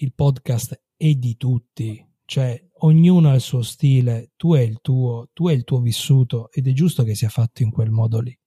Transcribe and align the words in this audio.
il 0.00 0.12
podcast 0.14 0.80
è 0.96 1.12
di 1.14 1.36
tutti, 1.36 2.04
cioè 2.24 2.62
ognuno 2.80 3.30
ha 3.30 3.34
il 3.34 3.40
suo 3.40 3.62
stile, 3.62 4.30
tu 4.36 4.54
hai 4.54 4.68
il 4.68 4.78
tuo, 4.80 5.28
tu 5.32 5.48
hai 5.48 5.56
il 5.56 5.64
tuo 5.64 5.80
vissuto 5.80 6.50
ed 6.52 6.68
è 6.68 6.72
giusto 6.72 7.02
che 7.02 7.16
sia 7.16 7.28
fatto 7.28 7.62
in 7.62 7.70
quel 7.70 7.90
modo 7.90 8.20
lì. 8.20 8.38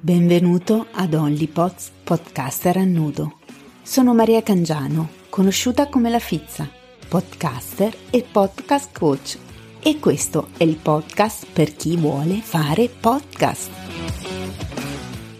Benvenuto 0.00 0.86
ad 0.90 1.14
OnlyPods 1.14 1.92
Podcaster 2.02 2.78
a 2.78 2.84
nudo. 2.84 3.38
Sono 3.82 4.14
Maria 4.14 4.42
Cangiano, 4.42 5.10
conosciuta 5.28 5.88
come 5.88 6.08
La 6.08 6.18
Fizza, 6.18 6.68
podcaster 7.08 7.94
e 8.10 8.22
podcast 8.22 8.96
coach. 8.96 9.38
E 9.82 9.98
questo 9.98 10.48
è 10.56 10.62
il 10.62 10.76
podcast 10.76 11.46
per 11.52 11.74
chi 11.74 11.96
vuole 11.96 12.36
fare 12.36 12.88
podcast. 12.88 13.70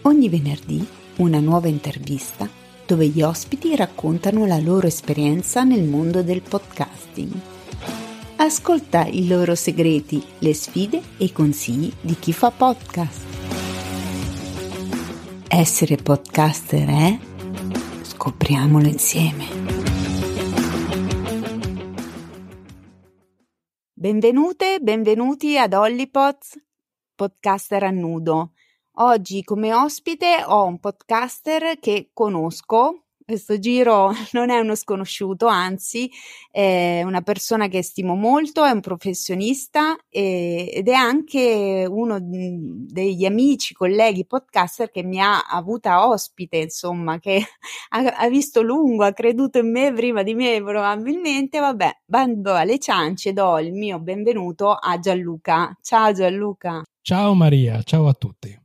Ogni 0.03 0.29
venerdì 0.29 1.01
una 1.17 1.39
nuova 1.39 1.67
intervista 1.67 2.49
dove 2.85 3.07
gli 3.07 3.21
ospiti 3.21 3.75
raccontano 3.75 4.45
la 4.45 4.57
loro 4.57 4.87
esperienza 4.87 5.63
nel 5.63 5.83
mondo 5.83 6.23
del 6.23 6.41
podcasting. 6.41 7.31
Ascolta 8.37 9.05
i 9.05 9.27
loro 9.27 9.55
segreti, 9.55 10.21
le 10.39 10.53
sfide 10.53 11.01
e 11.17 11.25
i 11.25 11.31
consigli 11.31 11.91
di 12.01 12.15
chi 12.17 12.33
fa 12.33 12.51
podcast. 12.51 13.21
Essere 15.47 15.95
podcaster 15.97 16.87
è? 16.87 17.19
Scopriamolo 18.01 18.87
insieme. 18.87 19.45
Benvenute, 23.93 24.79
benvenuti 24.81 25.57
ad 25.57 25.73
Hollypods, 25.73 26.59
podcaster 27.15 27.83
a 27.83 27.91
nudo. 27.91 28.51
Oggi 28.97 29.43
come 29.43 29.73
ospite 29.73 30.43
ho 30.45 30.65
un 30.65 30.79
podcaster 30.79 31.79
che 31.79 32.11
conosco, 32.13 33.05
questo 33.25 33.57
giro 33.57 34.11
non 34.33 34.51
è 34.51 34.59
uno 34.59 34.75
sconosciuto, 34.75 35.47
anzi 35.47 36.11
è 36.51 37.01
una 37.03 37.21
persona 37.21 37.69
che 37.69 37.81
stimo 37.81 38.13
molto, 38.13 38.63
è 38.63 38.69
un 38.69 38.81
professionista 38.81 39.97
e, 40.09 40.69
ed 40.71 40.87
è 40.87 40.93
anche 40.93 41.87
uno 41.89 42.19
degli 42.21 43.25
amici, 43.25 43.73
colleghi 43.73 44.27
podcaster 44.27 44.91
che 44.91 45.01
mi 45.01 45.19
ha 45.19 45.39
avuta 45.39 46.07
ospite, 46.07 46.57
insomma, 46.57 47.17
che 47.17 47.41
ha, 47.89 47.97
ha 47.97 48.29
visto 48.29 48.61
lungo, 48.61 49.05
ha 49.05 49.13
creduto 49.13 49.57
in 49.57 49.71
me 49.71 49.91
prima 49.91 50.21
di 50.21 50.35
me 50.35 50.61
probabilmente, 50.61 51.57
vabbè, 51.57 52.01
bando 52.05 52.53
alle 52.53 52.77
ciance, 52.77 53.33
do 53.33 53.57
il 53.57 53.73
mio 53.73 53.99
benvenuto 53.99 54.71
a 54.71 54.99
Gianluca. 54.99 55.75
Ciao 55.81 56.11
Gianluca. 56.11 56.83
Ciao 57.01 57.33
Maria, 57.33 57.81
ciao 57.81 58.07
a 58.07 58.13
tutti. 58.13 58.61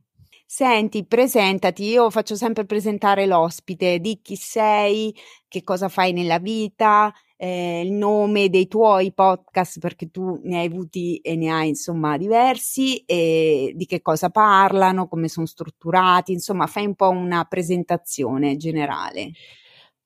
Senti, 0.59 1.05
presentati, 1.05 1.85
io 1.85 2.09
faccio 2.09 2.35
sempre 2.35 2.65
presentare 2.65 3.25
l'ospite, 3.25 3.99
di 3.99 4.19
chi 4.21 4.35
sei, 4.35 5.15
che 5.47 5.63
cosa 5.63 5.87
fai 5.87 6.11
nella 6.11 6.37
vita, 6.37 7.13
eh, 7.37 7.79
il 7.85 7.93
nome 7.93 8.49
dei 8.49 8.67
tuoi 8.67 9.13
podcast, 9.13 9.79
perché 9.79 10.11
tu 10.11 10.37
ne 10.43 10.59
hai 10.59 10.65
avuti 10.65 11.15
e 11.19 11.37
ne 11.37 11.49
hai 11.49 11.69
insomma 11.69 12.17
diversi, 12.17 12.97
e 13.05 13.71
di 13.73 13.85
che 13.85 14.01
cosa 14.01 14.29
parlano, 14.31 15.07
come 15.07 15.29
sono 15.29 15.45
strutturati, 15.45 16.33
insomma 16.33 16.67
fai 16.67 16.87
un 16.87 16.95
po' 16.95 17.09
una 17.09 17.45
presentazione 17.45 18.57
generale. 18.57 19.31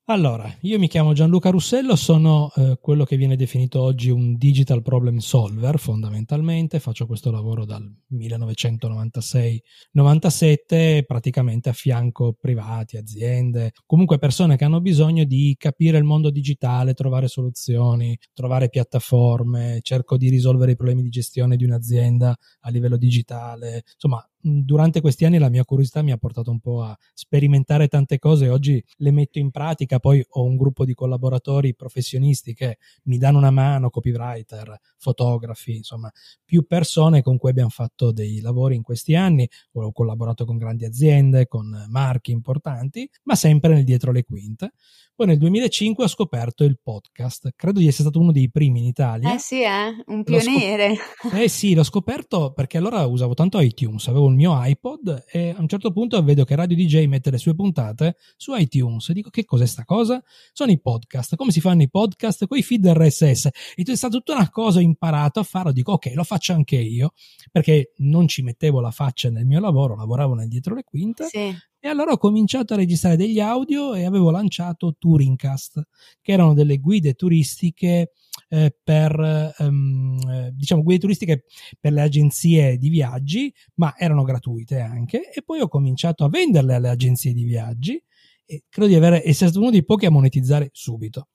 Allora, 0.08 0.54
io 0.60 0.78
mi 0.78 0.86
chiamo 0.86 1.14
Gianluca 1.14 1.48
Russello, 1.48 1.96
sono 1.96 2.50
eh, 2.56 2.76
quello 2.78 3.04
che 3.04 3.16
viene 3.16 3.36
definito 3.36 3.80
oggi 3.80 4.10
un 4.10 4.36
digital 4.36 4.82
problem 4.82 5.16
solver 5.16 5.78
fondamentalmente, 5.78 6.78
faccio 6.78 7.06
questo 7.06 7.30
lavoro 7.30 7.64
dal 7.64 7.90
1996-97, 8.12 11.04
praticamente 11.06 11.70
a 11.70 11.72
fianco 11.72 12.36
privati, 12.38 12.98
aziende, 12.98 13.72
comunque 13.86 14.18
persone 14.18 14.58
che 14.58 14.64
hanno 14.64 14.82
bisogno 14.82 15.24
di 15.24 15.54
capire 15.58 15.96
il 15.96 16.04
mondo 16.04 16.28
digitale, 16.28 16.92
trovare 16.92 17.26
soluzioni, 17.26 18.14
trovare 18.34 18.68
piattaforme, 18.68 19.78
cerco 19.80 20.18
di 20.18 20.28
risolvere 20.28 20.72
i 20.72 20.76
problemi 20.76 21.00
di 21.00 21.08
gestione 21.08 21.56
di 21.56 21.64
un'azienda 21.64 22.36
a 22.60 22.68
livello 22.68 22.98
digitale, 22.98 23.84
insomma 23.94 24.22
durante 24.46 25.00
questi 25.00 25.24
anni 25.24 25.38
la 25.38 25.48
mia 25.48 25.64
curiosità 25.64 26.02
mi 26.02 26.12
ha 26.12 26.18
portato 26.18 26.50
un 26.50 26.60
po' 26.60 26.82
a 26.82 26.96
sperimentare 27.14 27.88
tante 27.88 28.18
cose, 28.18 28.50
oggi 28.50 28.82
le 28.96 29.10
metto 29.10 29.38
in 29.38 29.50
pratica, 29.50 29.98
poi 29.98 30.22
ho 30.28 30.44
un 30.44 30.56
gruppo 30.56 30.84
di 30.84 30.92
collaboratori 30.92 31.74
professionisti 31.74 32.52
che 32.52 32.76
mi 33.04 33.16
danno 33.16 33.38
una 33.38 33.50
mano, 33.50 33.88
copywriter, 33.88 34.78
fotografi, 34.98 35.76
insomma, 35.76 36.10
più 36.44 36.66
persone 36.66 37.22
con 37.22 37.38
cui 37.38 37.48
abbiamo 37.50 37.70
fatto 37.70 38.12
dei 38.12 38.40
lavori 38.40 38.74
in 38.74 38.82
questi 38.82 39.14
anni, 39.14 39.48
ho 39.72 39.92
collaborato 39.92 40.44
con 40.44 40.58
grandi 40.58 40.84
aziende, 40.84 41.46
con 41.46 41.86
marchi 41.88 42.30
importanti, 42.30 43.08
ma 43.22 43.34
sempre 43.36 43.72
nel 43.72 43.84
dietro 43.84 44.12
le 44.12 44.24
quinte. 44.24 44.72
Poi 45.16 45.28
nel 45.28 45.38
2005 45.38 46.02
ho 46.02 46.08
scoperto 46.08 46.64
il 46.64 46.76
podcast, 46.82 47.50
credo 47.54 47.78
di 47.78 47.86
essere 47.86 48.02
stato 48.02 48.18
uno 48.18 48.32
dei 48.32 48.50
primi 48.50 48.80
in 48.80 48.86
Italia. 48.86 49.32
Eh 49.32 49.38
sì, 49.38 49.62
eh? 49.62 50.02
un 50.06 50.24
pioniere. 50.24 50.96
Scop- 50.96 51.34
eh 51.38 51.48
sì, 51.48 51.72
l'ho 51.72 51.84
scoperto 51.84 52.52
perché 52.52 52.78
allora 52.78 53.06
usavo 53.06 53.32
tanto 53.34 53.60
iTunes, 53.60 54.08
avevo 54.08 54.26
il 54.26 54.34
mio 54.34 54.50
iPod 54.60 55.26
e 55.30 55.50
a 55.50 55.60
un 55.60 55.68
certo 55.68 55.92
punto 55.92 56.20
vedo 56.24 56.42
che 56.44 56.56
Radio 56.56 56.76
DJ 56.76 57.06
mette 57.06 57.30
le 57.30 57.38
sue 57.38 57.54
puntate 57.54 58.16
su 58.36 58.56
iTunes 58.56 59.08
e 59.08 59.12
dico 59.12 59.30
che 59.30 59.44
cos'è 59.44 59.66
sta 59.66 59.84
cosa? 59.84 60.20
Sono 60.52 60.72
i 60.72 60.80
podcast, 60.80 61.36
come 61.36 61.52
si 61.52 61.60
fanno 61.60 61.82
i 61.82 61.88
podcast? 61.88 62.48
Con 62.48 62.58
i 62.58 62.62
feed 62.64 62.84
RSS. 62.84 63.50
E 63.76 63.84
è 63.84 63.94
stata 63.94 64.16
tutta 64.16 64.34
una 64.34 64.50
cosa, 64.50 64.80
ho 64.80 64.82
imparato 64.82 65.38
a 65.38 65.44
farlo, 65.44 65.70
dico 65.70 65.92
ok, 65.92 66.10
lo 66.16 66.24
faccio 66.24 66.54
anche 66.54 66.74
io, 66.74 67.12
perché 67.52 67.92
non 67.98 68.26
ci 68.26 68.42
mettevo 68.42 68.80
la 68.80 68.90
faccia 68.90 69.30
nel 69.30 69.46
mio 69.46 69.60
lavoro, 69.60 69.94
lavoravo 69.94 70.34
nel 70.34 70.48
dietro 70.48 70.74
le 70.74 70.82
quinte. 70.82 71.26
Sì. 71.26 71.54
E 71.84 71.88
allora 71.88 72.12
ho 72.12 72.16
cominciato 72.16 72.72
a 72.72 72.78
registrare 72.78 73.14
degli 73.14 73.40
audio 73.40 73.92
e 73.92 74.06
avevo 74.06 74.30
lanciato 74.30 74.96
Touringcast, 74.98 75.82
che 76.22 76.32
erano 76.32 76.54
delle 76.54 76.78
guide 76.78 77.12
turistiche 77.12 78.12
eh, 78.48 78.74
per, 78.82 79.54
ehm, 79.58 80.48
diciamo, 80.48 80.82
guide 80.82 81.00
turistiche 81.00 81.44
per 81.78 81.92
le 81.92 82.00
agenzie 82.00 82.78
di 82.78 82.88
viaggi, 82.88 83.52
ma 83.74 83.92
erano 83.98 84.22
gratuite 84.22 84.80
anche. 84.80 85.30
E 85.30 85.42
poi 85.42 85.60
ho 85.60 85.68
cominciato 85.68 86.24
a 86.24 86.30
venderle 86.30 86.72
alle 86.72 86.88
agenzie 86.88 87.34
di 87.34 87.44
viaggi 87.44 88.02
e 88.46 88.62
credo 88.70 88.88
di 88.88 88.94
avere, 88.94 89.16
essere 89.18 89.50
stato 89.50 89.60
uno 89.60 89.70
dei 89.70 89.84
pochi 89.84 90.06
a 90.06 90.10
monetizzare 90.10 90.70
subito. 90.72 91.28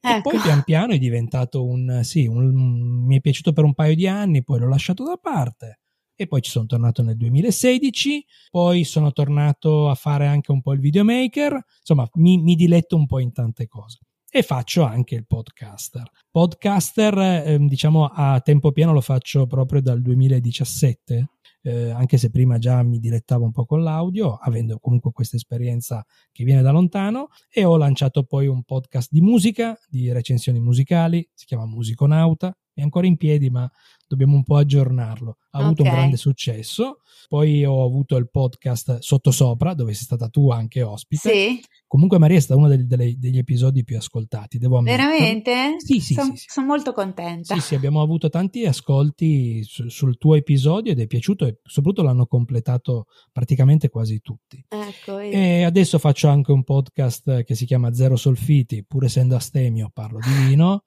Ecco. 0.00 0.16
E 0.16 0.20
poi 0.22 0.40
pian 0.40 0.62
piano 0.64 0.94
è 0.94 0.98
diventato 0.98 1.62
un, 1.62 2.00
sì, 2.04 2.24
un, 2.26 3.04
mi 3.04 3.18
è 3.18 3.20
piaciuto 3.20 3.52
per 3.52 3.64
un 3.64 3.74
paio 3.74 3.94
di 3.94 4.08
anni, 4.08 4.42
poi 4.42 4.60
l'ho 4.60 4.68
lasciato 4.68 5.04
da 5.04 5.18
parte 5.18 5.80
e 6.16 6.26
poi 6.26 6.40
ci 6.42 6.50
sono 6.50 6.66
tornato 6.66 7.02
nel 7.02 7.16
2016, 7.16 8.24
poi 8.50 8.84
sono 8.84 9.12
tornato 9.12 9.88
a 9.88 9.94
fare 9.94 10.26
anche 10.26 10.52
un 10.52 10.60
po' 10.60 10.72
il 10.72 10.80
videomaker, 10.80 11.64
insomma 11.78 12.08
mi, 12.14 12.38
mi 12.38 12.54
diletto 12.54 12.96
un 12.96 13.06
po' 13.06 13.18
in 13.18 13.32
tante 13.32 13.66
cose. 13.66 13.98
E 14.36 14.42
faccio 14.42 14.82
anche 14.82 15.14
il 15.14 15.26
podcaster. 15.26 16.10
Podcaster, 16.30 17.18
eh, 17.46 17.58
diciamo 17.60 18.06
a 18.06 18.40
tempo 18.40 18.72
pieno 18.72 18.92
lo 18.92 19.00
faccio 19.00 19.46
proprio 19.46 19.80
dal 19.80 20.02
2017, 20.02 21.28
eh, 21.62 21.90
anche 21.90 22.18
se 22.18 22.30
prima 22.30 22.58
già 22.58 22.82
mi 22.82 22.98
dilettavo 22.98 23.44
un 23.44 23.52
po' 23.52 23.64
con 23.64 23.82
l'audio, 23.82 24.34
avendo 24.34 24.78
comunque 24.80 25.12
questa 25.12 25.36
esperienza 25.36 26.04
che 26.32 26.44
viene 26.44 26.62
da 26.62 26.72
lontano, 26.72 27.28
e 27.48 27.64
ho 27.64 27.76
lanciato 27.76 28.24
poi 28.24 28.46
un 28.48 28.64
podcast 28.64 29.08
di 29.10 29.20
musica, 29.20 29.78
di 29.88 30.12
recensioni 30.12 30.58
musicali, 30.58 31.26
si 31.32 31.46
chiama 31.46 31.66
Musiconauta, 31.66 32.56
è 32.74 32.82
ancora 32.82 33.06
in 33.06 33.16
piedi, 33.16 33.50
ma 33.50 33.70
dobbiamo 34.06 34.34
un 34.34 34.42
po' 34.42 34.56
aggiornarlo. 34.56 35.38
Ha 35.50 35.58
avuto 35.58 35.82
okay. 35.82 35.92
un 35.92 35.98
grande 35.98 36.16
successo. 36.16 36.98
Poi 37.28 37.64
ho 37.64 37.84
avuto 37.84 38.16
il 38.16 38.28
podcast 38.28 38.98
Sottosopra, 38.98 39.74
dove 39.74 39.94
sei 39.94 40.04
stata 40.04 40.28
tu 40.28 40.50
anche 40.50 40.82
ospite. 40.82 41.30
Sì. 41.30 41.64
Comunque, 41.86 42.18
Maria 42.18 42.36
è 42.36 42.40
stata 42.40 42.58
uno 42.58 42.68
degli, 42.68 42.82
degli, 42.82 43.16
degli 43.16 43.38
episodi 43.38 43.84
più 43.84 43.96
ascoltati, 43.96 44.58
devo 44.58 44.78
ammettere. 44.78 45.02
Veramente? 45.02 45.74
Sì, 45.78 46.00
sì. 46.00 46.14
Sono 46.14 46.32
sì, 46.32 46.36
sì. 46.38 46.46
son 46.48 46.66
molto 46.66 46.92
contenta. 46.92 47.54
Sì, 47.54 47.60
sì, 47.60 47.74
abbiamo 47.74 48.02
avuto 48.02 48.28
tanti 48.28 48.66
ascolti 48.66 49.62
su, 49.64 49.88
sul 49.88 50.18
tuo 50.18 50.34
episodio 50.34 50.92
ed 50.92 51.00
è 51.00 51.06
piaciuto 51.06 51.46
e 51.46 51.58
soprattutto 51.62 52.02
l'hanno 52.02 52.26
completato 52.26 53.06
praticamente 53.32 53.88
quasi 53.88 54.20
tutti. 54.20 54.64
Ecco, 54.68 55.18
e 55.18 55.62
adesso 55.62 55.98
faccio 55.98 56.28
anche 56.28 56.52
un 56.52 56.64
podcast 56.64 57.44
che 57.44 57.54
si 57.54 57.64
chiama 57.64 57.94
Zero 57.94 58.16
Solfiti, 58.16 58.84
pur 58.84 59.04
essendo 59.04 59.36
astemio 59.36 59.90
parlo 59.92 60.18
di 60.18 60.46
vino 60.46 60.82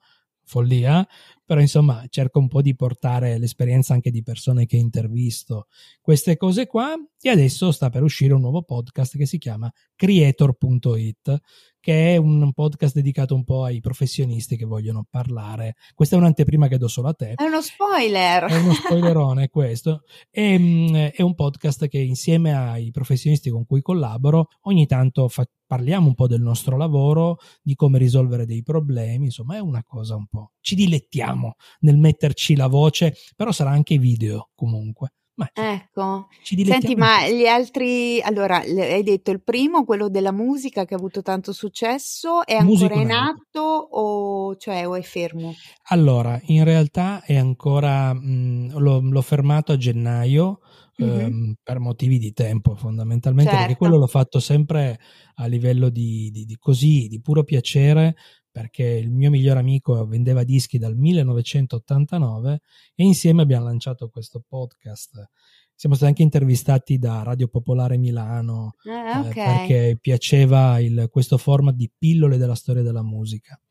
follia, 0.47 1.05
però 1.47 1.61
insomma 1.61 2.03
cerco 2.09 2.39
un 2.39 2.49
po' 2.49 2.61
di 2.61 2.75
portare 2.75 3.37
l'esperienza 3.39 3.93
anche 3.93 4.11
di 4.11 4.21
persone 4.21 4.65
che 4.65 4.75
intervisto, 4.75 5.67
queste 6.01 6.35
cose 6.35 6.67
qua 6.67 6.93
e 7.21 7.29
adesso 7.29 7.71
sta 7.71 7.89
per 7.89 8.03
uscire 8.03 8.33
un 8.33 8.41
nuovo 8.41 8.63
podcast 8.63 9.17
che 9.17 9.25
si 9.25 9.37
chiama 9.37 9.71
creator.it 9.95 11.39
che 11.87 12.15
è 12.15 12.17
un 12.17 12.51
podcast 12.51 12.95
dedicato 12.95 13.33
un 13.33 13.45
po' 13.45 13.63
ai 13.63 13.79
professionisti 13.79 14.57
che 14.57 14.65
vogliono 14.65 15.05
parlare. 15.09 15.75
Questa 15.95 16.17
è 16.17 16.19
un'anteprima 16.19 16.67
che 16.67 16.77
do 16.77 16.89
solo 16.89 17.07
a 17.07 17.13
te. 17.13 17.31
È 17.35 17.43
uno 17.43 17.61
spoiler. 17.61 18.43
È 18.43 18.57
uno 18.57 18.73
spoilerone 18.73 19.47
questo. 19.49 20.01
E, 20.29 20.59
mm, 20.59 20.95
è 20.95 21.21
un 21.21 21.33
podcast 21.33 21.87
che 21.87 21.99
insieme 21.99 22.53
ai 22.53 22.91
professionisti 22.91 23.49
con 23.49 23.65
cui 23.65 23.81
collaboro 23.81 24.47
ogni 24.63 24.85
tanto 24.85 25.29
fa, 25.29 25.47
parliamo 25.65 26.07
un 26.07 26.15
po' 26.15 26.27
del 26.27 26.41
nostro 26.41 26.75
lavoro, 26.75 27.37
di 27.61 27.75
come 27.75 27.99
risolvere 27.99 28.45
dei 28.45 28.63
problemi, 28.63 29.25
insomma 29.25 29.55
è 29.55 29.59
una 29.59 29.83
cosa 29.83 30.17
un 30.17 30.27
po'. 30.27 30.51
Ci 30.59 30.75
dilettiamo 30.75 31.36
nel 31.79 31.97
metterci 31.97 32.55
la 32.55 32.67
voce, 32.67 33.15
però 33.35 33.51
sarà 33.51 33.69
anche 33.69 33.97
video 33.97 34.49
comunque 34.55 35.11
Ma 35.37 35.47
ecco, 35.53 36.29
senti, 36.41 36.95
ma 36.95 37.29
gli 37.29 37.45
altri, 37.45 38.19
allora, 38.21 38.57
hai 38.57 39.03
detto 39.03 39.29
il 39.29 39.43
primo, 39.43 39.85
quello 39.85 40.09
della 40.09 40.31
musica 40.31 40.83
che 40.83 40.95
ha 40.95 40.97
avuto 40.97 41.21
tanto 41.21 41.53
successo, 41.53 42.43
è 42.43 42.55
ancora 42.55 42.95
in 42.95 43.11
atto 43.11 43.61
o, 43.61 44.55
cioè, 44.55 44.87
o 44.87 44.95
è 44.95 45.01
fermo? 45.03 45.53
Allora, 45.89 46.41
in 46.45 46.63
realtà 46.63 47.21
è 47.23 47.35
ancora, 47.35 48.15
mh, 48.15 48.79
l'ho, 48.79 48.99
l'ho 48.99 49.21
fermato 49.21 49.73
a 49.73 49.77
gennaio, 49.77 50.59
mm-hmm. 51.03 51.19
ehm, 51.19 51.53
per 51.61 51.77
motivi 51.77 52.17
di 52.17 52.33
tempo 52.33 52.73
fondamentalmente, 52.73 53.51
certo. 53.51 53.65
perché 53.65 53.77
quello 53.77 53.97
l'ho 53.97 54.07
fatto 54.07 54.39
sempre 54.39 54.99
a 55.35 55.45
livello 55.45 55.89
di, 55.89 56.31
di, 56.31 56.45
di, 56.45 56.57
così, 56.57 57.07
di 57.07 57.21
puro 57.21 57.43
piacere, 57.43 58.15
perché 58.57 58.83
il 58.83 59.11
mio 59.11 59.29
migliore 59.29 59.59
amico 59.59 60.03
vendeva 60.07 60.43
dischi 60.43 60.79
dal 60.79 60.95
1989 60.95 62.61
e 62.95 63.03
insieme 63.03 63.43
abbiamo 63.43 63.65
lanciato 63.65 64.09
questo 64.09 64.43
podcast. 64.47 65.29
Siamo 65.75 65.93
stati 65.93 66.09
anche 66.09 66.23
intervistati 66.23 66.97
da 66.97 67.21
Radio 67.21 67.49
Popolare 67.49 67.97
Milano 67.97 68.77
ah, 68.89 69.19
okay. 69.19 69.29
eh, 69.29 69.33
perché 69.33 69.97
piaceva 70.01 70.79
il, 70.79 71.07
questo 71.11 71.37
format 71.37 71.75
di 71.75 71.91
pillole 71.95 72.37
della 72.37 72.55
storia 72.55 72.81
della 72.81 73.03
musica. 73.03 73.61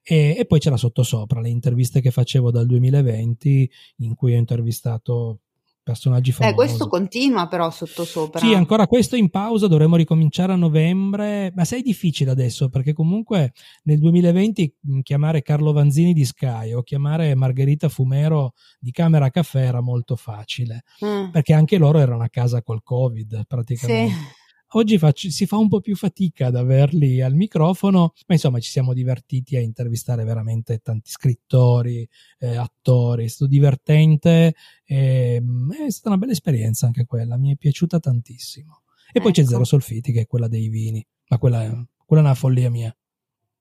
E, 0.00 0.36
e, 0.38 0.46
poi 0.46 0.60
c'era 0.60 0.76
sottosopra 0.76 1.40
le 1.40 1.48
interviste 1.48 2.00
che 2.00 2.12
facevo 2.12 2.52
dal 2.52 2.66
2020 2.66 3.70
in 3.96 4.14
cui 4.14 4.34
ho 4.34 4.38
intervistato 4.38 5.40
personaggi 5.90 6.30
famosi. 6.30 6.52
Eh, 6.52 6.56
questo 6.56 6.86
continua 6.86 7.48
però 7.48 7.68
sottosopra. 7.70 8.38
Sì, 8.38 8.54
ancora 8.54 8.86
questo 8.86 9.16
in 9.16 9.28
pausa, 9.28 9.66
dovremmo 9.66 9.96
ricominciare 9.96 10.52
a 10.52 10.56
novembre, 10.56 11.52
ma 11.54 11.64
sei 11.64 11.82
difficile 11.82 12.30
adesso 12.30 12.68
perché 12.68 12.92
comunque 12.92 13.52
nel 13.84 13.98
2020 13.98 14.74
mm, 14.88 15.00
chiamare 15.00 15.42
Carlo 15.42 15.72
Vanzini 15.72 16.12
di 16.12 16.24
Sky 16.24 16.72
o 16.72 16.82
chiamare 16.82 17.34
Margherita 17.34 17.88
Fumero 17.88 18.52
di 18.78 18.92
Camera 18.92 19.30
Caffè 19.30 19.66
era 19.66 19.80
molto 19.80 20.14
facile, 20.14 20.84
mm. 21.04 21.30
perché 21.30 21.52
anche 21.52 21.76
loro 21.76 21.98
erano 21.98 22.22
a 22.22 22.28
casa 22.28 22.62
col 22.62 22.82
Covid 22.84 23.46
praticamente. 23.48 24.14
Sì. 24.14 24.38
Oggi 24.74 24.98
faccio, 24.98 25.30
si 25.30 25.46
fa 25.46 25.56
un 25.56 25.66
po' 25.66 25.80
più 25.80 25.96
fatica 25.96 26.46
ad 26.46 26.54
averli 26.54 27.20
al 27.20 27.34
microfono, 27.34 28.12
ma 28.28 28.34
insomma 28.34 28.60
ci 28.60 28.70
siamo 28.70 28.92
divertiti 28.92 29.56
a 29.56 29.60
intervistare 29.60 30.22
veramente 30.22 30.78
tanti 30.78 31.10
scrittori, 31.10 32.08
eh, 32.38 32.54
attori, 32.54 33.24
è 33.24 33.28
stato 33.28 33.50
divertente, 33.50 34.54
eh, 34.84 35.42
è 35.86 35.90
stata 35.90 36.10
una 36.10 36.18
bella 36.18 36.30
esperienza 36.30 36.86
anche 36.86 37.04
quella, 37.04 37.36
mi 37.36 37.52
è 37.52 37.56
piaciuta 37.56 37.98
tantissimo. 37.98 38.82
E 39.06 39.10
ecco. 39.14 39.22
poi 39.22 39.32
c'è 39.32 39.40
ecco. 39.40 39.50
Zero 39.50 39.64
Solfiti 39.64 40.12
che 40.12 40.20
è 40.20 40.26
quella 40.28 40.46
dei 40.46 40.68
vini, 40.68 41.04
ma 41.30 41.38
quella, 41.38 41.86
quella 42.06 42.22
è 42.22 42.24
una 42.26 42.34
follia 42.34 42.70
mia. 42.70 42.94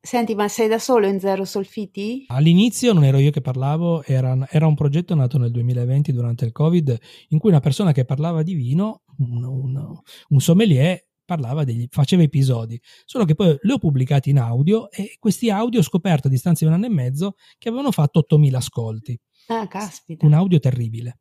Senti, 0.01 0.33
ma 0.33 0.47
sei 0.47 0.69
da 0.69 0.79
solo 0.79 1.07
in 1.07 1.19
Zero 1.19 1.43
Solfiti? 1.43 2.25
All'inizio 2.27 2.93
non 2.93 3.03
ero 3.03 3.17
io 3.17 3.31
che 3.31 3.41
parlavo, 3.41 4.01
era, 4.03 4.47
era, 4.49 4.65
un 4.65 4.73
progetto 4.73 5.13
nato 5.13 5.37
nel 5.37 5.51
2020 5.51 6.13
durante 6.13 6.45
il 6.45 6.53
Covid, 6.53 6.97
in 7.29 7.39
cui 7.39 7.49
una 7.49 7.59
persona 7.59 7.91
che 7.91 8.05
parlava 8.05 8.41
di 8.41 8.53
vino 8.53 9.01
un, 9.17 9.43
un, 9.43 9.99
un 10.29 10.39
sommelier 10.39 11.05
parlava 11.25 11.63
degli, 11.63 11.85
faceva 11.91 12.23
episodi, 12.23 12.81
solo 13.05 13.25
che 13.25 13.35
poi 13.35 13.55
li 13.61 13.71
ho 13.71 13.77
pubblicati 13.77 14.31
in 14.31 14.39
audio 14.39 14.89
e 14.89 15.17
questi 15.19 15.49
audio 15.49 15.81
ho 15.81 15.83
scoperto 15.83 16.27
a 16.27 16.31
distanza 16.31 16.65
di 16.65 16.71
un 16.71 16.77
anno 16.77 16.87
e 16.87 16.95
mezzo 16.95 17.35
che 17.57 17.67
avevano 17.67 17.91
fatto 17.91 18.19
8000 18.19 18.57
ascolti. 18.57 19.19
Ah, 19.47 19.67
caspita. 19.67 20.25
Un 20.25 20.33
audio 20.33 20.59
terribile. 20.59 21.19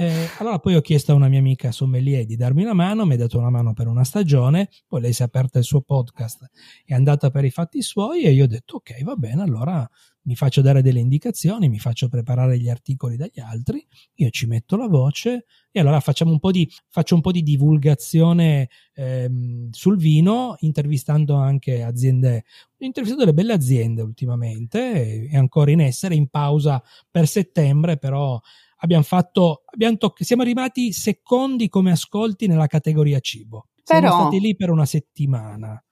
Eh, 0.00 0.30
allora 0.38 0.58
poi 0.58 0.76
ho 0.76 0.80
chiesto 0.80 1.12
a 1.12 1.14
una 1.14 1.28
mia 1.28 1.40
amica 1.40 1.72
sommelier 1.72 2.24
di 2.24 2.34
darmi 2.34 2.62
una 2.62 2.72
mano, 2.72 3.04
mi 3.04 3.12
ha 3.12 3.16
dato 3.18 3.36
una 3.36 3.50
mano 3.50 3.74
per 3.74 3.86
una 3.86 4.02
stagione, 4.02 4.70
poi 4.88 5.02
lei 5.02 5.12
si 5.12 5.20
è 5.20 5.26
aperta 5.26 5.58
il 5.58 5.64
suo 5.66 5.82
podcast, 5.82 6.48
è 6.86 6.94
andata 6.94 7.28
per 7.28 7.44
i 7.44 7.50
fatti 7.50 7.82
suoi 7.82 8.22
e 8.22 8.30
io 8.30 8.44
ho 8.44 8.46
detto 8.46 8.76
ok 8.76 9.02
va 9.02 9.14
bene, 9.16 9.42
allora 9.42 9.86
mi 10.22 10.36
faccio 10.36 10.62
dare 10.62 10.80
delle 10.80 11.00
indicazioni, 11.00 11.68
mi 11.68 11.78
faccio 11.78 12.08
preparare 12.08 12.58
gli 12.58 12.70
articoli 12.70 13.18
dagli 13.18 13.40
altri, 13.40 13.86
io 14.14 14.30
ci 14.30 14.46
metto 14.46 14.78
la 14.78 14.88
voce 14.88 15.44
e 15.70 15.80
allora 15.80 16.00
facciamo 16.00 16.30
un 16.30 16.38
po' 16.38 16.50
di, 16.50 16.66
faccio 16.88 17.14
un 17.14 17.20
po' 17.20 17.30
di 17.30 17.42
divulgazione 17.42 18.70
ehm, 18.94 19.68
sul 19.70 19.98
vino, 19.98 20.56
intervistando 20.60 21.34
anche 21.34 21.82
aziende, 21.82 22.44
ho 22.78 22.84
intervistato 22.86 23.24
delle 23.24 23.34
belle 23.34 23.52
aziende 23.52 24.00
ultimamente, 24.00 25.26
è 25.26 25.36
ancora 25.36 25.70
in 25.70 25.80
essere, 25.80 26.14
in 26.14 26.28
pausa 26.28 26.82
per 27.10 27.28
settembre, 27.28 27.98
però 27.98 28.40
abbiamo 28.80 29.02
fatto, 29.02 29.62
abbiamo 29.66 29.96
toc- 29.96 30.22
siamo 30.22 30.42
arrivati 30.42 30.92
secondi 30.92 31.68
come 31.68 31.90
ascolti 31.90 32.46
nella 32.46 32.66
categoria 32.66 33.20
cibo. 33.20 33.68
Siamo 33.82 34.00
però... 34.02 34.20
stati 34.20 34.40
lì 34.40 34.56
per 34.56 34.70
una 34.70 34.84
settimana 34.84 35.82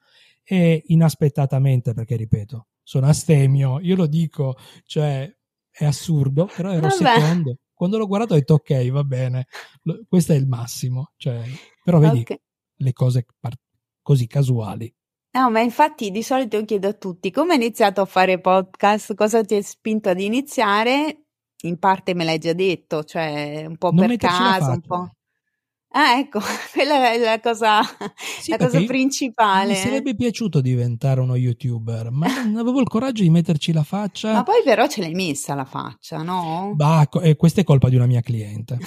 e 0.42 0.82
inaspettatamente, 0.86 1.92
perché 1.92 2.16
ripeto, 2.16 2.68
sono 2.82 3.06
astemio, 3.06 3.80
io 3.80 3.96
lo 3.96 4.06
dico, 4.06 4.56
cioè 4.84 5.30
è 5.70 5.84
assurdo, 5.84 6.48
però 6.54 6.70
ero 6.70 6.88
Vabbè. 6.88 7.20
secondo. 7.20 7.56
Quando 7.74 7.98
l'ho 7.98 8.06
guardato 8.06 8.34
ho 8.34 8.36
detto 8.36 8.54
ok, 8.54 8.90
va 8.90 9.04
bene, 9.04 9.46
questo 10.08 10.32
è 10.32 10.36
il 10.36 10.48
massimo, 10.48 11.12
cioè, 11.16 11.44
però 11.84 11.98
vedi 11.98 12.20
okay. 12.20 12.40
le 12.76 12.92
cose 12.92 13.24
par- 13.38 13.58
così 14.02 14.26
casuali. 14.26 14.92
No, 15.30 15.50
ma 15.50 15.60
infatti 15.60 16.10
di 16.10 16.22
solito 16.22 16.64
chiedo 16.64 16.88
a 16.88 16.94
tutti 16.94 17.30
come 17.30 17.52
hai 17.52 17.60
iniziato 17.60 18.00
a 18.00 18.06
fare 18.06 18.40
podcast, 18.40 19.14
cosa 19.14 19.44
ti 19.44 19.54
ha 19.54 19.62
spinto 19.62 20.08
ad 20.08 20.18
iniziare? 20.18 21.26
In 21.62 21.78
parte 21.78 22.14
me 22.14 22.24
l'hai 22.24 22.38
già 22.38 22.52
detto, 22.52 23.04
cioè 23.04 23.64
un 23.66 23.76
po' 23.76 23.90
non 23.92 24.06
per 24.06 24.16
caso, 24.16 24.70
un 24.70 24.80
po'. 24.80 25.10
Ah, 25.90 26.18
ecco, 26.18 26.38
quella 26.72 27.12
è 27.12 27.18
la 27.18 27.40
cosa, 27.40 27.80
sì, 28.40 28.50
la 28.50 28.58
cosa 28.58 28.82
principale. 28.84 29.70
Mi 29.70 29.76
sarebbe 29.76 30.14
piaciuto 30.14 30.60
diventare 30.60 31.20
uno 31.20 31.34
youtuber, 31.34 32.10
ma 32.10 32.44
non 32.44 32.56
avevo 32.56 32.80
il 32.80 32.88
coraggio 32.88 33.22
di 33.22 33.30
metterci 33.30 33.72
la 33.72 33.82
faccia. 33.82 34.32
Ma 34.32 34.42
poi 34.42 34.62
però 34.62 34.86
ce 34.86 35.00
l'hai 35.00 35.14
messa 35.14 35.54
la 35.54 35.64
faccia, 35.64 36.22
no? 36.22 36.72
Bah, 36.74 37.08
e 37.22 37.36
questa 37.36 37.62
è 37.62 37.64
colpa 37.64 37.88
di 37.88 37.96
una 37.96 38.06
mia 38.06 38.20
cliente. 38.20 38.78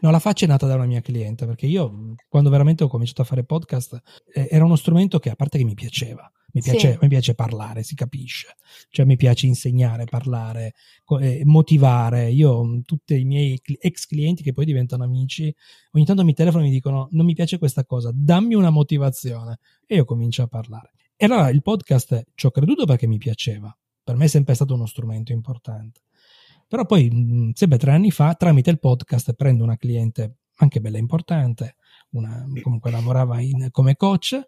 No, 0.00 0.10
la 0.10 0.18
faccia 0.18 0.46
è 0.46 0.48
nata 0.48 0.66
da 0.66 0.74
una 0.74 0.86
mia 0.86 1.00
cliente, 1.00 1.46
perché 1.46 1.66
io 1.66 2.14
quando 2.28 2.48
veramente 2.48 2.84
ho 2.84 2.88
cominciato 2.88 3.22
a 3.22 3.24
fare 3.24 3.44
podcast 3.44 4.00
eh, 4.32 4.48
era 4.50 4.64
uno 4.64 4.76
strumento 4.76 5.18
che 5.18 5.30
a 5.30 5.36
parte 5.36 5.58
che 5.58 5.64
mi 5.64 5.74
piaceva, 5.74 6.30
mi 6.52 6.60
piace, 6.62 6.92
sì. 6.92 6.98
mi 7.00 7.08
piace, 7.08 7.34
parlare, 7.34 7.82
si 7.82 7.94
capisce. 7.94 8.56
Cioè, 8.88 9.06
mi 9.06 9.16
piace 9.16 9.46
insegnare, 9.46 10.04
parlare, 10.04 10.74
eh, 11.20 11.42
motivare. 11.44 12.30
Io, 12.30 12.64
mm, 12.64 12.80
tutti 12.84 13.18
i 13.18 13.24
miei 13.24 13.60
ex 13.80 14.06
clienti 14.06 14.42
che 14.42 14.52
poi 14.52 14.64
diventano 14.64 15.04
amici, 15.04 15.54
ogni 15.92 16.04
tanto 16.04 16.24
mi 16.24 16.34
telefonano 16.34 16.66
e 16.66 16.70
mi 16.70 16.76
dicono: 16.76 17.08
Non 17.12 17.24
mi 17.24 17.34
piace 17.34 17.58
questa 17.58 17.84
cosa, 17.84 18.10
dammi 18.14 18.54
una 18.54 18.70
motivazione. 18.70 19.58
E 19.86 19.96
io 19.96 20.04
comincio 20.04 20.42
a 20.42 20.46
parlare. 20.46 20.92
E 21.16 21.26
allora 21.26 21.50
il 21.50 21.62
podcast 21.62 22.24
ci 22.34 22.46
ho 22.46 22.50
creduto 22.50 22.86
perché 22.86 23.06
mi 23.06 23.18
piaceva. 23.18 23.76
Per 24.02 24.16
me 24.16 24.24
è 24.24 24.28
sempre 24.28 24.54
stato 24.54 24.74
uno 24.74 24.86
strumento 24.86 25.32
importante. 25.32 26.00
Però 26.66 26.86
poi, 26.86 27.10
mm, 27.12 27.50
sempre 27.54 27.78
tre 27.78 27.92
anni 27.92 28.10
fa, 28.10 28.34
tramite 28.34 28.70
il 28.70 28.78
podcast, 28.78 29.34
prendo 29.34 29.64
una 29.64 29.76
cliente 29.76 30.36
anche 30.56 30.80
bella 30.80 30.98
importante, 30.98 31.76
una, 32.10 32.46
comunque 32.62 32.90
lavorava 32.90 33.40
in, 33.40 33.68
come 33.70 33.96
coach 33.96 34.40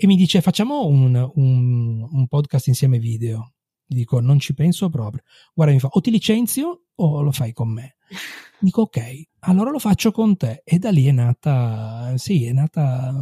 e 0.00 0.06
mi 0.06 0.14
dice 0.14 0.40
facciamo 0.40 0.86
un, 0.86 1.28
un, 1.34 2.08
un, 2.08 2.28
podcast 2.28 2.68
insieme 2.68 3.00
video. 3.00 3.54
Gli 3.84 3.96
dico 3.96 4.20
non 4.20 4.38
ci 4.38 4.54
penso 4.54 4.88
proprio. 4.90 5.22
Guarda, 5.52 5.72
mi 5.72 5.80
fa 5.80 5.88
o 5.90 6.00
ti 6.00 6.12
licenzio 6.12 6.84
o 6.94 7.20
lo 7.20 7.32
fai 7.32 7.52
con 7.52 7.72
me. 7.72 7.96
Dico 8.60 8.82
ok, 8.82 9.22
allora 9.40 9.70
lo 9.70 9.80
faccio 9.80 10.12
con 10.12 10.36
te. 10.36 10.62
E 10.64 10.78
da 10.78 10.90
lì 10.90 11.06
è 11.06 11.10
nata, 11.10 12.16
sì, 12.16 12.44
è 12.44 12.52
nata 12.52 13.12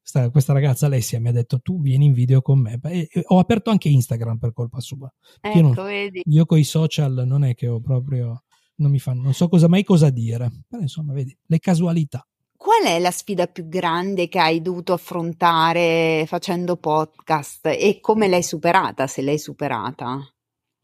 questa, 0.00 0.30
questa 0.30 0.52
ragazza 0.52 0.86
Alessia 0.86 1.20
mi 1.20 1.28
ha 1.28 1.32
detto 1.32 1.60
tu 1.60 1.80
vieni 1.80 2.06
in 2.06 2.12
video 2.12 2.42
con 2.42 2.58
me. 2.58 2.80
E, 2.82 3.08
e 3.08 3.22
ho 3.26 3.38
aperto 3.38 3.70
anche 3.70 3.88
Instagram 3.88 4.38
per 4.38 4.52
colpa 4.52 4.80
sua. 4.80 5.12
Ecco, 5.40 5.56
io, 5.56 5.62
non, 5.62 6.10
io 6.24 6.44
con 6.44 6.58
i 6.58 6.64
social 6.64 7.22
non 7.24 7.44
è 7.44 7.54
che 7.54 7.68
ho 7.68 7.80
proprio, 7.80 8.42
non 8.76 8.90
mi 8.90 8.98
fanno, 8.98 9.22
non 9.22 9.32
so 9.32 9.48
cosa 9.48 9.68
mai 9.68 9.84
cosa 9.84 10.10
dire. 10.10 10.64
Però 10.66 10.82
insomma, 10.82 11.12
vedi, 11.12 11.36
le 11.46 11.58
casualità. 11.60 12.26
Qual 12.66 12.82
è 12.82 12.98
la 12.98 13.12
sfida 13.12 13.46
più 13.46 13.68
grande 13.68 14.26
che 14.26 14.40
hai 14.40 14.60
dovuto 14.60 14.92
affrontare 14.92 16.24
facendo 16.26 16.76
podcast 16.76 17.66
e 17.66 18.00
come 18.00 18.26
l'hai 18.26 18.42
superata, 18.42 19.06
se 19.06 19.22
l'hai 19.22 19.38
superata? 19.38 20.18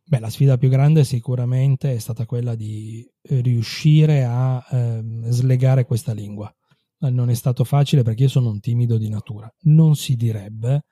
Beh, 0.05 0.21
la 0.21 0.31
sfida 0.31 0.57
più 0.59 0.69
grande 0.69 1.03
sicuramente 1.03 1.93
è 1.93 1.99
stata 1.99 2.25
quella 2.25 2.55
di 2.55 3.05
eh, 3.23 3.41
riuscire 3.41 4.23
a 4.23 4.65
eh, 4.71 5.03
slegare 5.25 5.85
questa 5.85 6.13
lingua. 6.13 6.55
Non 6.99 7.31
è 7.31 7.35
stato 7.35 7.65
facile 7.65 8.05
perché 8.05 8.23
io 8.23 8.29
sono 8.29 8.51
un 8.51 8.61
timido 8.61 8.97
di 8.97 9.09
natura. 9.09 9.53
Non 9.63 9.97
si 9.97 10.15
direbbe, 10.15 10.85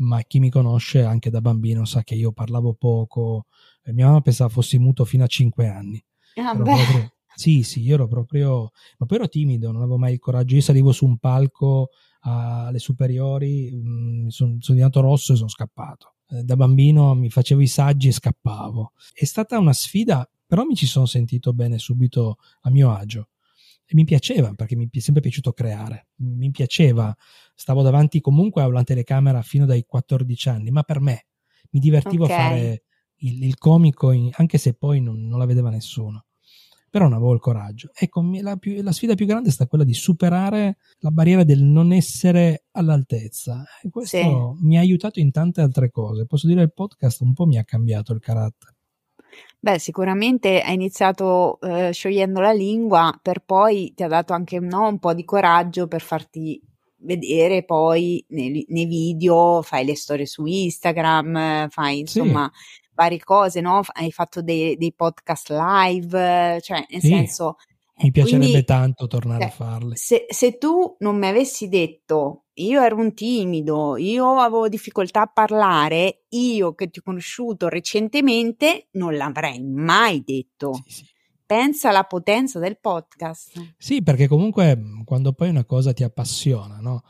ma 0.00 0.20
chi 0.24 0.40
mi 0.40 0.50
conosce 0.50 1.04
anche 1.04 1.30
da 1.30 1.40
bambino 1.40 1.86
sa 1.86 2.02
che 2.02 2.16
io 2.16 2.32
parlavo 2.32 2.74
poco. 2.74 3.46
Mia 3.84 4.08
mamma 4.08 4.20
pensava 4.20 4.50
fossi 4.50 4.78
muto 4.78 5.06
fino 5.06 5.24
a 5.24 5.26
5 5.26 5.68
anni. 5.68 6.04
Ah, 6.34 6.54
proprio, 6.54 7.12
sì, 7.34 7.62
sì, 7.62 7.82
io 7.82 7.94
ero 7.94 8.06
proprio, 8.06 8.70
ma 8.98 9.06
poi 9.06 9.18
ero 9.18 9.28
timido, 9.28 9.72
non 9.72 9.82
avevo 9.82 9.98
mai 9.98 10.12
il 10.12 10.18
coraggio. 10.18 10.54
Io 10.54 10.60
salivo 10.60 10.92
su 10.92 11.04
un 11.04 11.18
palco 11.18 11.90
alle 12.20 12.78
superiori, 12.78 13.70
mh, 13.70 13.88
mm, 13.88 14.26
sono, 14.28 14.56
sono 14.60 14.76
diventato 14.76 15.00
rosso 15.00 15.32
e 15.32 15.36
sono 15.36 15.48
scappato. 15.48 16.14
Eh, 16.30 16.42
da 16.42 16.56
bambino 16.56 17.14
mi 17.14 17.28
facevo 17.28 17.60
i 17.60 17.66
saggi 17.66 18.08
e 18.08 18.12
scappavo. 18.12 18.92
È 19.12 19.24
stata 19.24 19.58
una 19.58 19.72
sfida, 19.72 20.28
però 20.46 20.64
mi 20.64 20.74
ci 20.74 20.86
sono 20.86 21.06
sentito 21.06 21.52
bene 21.52 21.78
subito 21.78 22.38
a 22.62 22.70
mio 22.70 22.92
agio. 22.92 23.28
E 23.86 23.94
mi 23.94 24.04
piaceva 24.04 24.54
perché 24.54 24.76
mi 24.76 24.88
è 24.90 24.98
sempre 25.00 25.20
piaciuto 25.20 25.52
creare. 25.52 26.08
Mi 26.16 26.50
piaceva, 26.50 27.14
stavo 27.54 27.82
davanti 27.82 28.20
comunque 28.20 28.62
a 28.62 28.66
una 28.66 28.82
telecamera 28.82 29.42
fino 29.42 29.66
dai 29.66 29.84
14 29.84 30.48
anni, 30.48 30.70
ma 30.70 30.82
per 30.82 31.00
me 31.00 31.26
mi 31.70 31.80
divertivo 31.80 32.24
okay. 32.24 32.36
a 32.36 32.38
fare 32.40 32.82
il, 33.16 33.44
il 33.44 33.58
comico, 33.58 34.10
in, 34.12 34.30
anche 34.32 34.56
se 34.56 34.72
poi 34.72 35.02
non, 35.02 35.26
non 35.26 35.38
la 35.38 35.44
vedeva 35.44 35.68
nessuno 35.68 36.24
però 36.94 37.06
non 37.06 37.14
avevo 37.14 37.32
il 37.32 37.40
coraggio. 37.40 37.90
Ecco, 37.92 38.24
la, 38.40 38.54
più, 38.54 38.80
la 38.80 38.92
sfida 38.92 39.16
più 39.16 39.26
grande 39.26 39.48
è 39.48 39.50
stata 39.50 39.68
quella 39.68 39.82
di 39.82 39.94
superare 39.94 40.76
la 41.00 41.10
barriera 41.10 41.42
del 41.42 41.60
non 41.64 41.92
essere 41.92 42.66
all'altezza. 42.70 43.64
E 43.82 43.90
questo 43.90 44.16
sì. 44.16 44.64
mi 44.64 44.76
ha 44.76 44.80
aiutato 44.80 45.18
in 45.18 45.32
tante 45.32 45.60
altre 45.60 45.90
cose. 45.90 46.24
Posso 46.24 46.46
dire 46.46 46.62
il 46.62 46.72
podcast 46.72 47.22
un 47.22 47.32
po' 47.32 47.46
mi 47.46 47.58
ha 47.58 47.64
cambiato 47.64 48.12
il 48.12 48.20
carattere. 48.20 48.76
Beh, 49.58 49.80
sicuramente 49.80 50.60
hai 50.60 50.74
iniziato 50.74 51.58
eh, 51.62 51.90
sciogliendo 51.92 52.38
la 52.38 52.52
lingua, 52.52 53.18
per 53.20 53.42
poi 53.44 53.92
ti 53.92 54.04
ha 54.04 54.08
dato 54.08 54.32
anche 54.32 54.60
no, 54.60 54.86
un 54.86 55.00
po' 55.00 55.14
di 55.14 55.24
coraggio 55.24 55.88
per 55.88 56.00
farti 56.00 56.62
vedere 56.98 57.64
poi 57.64 58.24
nei, 58.28 58.64
nei, 58.68 58.86
video, 58.86 59.62
fai 59.62 59.84
le 59.84 59.96
storie 59.96 60.26
su 60.26 60.46
Instagram, 60.46 61.68
fai 61.70 61.98
insomma 61.98 62.48
sì. 62.54 62.83
Varie 62.94 63.18
cose, 63.18 63.60
no? 63.60 63.82
Hai 63.92 64.10
fatto 64.10 64.42
dei, 64.42 64.76
dei 64.76 64.92
podcast 64.92 65.50
live, 65.50 66.58
cioè 66.62 66.86
nel 66.88 67.00
sì. 67.00 67.08
senso... 67.08 67.56
Mi 67.96 68.10
piacerebbe 68.10 68.46
quindi, 68.46 68.64
tanto 68.64 69.06
tornare 69.06 69.42
cioè, 69.42 69.48
a 69.50 69.52
farli. 69.52 69.96
Se, 69.96 70.26
se 70.28 70.58
tu 70.58 70.96
non 70.98 71.16
mi 71.16 71.28
avessi 71.28 71.68
detto 71.68 72.44
io 72.54 72.82
ero 72.82 72.96
un 72.96 73.14
timido, 73.14 73.96
io 73.96 74.38
avevo 74.38 74.68
difficoltà 74.68 75.22
a 75.22 75.26
parlare, 75.26 76.24
io 76.30 76.74
che 76.74 76.88
ti 76.90 77.00
ho 77.00 77.02
conosciuto 77.02 77.68
recentemente 77.68 78.88
non 78.92 79.16
l'avrei 79.16 79.62
mai 79.62 80.22
detto. 80.24 80.74
Sì, 80.74 80.94
sì. 80.94 81.12
Pensa 81.46 81.90
alla 81.90 82.04
potenza 82.04 82.58
del 82.58 82.78
podcast. 82.80 83.74
Sì, 83.76 84.02
perché 84.02 84.28
comunque 84.28 84.80
quando 85.04 85.32
poi 85.32 85.50
una 85.50 85.64
cosa 85.64 85.92
ti 85.92 86.02
appassiona, 86.02 86.78
no? 86.80 87.02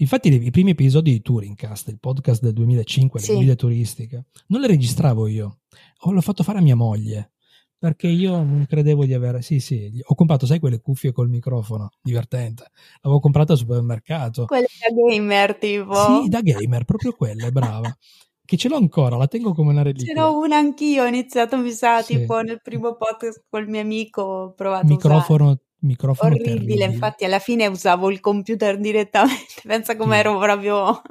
Infatti 0.00 0.32
i 0.32 0.50
primi 0.50 0.70
episodi 0.70 1.10
di 1.10 1.22
Touringcast, 1.22 1.88
il 1.88 1.98
podcast 1.98 2.42
del 2.42 2.52
2005, 2.52 3.20
sì. 3.20 3.30
le 3.30 3.36
guide 3.36 3.56
turistiche, 3.56 4.26
non 4.48 4.60
le 4.60 4.68
registravo 4.68 5.26
io, 5.26 5.58
l'ho 6.04 6.20
fatto 6.20 6.42
fare 6.42 6.58
a 6.58 6.62
mia 6.62 6.76
moglie 6.76 7.32
perché 7.78 8.08
io 8.08 8.36
non 8.36 8.64
credevo 8.68 9.04
di 9.04 9.14
avere. 9.14 9.42
Sì, 9.42 9.60
sì, 9.60 9.90
ho 10.04 10.14
comprato, 10.14 10.46
sai, 10.46 10.58
quelle 10.58 10.80
cuffie 10.80 11.12
col 11.12 11.28
microfono, 11.28 11.90
divertente. 12.02 12.70
L'avevo 13.00 13.20
comprata 13.20 13.52
al 13.52 13.58
supermercato. 13.58 14.46
Quelle 14.46 14.66
da 14.66 14.94
gamer, 14.94 15.56
tipo. 15.56 15.94
Sì, 15.94 16.28
da 16.28 16.40
gamer, 16.42 16.84
proprio 16.84 17.12
quelle, 17.12 17.50
brava. 17.50 17.88
che 18.44 18.56
ce 18.56 18.68
l'ho 18.68 18.76
ancora, 18.76 19.16
la 19.16 19.26
tengo 19.26 19.52
come 19.52 19.70
una 19.70 19.82
reliquia. 19.82 20.14
Ce 20.14 20.18
l'ho 20.18 20.38
una 20.38 20.56
anch'io, 20.56 21.04
ho 21.04 21.06
iniziato, 21.06 21.58
mi 21.58 21.70
sa, 21.70 22.02
sì. 22.02 22.16
tipo 22.16 22.40
nel 22.40 22.60
primo 22.62 22.96
podcast 22.96 23.44
col 23.48 23.68
mio 23.68 23.80
amico, 23.80 24.22
ho 24.22 24.52
provato 24.54 24.86
microfono, 24.86 25.58
microfono 25.80 26.34
Orribile, 26.34 26.54
terribile. 26.54 26.84
infatti 26.84 27.24
alla 27.24 27.38
fine 27.38 27.66
usavo 27.66 28.10
il 28.10 28.20
computer 28.20 28.78
direttamente, 28.78 29.60
pensa 29.62 29.96
come 29.96 30.14
sì. 30.14 30.20
ero 30.20 30.38
proprio... 30.38 31.02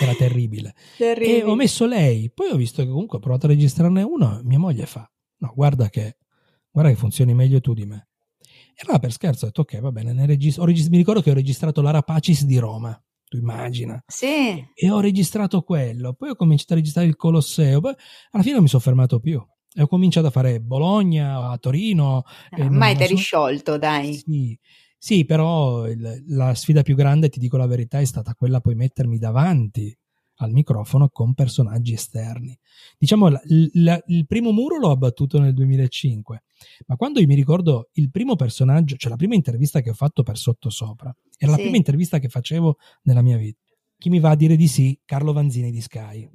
Era 0.00 0.14
terribile. 0.14 0.74
terribile. 0.96 1.38
E 1.38 1.42
ho 1.44 1.54
messo 1.54 1.86
lei, 1.86 2.30
poi 2.30 2.50
ho 2.50 2.56
visto 2.56 2.82
che 2.82 2.88
comunque 2.88 3.18
ho 3.18 3.20
provato 3.20 3.46
a 3.46 3.50
registrarne 3.50 4.02
uno, 4.02 4.40
mia 4.44 4.58
moglie 4.58 4.86
fa, 4.86 5.10
no, 5.38 5.52
guarda 5.54 5.90
che, 5.90 6.16
guarda 6.70 6.90
che 6.90 6.96
funzioni 6.96 7.34
meglio 7.34 7.60
tu 7.60 7.74
di 7.74 7.84
me. 7.84 8.08
E 8.74 8.82
allora 8.84 8.98
per 8.98 9.12
scherzo 9.12 9.44
ho 9.44 9.46
detto, 9.48 9.62
ok, 9.62 9.80
va 9.80 9.92
bene, 9.92 10.24
regist- 10.24 10.58
regist- 10.60 10.88
mi 10.88 10.96
ricordo 10.96 11.20
che 11.20 11.30
ho 11.30 11.34
registrato 11.34 11.82
l'Arapacis 11.82 12.44
di 12.44 12.56
Roma, 12.56 12.98
tu 13.28 13.36
immagina. 13.36 14.02
Sì. 14.06 14.64
E 14.74 14.90
ho 14.90 15.00
registrato 15.00 15.60
quello, 15.60 16.14
poi 16.14 16.30
ho 16.30 16.36
cominciato 16.36 16.72
a 16.72 16.76
registrare 16.76 17.06
il 17.06 17.16
Colosseo, 17.16 17.80
poi 17.80 17.94
alla 18.30 18.42
fine 18.42 18.54
non 18.54 18.62
mi 18.62 18.68
sono 18.68 18.82
fermato 18.82 19.20
più. 19.20 19.44
Ho 19.78 19.86
cominciato 19.86 20.26
a 20.26 20.30
fare 20.30 20.60
Bologna, 20.60 21.50
a 21.50 21.58
Torino. 21.58 22.24
Ah, 22.50 22.64
ormai 22.64 22.94
ti 22.96 23.04
eri 23.04 23.16
sciolto, 23.16 23.78
dai. 23.78 24.14
Sì, 24.14 24.58
sì 24.98 25.24
però 25.24 25.88
il, 25.88 26.24
la 26.28 26.54
sfida 26.54 26.82
più 26.82 26.94
grande, 26.94 27.28
ti 27.28 27.38
dico 27.38 27.56
la 27.56 27.66
verità, 27.66 27.98
è 27.98 28.04
stata 28.04 28.34
quella 28.34 28.60
poi 28.60 28.74
mettermi 28.74 29.18
davanti 29.18 29.96
al 30.36 30.52
microfono 30.52 31.08
con 31.08 31.34
personaggi 31.34 31.94
esterni. 31.94 32.58
Diciamo, 32.98 33.28
la, 33.28 33.40
la, 33.74 34.02
il 34.06 34.26
primo 34.26 34.52
muro 34.52 34.78
l'ho 34.78 34.90
abbattuto 34.90 35.38
nel 35.38 35.54
2005, 35.54 36.44
ma 36.86 36.96
quando 36.96 37.20
io 37.20 37.26
mi 37.26 37.34
ricordo 37.34 37.90
il 37.94 38.10
primo 38.10 38.36
personaggio, 38.36 38.96
cioè 38.96 39.10
la 39.10 39.16
prima 39.16 39.34
intervista 39.34 39.80
che 39.80 39.90
ho 39.90 39.94
fatto 39.94 40.22
per 40.22 40.36
Sottosopra, 40.36 41.14
era 41.38 41.52
sì. 41.52 41.56
la 41.56 41.62
prima 41.62 41.76
intervista 41.76 42.18
che 42.18 42.28
facevo 42.28 42.76
nella 43.02 43.22
mia 43.22 43.36
vita. 43.36 43.60
Chi 43.96 44.10
mi 44.10 44.20
va 44.20 44.30
a 44.30 44.36
dire 44.36 44.56
di 44.56 44.66
sì? 44.66 44.98
Carlo 45.04 45.32
Vanzini 45.32 45.70
di 45.70 45.80
Sky. 45.80 46.28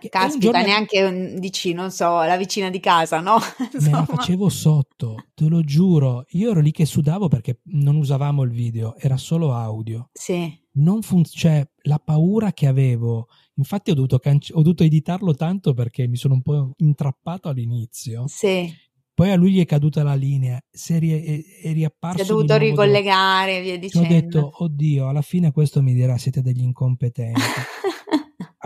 Eh, 0.00 0.08
caspita, 0.08 0.52
giorno... 0.52 0.66
neanche 0.66 1.38
dici, 1.38 1.72
non 1.72 1.90
so, 1.90 2.22
la 2.22 2.36
vicina 2.36 2.70
di 2.70 2.80
casa, 2.80 3.20
no? 3.20 3.38
Me 3.80 3.90
la 3.90 4.04
facevo 4.04 4.48
sotto, 4.48 5.26
te 5.34 5.48
lo 5.48 5.62
giuro. 5.62 6.24
Io 6.30 6.50
ero 6.50 6.60
lì 6.60 6.70
che 6.70 6.84
sudavo 6.84 7.28
perché 7.28 7.60
non 7.64 7.96
usavamo 7.96 8.42
il 8.42 8.50
video, 8.50 8.96
era 8.96 9.16
solo 9.16 9.54
audio. 9.54 10.10
Sì. 10.12 10.58
Non 10.72 11.02
fun- 11.02 11.24
cioè, 11.24 11.68
la 11.82 11.98
paura 11.98 12.52
che 12.52 12.66
avevo 12.66 13.26
Infatti 13.60 13.90
ho 13.90 13.94
dovuto, 13.94 14.18
canc- 14.18 14.50
ho 14.52 14.62
dovuto 14.62 14.84
editarlo 14.84 15.34
tanto 15.34 15.74
perché 15.74 16.08
mi 16.08 16.16
sono 16.16 16.34
un 16.34 16.42
po' 16.42 16.72
intrappato 16.78 17.48
all'inizio. 17.48 18.24
Sì. 18.26 18.72
Poi 19.12 19.30
a 19.30 19.36
lui 19.36 19.52
gli 19.52 19.60
è 19.60 19.66
caduta 19.66 20.02
la 20.02 20.14
linea, 20.14 20.58
si 20.70 20.94
è, 20.94 20.98
ri- 20.98 21.44
è 21.62 21.72
riapparso. 21.74 22.24
Si 22.24 22.24
è 22.24 22.26
dovuto 22.26 22.56
ricollegare, 22.56 23.56
dopo. 23.56 23.64
via 23.64 23.78
dicendo. 23.78 24.06
Ho 24.06 24.10
detto, 24.10 24.50
oddio, 24.64 25.08
alla 25.08 25.20
fine 25.20 25.52
questo 25.52 25.82
mi 25.82 25.92
dirà 25.92 26.16
siete 26.16 26.40
degli 26.40 26.62
incompetenti. 26.62 27.40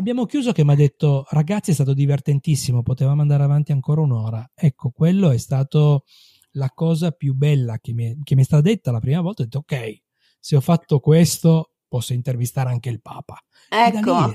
Abbiamo 0.05 0.27
chiuso 0.27 0.53
che 0.53 0.67
mi 0.67 0.73
ha 0.73 0.77
detto, 0.77 1.25
ragazzi 1.31 1.71
è 1.71 1.73
stato 1.73 1.95
divertentissimo, 1.95 2.83
potevamo 2.83 3.23
andare 3.23 3.43
avanti 3.43 3.73
ancora 3.73 4.03
un'ora. 4.03 4.51
Ecco, 4.55 4.91
quello 4.91 5.31
è 5.31 5.39
stato 5.39 6.05
la 6.53 6.69
cosa 6.75 7.13
più 7.13 7.33
bella 7.33 7.79
che 7.79 7.95
mi, 7.95 8.11
è, 8.11 8.17
che 8.23 8.35
mi 8.35 8.43
è 8.43 8.45
stata 8.45 8.61
detta 8.61 8.93
la 8.93 9.01
prima 9.01 9.23
volta. 9.23 9.41
Ho 9.41 9.45
detto, 9.47 9.61
ok, 9.61 10.03
se 10.39 10.57
ho 10.57 10.61
fatto 10.61 11.01
questo 11.01 11.77
posso 11.89 12.13
intervistare 12.13 12.69
anche 12.69 12.91
il 12.91 13.01
Papa. 13.01 13.43
Ecco. 13.71 14.31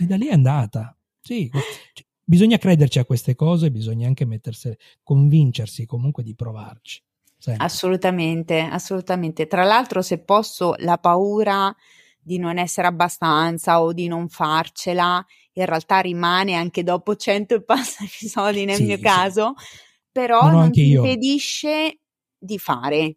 E 0.00 0.06
da 0.06 0.16
lì 0.16 0.26
è 0.26 0.32
andata. 0.32 0.92
Sì, 1.20 1.48
cioè, 1.52 2.04
bisogna 2.24 2.58
crederci 2.58 2.98
a 2.98 3.04
queste 3.04 3.36
cose, 3.36 3.70
bisogna 3.70 4.08
anche 4.08 4.24
mettersi, 4.24 4.76
convincersi 5.04 5.86
comunque 5.86 6.24
di 6.24 6.34
provarci. 6.34 7.00
Sempre. 7.38 7.64
Assolutamente, 7.64 8.58
assolutamente. 8.58 9.46
Tra 9.46 9.62
l'altro, 9.62 10.02
se 10.02 10.18
posso, 10.18 10.74
la 10.78 10.98
paura 10.98 11.72
di 12.22 12.38
non 12.38 12.58
essere 12.58 12.86
abbastanza 12.86 13.82
o 13.82 13.92
di 13.92 14.06
non 14.06 14.28
farcela, 14.28 15.24
in 15.54 15.66
realtà 15.66 16.00
rimane 16.00 16.54
anche 16.54 16.82
dopo 16.82 17.16
cento 17.16 17.54
e 17.54 17.62
passa 17.62 18.04
episodi 18.04 18.64
nel 18.64 18.76
sì, 18.76 18.84
mio 18.84 18.96
sì. 18.96 19.02
caso, 19.02 19.54
però 20.10 20.42
no, 20.42 20.50
no, 20.50 20.58
non 20.58 20.70
ti 20.70 20.86
io. 20.86 21.02
impedisce 21.02 21.98
di 22.38 22.58
fare. 22.58 23.16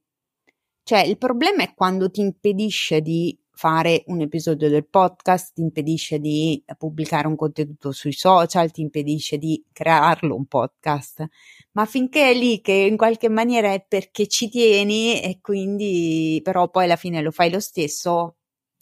Cioè, 0.84 1.00
il 1.02 1.18
problema 1.18 1.64
è 1.64 1.74
quando 1.74 2.12
ti 2.12 2.22
impedisce 2.22 3.02
di 3.02 3.38
fare 3.56 4.04
un 4.08 4.22
episodio 4.22 4.70
del 4.70 4.86
podcast, 4.86 5.54
ti 5.54 5.62
impedisce 5.62 6.20
di 6.20 6.62
pubblicare 6.78 7.28
un 7.28 7.36
contenuto 7.36 7.92
sui 7.92 8.12
social, 8.12 8.72
ti 8.72 8.82
impedisce 8.82 9.38
di 9.38 9.64
crearlo 9.72 10.36
un 10.36 10.46
podcast. 10.46 11.26
Ma 11.72 11.86
finché 11.86 12.32
è 12.32 12.34
lì 12.34 12.62
che 12.62 12.74
in 12.74 12.98
qualche 12.98 13.30
maniera 13.30 13.72
è 13.72 13.84
perché 13.88 14.28
ci 14.28 14.50
tieni 14.50 15.22
e 15.22 15.40
quindi 15.42 16.40
però 16.44 16.70
poi 16.70 16.84
alla 16.84 16.98
fine 16.98 17.22
lo 17.22 17.32
fai 17.32 17.50
lo 17.50 17.60
stesso, 17.60 18.36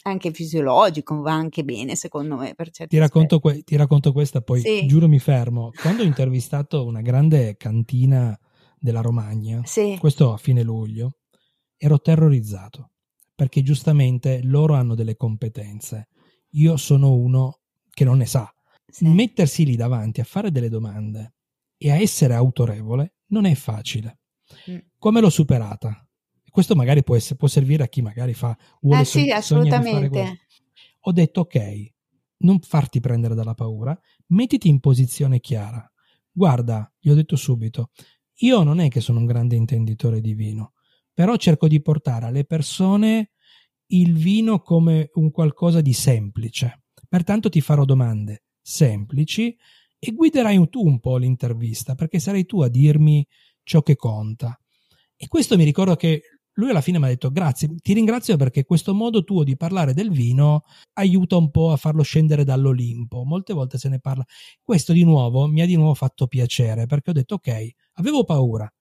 anche 0.06 0.32
fisiologico, 0.32 1.20
va 1.20 1.32
anche 1.32 1.64
bene 1.64 1.96
secondo 1.96 2.36
me. 2.36 2.54
Ti, 2.86 2.98
racconto 2.98 3.40
que- 3.40 3.62
ti 3.62 3.76
racconto 3.76 4.12
questa, 4.12 4.40
poi 4.40 4.60
sì. 4.60 4.86
giuro 4.86 5.08
mi 5.08 5.18
fermo. 5.18 5.70
Quando 5.80 6.02
ho 6.02 6.06
intervistato 6.06 6.84
una 6.84 7.00
grande 7.00 7.56
cantina 7.56 8.38
della 8.78 9.00
Romagna, 9.00 9.62
sì. 9.64 9.96
questo 9.98 10.32
a 10.32 10.36
fine 10.36 10.62
luglio, 10.62 11.18
ero 11.76 12.00
terrorizzato 12.00 12.90
perché 13.34 13.62
giustamente 13.62 14.40
loro 14.42 14.74
hanno 14.74 14.94
delle 14.94 15.16
competenze. 15.16 16.08
Io 16.50 16.76
sono 16.76 17.12
uno 17.12 17.60
che 17.90 18.04
non 18.04 18.18
ne 18.18 18.26
sa. 18.26 18.52
Sì. 18.86 19.08
Mettersi 19.08 19.64
lì 19.64 19.74
davanti 19.74 20.20
a 20.20 20.24
fare 20.24 20.52
delle 20.52 20.68
domande 20.68 21.34
e 21.76 21.90
a 21.90 21.96
essere 21.96 22.34
autorevole 22.34 23.14
non 23.28 23.44
è 23.44 23.54
facile. 23.54 24.20
Mm. 24.70 24.78
Come 24.98 25.20
l'ho 25.20 25.30
superata? 25.30 26.03
Questo 26.54 26.76
magari 26.76 27.02
può, 27.02 27.16
essere, 27.16 27.34
può, 27.34 27.48
servire 27.48 27.82
a 27.82 27.88
chi 27.88 28.00
magari 28.00 28.32
fa 28.32 28.56
vuole 28.80 29.00
eh 29.00 29.04
sì, 29.04 29.28
assolutamente. 29.28 30.46
Ho 31.00 31.10
detto 31.10 31.40
ok, 31.40 31.92
non 32.42 32.60
farti 32.60 33.00
prendere 33.00 33.34
dalla 33.34 33.54
paura, 33.54 33.98
mettiti 34.28 34.68
in 34.68 34.78
posizione 34.78 35.40
chiara. 35.40 35.84
Guarda, 36.30 36.88
gli 37.00 37.10
ho 37.10 37.14
detto 37.14 37.34
subito, 37.34 37.90
io 38.42 38.62
non 38.62 38.78
è 38.78 38.88
che 38.88 39.00
sono 39.00 39.18
un 39.18 39.24
grande 39.24 39.56
intenditore 39.56 40.20
di 40.20 40.34
vino, 40.34 40.74
però 41.12 41.34
cerco 41.34 41.66
di 41.66 41.82
portare 41.82 42.26
alle 42.26 42.44
persone 42.44 43.32
il 43.86 44.16
vino 44.16 44.60
come 44.60 45.10
un 45.14 45.32
qualcosa 45.32 45.80
di 45.80 45.92
semplice. 45.92 46.84
Pertanto 47.08 47.48
ti 47.48 47.60
farò 47.62 47.84
domande 47.84 48.44
semplici 48.62 49.56
e 49.98 50.12
guiderai 50.12 50.68
tu 50.68 50.86
un 50.86 51.00
po' 51.00 51.16
l'intervista, 51.16 51.96
perché 51.96 52.20
sarai 52.20 52.46
tu 52.46 52.60
a 52.60 52.68
dirmi 52.68 53.26
ciò 53.64 53.82
che 53.82 53.96
conta. 53.96 54.56
E 55.16 55.26
questo 55.26 55.56
mi 55.56 55.64
ricordo 55.64 55.96
che 55.96 56.22
lui 56.54 56.70
alla 56.70 56.80
fine 56.80 56.98
mi 56.98 57.04
ha 57.04 57.08
detto 57.08 57.30
grazie, 57.30 57.74
ti 57.76 57.92
ringrazio 57.92 58.36
perché 58.36 58.64
questo 58.64 58.94
modo 58.94 59.24
tuo 59.24 59.44
di 59.44 59.56
parlare 59.56 59.94
del 59.94 60.10
vino 60.10 60.64
aiuta 60.94 61.36
un 61.36 61.50
po' 61.50 61.72
a 61.72 61.76
farlo 61.76 62.02
scendere 62.02 62.44
dall'Olimpo. 62.44 63.24
Molte 63.24 63.52
volte 63.52 63.78
se 63.78 63.88
ne 63.88 63.98
parla. 63.98 64.24
Questo 64.62 64.92
di 64.92 65.04
nuovo 65.04 65.46
mi 65.46 65.62
ha 65.62 65.66
di 65.66 65.76
nuovo 65.76 65.94
fatto 65.94 66.26
piacere 66.26 66.86
perché 66.86 67.10
ho 67.10 67.14
detto 67.14 67.34
ok, 67.34 67.70
avevo 67.94 68.24
paura, 68.24 68.72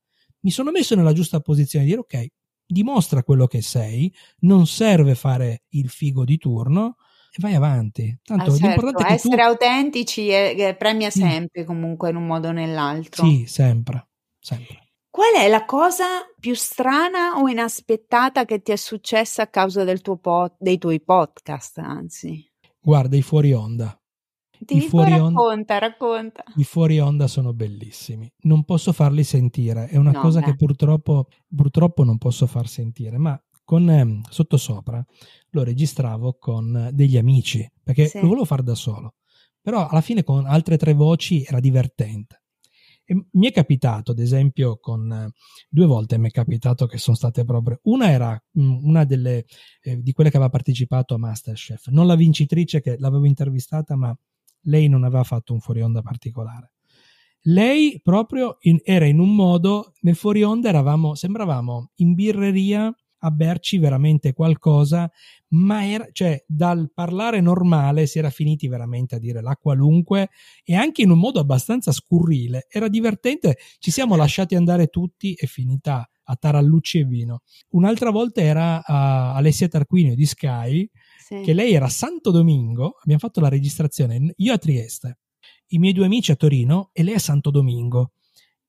mi 0.42 0.52
sono 0.52 0.72
messo 0.72 0.96
nella 0.96 1.14
giusta 1.14 1.40
posizione 1.40 1.86
di 1.86 1.92
dire 1.92 2.02
ok, 2.02 2.28
dimostra 2.66 3.24
quello 3.24 3.48
che 3.48 3.62
sei, 3.62 4.14
non 4.40 4.68
serve 4.68 5.16
fare 5.16 5.64
il 5.70 5.90
figo 5.90 6.26
di 6.26 6.38
turno 6.38 6.96
e 7.32 7.38
vai 7.40 7.56
avanti. 7.56 8.16
Tanto 8.24 8.44
ah, 8.44 8.50
certo. 8.52 8.66
l'importante 8.66 9.04
è 9.04 9.08
che 9.08 9.14
essere 9.14 9.36
tu... 9.36 9.42
autentici 9.42 10.28
è 10.30 10.76
premia 10.78 11.10
sempre 11.10 11.62
sì. 11.62 11.66
comunque 11.66 12.10
in 12.10 12.18
un 12.18 12.28
modo 12.28 12.50
o 12.50 12.52
nell'altro. 12.52 13.26
Sì, 13.26 13.46
sempre, 13.48 14.08
sempre. 14.40 14.83
Qual 15.14 15.36
è 15.36 15.48
la 15.48 15.64
cosa 15.64 16.06
più 16.40 16.56
strana 16.56 17.40
o 17.40 17.48
inaspettata 17.48 18.46
che 18.46 18.64
ti 18.64 18.72
è 18.72 18.76
successa 18.76 19.44
a 19.44 19.48
causa 19.48 19.84
del 19.84 20.02
tuo 20.02 20.18
po- 20.18 20.56
dei 20.58 20.80
tuoi 20.80 21.04
podcast, 21.04 21.78
anzi? 21.78 22.44
Guarda, 22.82 23.16
i 23.16 23.22
fuori 23.22 23.54
onda. 23.54 23.96
Ti 24.58 24.82
fuori 24.82 25.12
racconta, 25.12 25.40
onda, 25.40 25.78
racconta. 25.78 26.44
I 26.56 26.64
fuori 26.64 27.00
onda 27.00 27.28
sono 27.28 27.54
bellissimi. 27.54 28.28
Non 28.46 28.64
posso 28.64 28.92
farli 28.92 29.24
sentire, 29.24 29.86
è 29.86 29.98
una 29.98 30.10
no, 30.10 30.20
cosa 30.20 30.40
beh. 30.40 30.46
che 30.48 30.56
purtroppo, 30.56 31.28
purtroppo 31.56 32.04
non 32.04 32.18
posso 32.18 32.48
far 32.48 32.68
sentire, 32.68 33.20
ma 33.20 33.40
con 33.64 33.88
eh, 33.92 34.22
sottosopra 34.28 35.06
lo 35.52 35.64
registravo 35.64 36.38
con 36.40 36.90
degli 36.92 37.18
amici 37.18 37.70
perché 37.84 38.08
sì. 38.08 38.20
lo 38.20 38.30
volevo 38.30 38.46
fare 38.46 38.64
da 38.64 38.76
solo 38.76 39.14
però 39.62 39.88
alla 39.88 40.02
fine 40.02 40.24
con 40.24 40.46
altre 40.46 40.76
tre 40.76 40.94
voci 40.94 41.44
era 41.44 41.60
divertente 41.60 42.43
e 43.06 43.26
mi 43.32 43.48
è 43.48 43.52
capitato 43.52 44.12
ad 44.12 44.20
esempio 44.20 44.78
con 44.80 45.30
due 45.70 45.86
volte 45.86 46.18
mi 46.18 46.30
è 46.30 46.32
capitato 46.32 46.86
che 46.86 46.98
sono 46.98 47.16
state 47.16 47.44
proprio 47.44 47.80
una 47.84 48.10
era 48.10 48.44
mh, 48.52 48.86
una 48.86 49.04
delle 49.04 49.46
eh, 49.82 50.02
di 50.02 50.12
quelle 50.14 50.30
che 50.30 50.38
aveva 50.38 50.52
partecipato 50.52 51.14
a 51.16 51.18
Masterchef 51.18 51.88
non 51.88 52.08
la 52.08 52.16
vincitrice 52.16 52.82
che 52.82 52.96
l'avevo 52.98 53.26
intervistata 53.26 53.96
ma 53.96 54.16
lei 54.64 54.88
non 54.88 55.04
aveva 55.04 55.24
fatto 55.24 55.54
un 55.54 55.60
fuori 55.60 55.82
onda 55.82 56.02
particolare. 56.02 56.74
Lei 57.48 58.00
proprio 58.02 58.58
in, 58.62 58.80
era 58.84 59.06
in 59.06 59.20
un 59.20 59.36
modo 59.36 59.94
nel 60.02 60.16
fuori 60.16 60.44
onda 60.44 60.70
eravamo 60.70 61.16
sembravamo 61.16 61.92
in 61.96 62.14
birreria 62.14 62.94
a 63.26 63.32
berci 63.32 63.78
veramente 63.78 64.34
qualcosa, 64.34 65.10
ma 65.50 65.88
era, 65.88 66.08
cioè, 66.12 66.44
dal 66.46 66.92
parlare 66.94 67.40
normale 67.42 68.06
si 68.06 68.20
era 68.20 68.30
finiti 68.30 68.68
veramente 68.68 69.16
a 69.16 69.20
dire 69.20 69.42
la 69.42 69.56
qualunque 69.56 70.30
e 70.64 70.76
anche 70.76 71.02
in 71.02 71.10
un 71.10 71.20
modo 71.20 71.40
abbastanza 71.40 71.92
scurrile. 71.92 72.68
Era 72.70 72.88
divertente, 72.88 73.58
ci 73.80 73.92
siamo 73.92 74.16
lasciati 74.16 74.56
andare 74.56 74.88
tutti 74.88 75.34
e 75.34 75.48
finita 75.48 76.08
a 76.26 76.36
tarallucci 76.36 77.00
e 77.00 77.06
vino. 77.06 77.42
Un'altra 77.70 78.10
volta 78.10 78.42
era 78.42 78.78
uh, 78.78 79.36
Alessia 79.38 79.68
Tarquinio 79.68 80.16
di 80.16 80.26
Sky, 80.26 80.90
sì. 81.26 81.42
che 81.42 81.54
lei 81.54 81.74
era 81.74 81.88
Santo 81.88 82.32
Domingo, 82.32 82.98
abbiamo 83.02 83.20
fatto 83.20 83.40
la 83.40 83.50
registrazione, 83.50 84.34
io 84.36 84.54
a 84.54 84.58
Trieste, 84.58 85.20
i 85.68 85.80
miei 85.80 85.94
due 85.94 86.06
amici 86.06 86.32
a 86.32 86.36
Torino 86.36 86.90
e 86.92 87.04
lei 87.04 87.16
a 87.16 87.20
Santo 87.20 87.52
Domingo. 87.52 88.12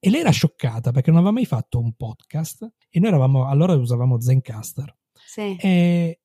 E 0.05 0.11
lei 0.11 0.21
era 0.21 0.31
scioccata 0.31 0.93
perché 0.93 1.09
non 1.09 1.21
aveva 1.21 1.33
mai 1.33 1.47
fatto 1.47 1.81
un 1.81 1.95
podcast 1.95 2.71
e 2.91 3.01
noi 3.01 3.09
eravamo, 3.09 3.49
allora 3.49 3.75
usavamo 3.75 4.21
Zencaster. 4.21 4.95
Sì. 5.15 5.57
E 5.59 6.21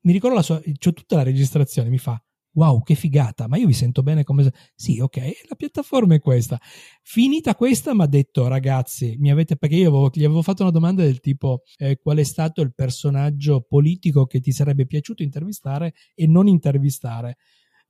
mi 0.00 0.12
ricordo 0.12 0.36
la 0.36 0.42
sua, 0.42 0.58
c'ho 0.62 0.92
tutta 0.94 1.16
la 1.16 1.24
registrazione, 1.24 1.90
mi 1.90 1.98
fa, 1.98 2.18
wow, 2.52 2.82
che 2.82 2.94
figata, 2.94 3.46
ma 3.46 3.58
io 3.58 3.66
vi 3.66 3.74
sento 3.74 4.02
bene 4.02 4.24
come... 4.24 4.50
Sì, 4.74 4.98
ok, 5.00 5.46
la 5.46 5.56
piattaforma 5.56 6.14
è 6.14 6.20
questa. 6.20 6.58
Finita 7.02 7.54
questa 7.54 7.94
mi 7.94 8.02
ha 8.02 8.06
detto, 8.06 8.48
ragazzi, 8.48 9.16
mi 9.18 9.30
avete... 9.30 9.56
perché 9.56 9.76
io 9.76 9.88
avevo, 9.90 10.08
gli 10.10 10.24
avevo 10.24 10.40
fatto 10.40 10.62
una 10.62 10.72
domanda 10.72 11.02
del 11.02 11.20
tipo, 11.20 11.64
eh, 11.76 11.98
qual 11.98 12.16
è 12.16 12.24
stato 12.24 12.62
il 12.62 12.72
personaggio 12.72 13.60
politico 13.60 14.24
che 14.24 14.40
ti 14.40 14.52
sarebbe 14.52 14.86
piaciuto 14.86 15.22
intervistare 15.22 15.92
e 16.14 16.26
non 16.26 16.48
intervistare? 16.48 17.36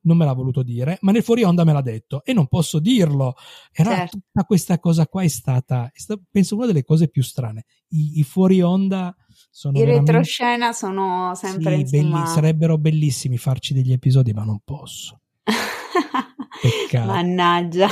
Non 0.02 0.16
me 0.16 0.24
l'ha 0.24 0.32
voluto 0.32 0.62
dire, 0.62 0.98
ma 1.02 1.12
nel 1.12 1.22
fuori 1.22 1.42
onda 1.42 1.64
me 1.64 1.72
l'ha 1.72 1.82
detto 1.82 2.22
e 2.24 2.32
non 2.32 2.46
posso 2.46 2.78
dirlo. 2.78 3.34
Era 3.72 3.94
certo. 3.94 4.18
tutta 4.18 4.44
questa 4.44 4.78
cosa 4.78 5.06
qua 5.06 5.22
è 5.22 5.28
stata, 5.28 5.90
è 5.92 5.98
stata, 5.98 6.20
penso, 6.30 6.56
una 6.56 6.66
delle 6.66 6.84
cose 6.84 7.08
più 7.08 7.22
strane. 7.22 7.64
I, 7.88 8.20
i 8.20 8.22
fuori 8.22 8.60
onda 8.62 9.14
sono 9.50 9.78
I 9.78 9.84
retroscena 9.84 10.72
sono 10.72 11.34
sempre 11.34 11.84
sì, 11.86 11.98
belli, 11.98 12.26
sarebbero 12.26 12.78
bellissimi 12.78 13.38
farci 13.38 13.74
degli 13.74 13.92
episodi, 13.92 14.32
ma 14.32 14.44
non 14.44 14.60
posso. 14.64 15.20
Peccato. 16.60 17.06
Mannaggia. 17.06 17.88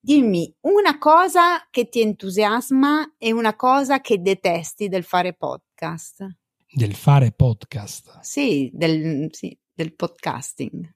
Dimmi 0.00 0.54
una 0.62 0.98
cosa 0.98 1.66
che 1.70 1.88
ti 1.88 2.02
entusiasma 2.02 3.14
e 3.16 3.32
una 3.32 3.56
cosa 3.56 4.00
che 4.00 4.20
detesti 4.20 4.88
del 4.88 5.02
fare 5.02 5.32
podcast. 5.32 6.26
Del 6.70 6.94
fare 6.94 7.32
podcast? 7.32 8.18
Sì, 8.20 8.70
del, 8.74 9.28
sì, 9.30 9.56
del 9.72 9.94
podcasting. 9.94 10.92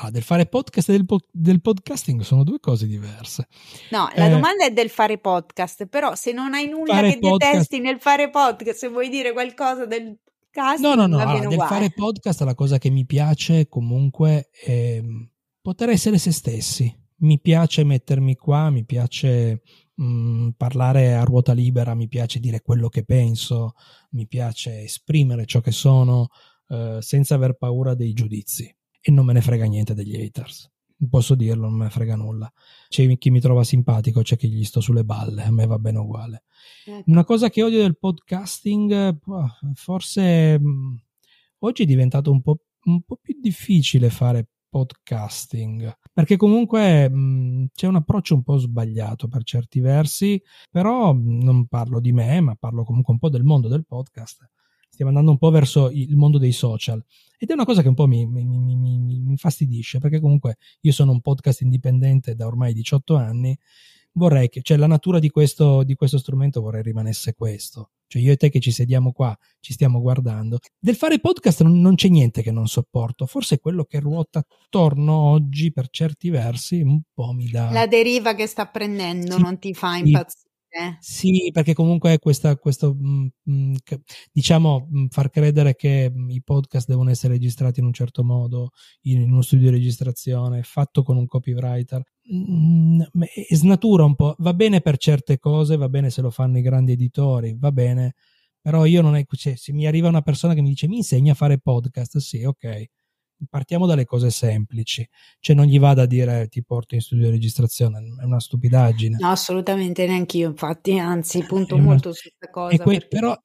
Ah, 0.00 0.10
del 0.10 0.22
fare 0.22 0.46
podcast 0.46 0.88
e 0.88 0.92
del, 0.92 1.04
po- 1.04 1.26
del, 1.30 1.60
podcasting 1.60 2.22
sono 2.22 2.44
due 2.44 2.60
cose 2.60 2.86
diverse. 2.86 3.48
No, 3.90 4.08
la 4.14 4.26
eh, 4.26 4.30
domanda 4.30 4.64
è 4.64 4.72
del 4.72 4.88
fare 4.88 5.18
podcast, 5.18 5.86
però 5.86 6.14
se 6.14 6.32
non 6.32 6.54
hai 6.54 6.68
nulla 6.68 7.02
che 7.02 7.18
podcast... 7.18 7.52
detesti 7.52 7.80
nel 7.80 8.00
fare 8.00 8.30
podcast, 8.30 8.78
se 8.78 8.88
vuoi 8.88 9.08
dire 9.08 9.32
qualcosa 9.32 9.84
del 9.86 10.18
podcast, 10.22 10.80
no, 10.80 10.94
no, 10.94 11.06
no, 11.06 11.18
allora, 11.18 11.46
del 11.46 11.58
fare 11.58 11.90
podcast 11.90 12.42
la 12.42 12.54
cosa 12.54 12.78
che 12.78 12.90
mi 12.90 13.04
piace 13.04 13.68
comunque 13.68 14.48
è 14.52 15.02
poter 15.60 15.90
essere 15.90 16.18
se 16.18 16.32
stessi. 16.32 17.06
Mi 17.20 17.40
piace 17.40 17.82
mettermi 17.82 18.36
qua, 18.36 18.70
mi 18.70 18.84
piace 18.84 19.62
mh, 19.96 20.04
mm, 20.04 20.48
parlare 20.56 21.14
a 21.14 21.24
ruota 21.24 21.52
libera, 21.52 21.94
mi 21.94 22.08
piace 22.08 22.38
dire 22.38 22.62
quello 22.62 22.88
che 22.88 23.02
penso, 23.02 23.74
mi 24.10 24.26
piace 24.26 24.82
esprimere 24.82 25.44
ciò 25.44 25.60
che 25.60 25.72
sono 25.72 26.28
eh, 26.68 26.98
senza 27.00 27.34
aver 27.34 27.54
paura 27.54 27.94
dei 27.94 28.12
giudizi 28.12 28.72
e 29.08 29.10
non 29.10 29.24
me 29.24 29.32
ne 29.32 29.40
frega 29.40 29.64
niente 29.64 29.94
degli 29.94 30.14
haters. 30.14 30.70
Posso 31.08 31.34
dirlo, 31.34 31.66
non 31.66 31.78
me 31.78 31.84
ne 31.84 31.90
frega 31.90 32.14
nulla. 32.14 32.52
C'è 32.88 33.16
chi 33.16 33.30
mi 33.30 33.40
trova 33.40 33.64
simpatico, 33.64 34.20
c'è 34.20 34.36
chi 34.36 34.50
gli 34.50 34.64
sto 34.64 34.82
sulle 34.82 35.02
balle, 35.02 35.44
a 35.44 35.50
me 35.50 35.64
va 35.64 35.78
bene 35.78 35.98
uguale. 35.98 36.44
Ecco. 36.84 37.10
Una 37.10 37.24
cosa 37.24 37.48
che 37.48 37.62
odio 37.62 37.78
del 37.78 37.96
podcasting, 37.96 39.18
forse 39.72 40.60
oggi 41.60 41.82
è 41.84 41.86
diventato 41.86 42.30
un 42.30 42.42
po', 42.42 42.58
un 42.84 43.00
po', 43.00 43.16
più 43.16 43.38
difficile 43.40 44.10
fare 44.10 44.46
podcasting 44.68 45.96
perché 46.12 46.36
comunque 46.36 47.08
mh, 47.08 47.68
c'è 47.72 47.86
un 47.86 47.96
approccio 47.96 48.34
un 48.34 48.42
po' 48.42 48.58
sbagliato 48.58 49.26
per 49.26 49.42
certi 49.42 49.80
versi 49.80 50.38
però 50.70 51.14
non 51.14 51.68
parlo 51.68 52.00
di 52.00 52.12
me 52.12 52.38
ma 52.42 52.54
parlo 52.54 52.84
comunque 52.84 53.14
un 53.14 53.18
po' 53.18 53.30
del 53.30 53.44
mondo 53.44 53.68
del 53.68 53.86
podcast 53.86 54.46
stiamo 54.98 55.10
andando 55.16 55.30
un 55.30 55.38
po' 55.38 55.50
verso 55.50 55.90
il 55.90 56.16
mondo 56.16 56.38
dei 56.38 56.50
social. 56.50 57.00
Ed 57.38 57.50
è 57.50 57.52
una 57.52 57.64
cosa 57.64 57.82
che 57.82 57.88
un 57.88 57.94
po' 57.94 58.06
mi, 58.06 58.26
mi, 58.26 58.44
mi, 58.44 58.76
mi 58.76 59.14
infastidisce, 59.28 59.98
perché 59.98 60.20
comunque 60.20 60.56
io 60.80 60.92
sono 60.92 61.12
un 61.12 61.20
podcast 61.20 61.60
indipendente 61.60 62.34
da 62.34 62.46
ormai 62.46 62.72
18 62.72 63.16
anni, 63.16 63.56
vorrei 64.12 64.48
che, 64.48 64.60
cioè 64.62 64.76
la 64.76 64.88
natura 64.88 65.20
di 65.20 65.30
questo, 65.30 65.84
di 65.84 65.94
questo 65.94 66.18
strumento 66.18 66.60
vorrei 66.60 66.82
rimanesse 66.82 67.34
questo. 67.34 67.90
Cioè 68.08 68.22
io 68.22 68.32
e 68.32 68.36
te 68.36 68.48
che 68.48 68.58
ci 68.58 68.70
sediamo 68.72 69.12
qua, 69.12 69.36
ci 69.60 69.74
stiamo 69.74 70.00
guardando. 70.00 70.58
Del 70.78 70.96
fare 70.96 71.20
podcast 71.20 71.62
non, 71.62 71.80
non 71.80 71.94
c'è 71.94 72.08
niente 72.08 72.42
che 72.42 72.50
non 72.50 72.66
sopporto, 72.66 73.26
forse 73.26 73.60
quello 73.60 73.84
che 73.84 74.00
ruota 74.00 74.38
attorno 74.38 75.12
oggi 75.12 75.70
per 75.70 75.88
certi 75.90 76.30
versi 76.30 76.80
un 76.80 77.00
po' 77.12 77.32
mi 77.32 77.48
dà... 77.50 77.70
La 77.70 77.86
deriva 77.86 78.34
che 78.34 78.46
sta 78.46 78.66
prendendo 78.66 79.36
sì, 79.36 79.42
non 79.42 79.58
ti 79.58 79.74
fa 79.74 79.96
impazzire. 79.96 80.47
Eh. 80.70 80.96
Sì, 81.00 81.48
perché 81.52 81.72
comunque 81.72 82.12
è 82.12 82.18
questa, 82.18 82.54
questo, 82.56 82.94
mh, 82.94 83.28
mm, 83.50 83.70
mm, 83.72 83.74
diciamo, 84.32 84.86
mh, 84.90 85.00
mm, 85.00 85.06
far 85.06 85.30
credere 85.30 85.74
che 85.74 86.12
i 86.28 86.42
podcast 86.42 86.86
devono 86.88 87.10
essere 87.10 87.32
registrati 87.34 87.80
in 87.80 87.86
un 87.86 87.92
certo 87.94 88.22
modo, 88.22 88.70
in, 89.02 89.22
in 89.22 89.32
uno 89.32 89.40
studio 89.42 89.70
di 89.70 89.76
registrazione, 89.76 90.62
fatto 90.62 91.02
con 91.02 91.16
un 91.16 91.26
copywriter, 91.26 92.02
mh, 92.22 93.02
snatura 93.50 94.04
un 94.04 94.14
po'. 94.14 94.34
Va 94.38 94.52
bene 94.54 94.80
per 94.82 94.98
certe 94.98 95.38
cose, 95.38 95.76
va 95.76 95.88
bene 95.88 96.10
se 96.10 96.20
lo 96.20 96.30
fanno 96.30 96.58
i 96.58 96.62
grandi 96.62 96.92
editori, 96.92 97.56
va 97.58 97.72
bene, 97.72 98.14
però 98.60 98.84
io 98.84 99.00
non 99.00 99.16
è, 99.16 99.24
cioè, 99.26 99.56
se 99.56 99.72
mi 99.72 99.86
arriva 99.86 100.08
una 100.08 100.22
persona 100.22 100.52
che 100.54 100.60
mi 100.60 100.68
dice 100.68 100.86
mi 100.88 100.96
insegna 100.98 101.32
a 101.32 101.34
fare 101.34 101.58
podcast, 101.58 102.18
sì, 102.18 102.44
ok, 102.44 102.84
partiamo 103.48 103.86
dalle 103.86 104.04
cose 104.04 104.30
semplici, 104.30 105.08
cioè 105.40 105.54
non 105.54 105.66
gli 105.66 105.78
vada 105.78 106.02
a 106.02 106.06
dire 106.06 106.48
ti 106.48 106.62
porto 106.62 106.94
in 106.94 107.00
studio 107.00 107.26
di 107.26 107.30
registrazione, 107.30 107.98
è 108.20 108.24
una 108.24 108.40
stupidaggine. 108.40 109.16
No, 109.18 109.30
assolutamente 109.30 110.06
neanche 110.06 110.38
io, 110.38 110.48
infatti, 110.48 110.98
anzi, 110.98 111.44
punto 111.44 111.74
una... 111.74 111.84
molto 111.84 112.12
su 112.12 112.28
questa 112.28 112.50
cosa. 112.50 112.76
Que- 112.76 112.92
perché... 112.92 113.08
però, 113.08 113.38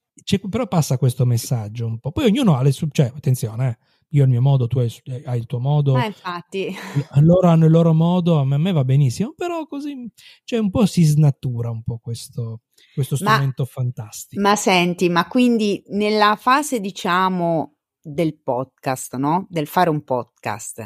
però, 0.50 0.68
passa 0.68 0.98
questo 0.98 1.26
messaggio 1.26 1.86
un 1.86 2.00
po'. 2.00 2.12
Poi 2.12 2.26
ognuno 2.26 2.56
ha 2.56 2.62
le 2.62 2.72
sue, 2.72 2.88
cioè, 2.92 3.12
attenzione, 3.16 3.68
eh, 3.70 3.78
io 4.14 4.22
ho 4.22 4.26
il 4.26 4.32
mio 4.32 4.42
modo, 4.42 4.68
tu 4.68 4.80
hai, 4.80 4.94
hai 5.26 5.40
il 5.40 5.46
tuo 5.46 5.60
modo. 5.60 5.96
Ah, 5.96 6.06
infatti. 6.06 6.74
Loro 7.22 7.48
hanno 7.50 7.66
il 7.66 7.72
loro 7.72 7.94
modo, 7.94 8.40
a 8.40 8.46
me 8.46 8.72
va 8.72 8.84
benissimo, 8.84 9.34
però 9.36 9.66
così, 9.66 10.10
cioè 10.44 10.60
un 10.60 10.70
po' 10.70 10.86
si 10.86 11.04
snatura 11.04 11.72
un 11.72 11.82
po' 11.84 11.98
questo, 11.98 12.62
questo 12.94 13.16
strumento 13.16 13.64
ma, 13.64 13.70
fantastico. 13.70 14.42
Ma 14.42 14.56
senti, 14.56 15.10
ma 15.10 15.28
quindi 15.28 15.84
nella 15.88 16.36
fase, 16.36 16.80
diciamo, 16.80 17.78
del 18.04 18.38
podcast, 18.38 19.16
no? 19.16 19.48
Del 19.50 19.68
fare 19.68 19.90
un 19.90 20.04
podcast. 20.04 20.84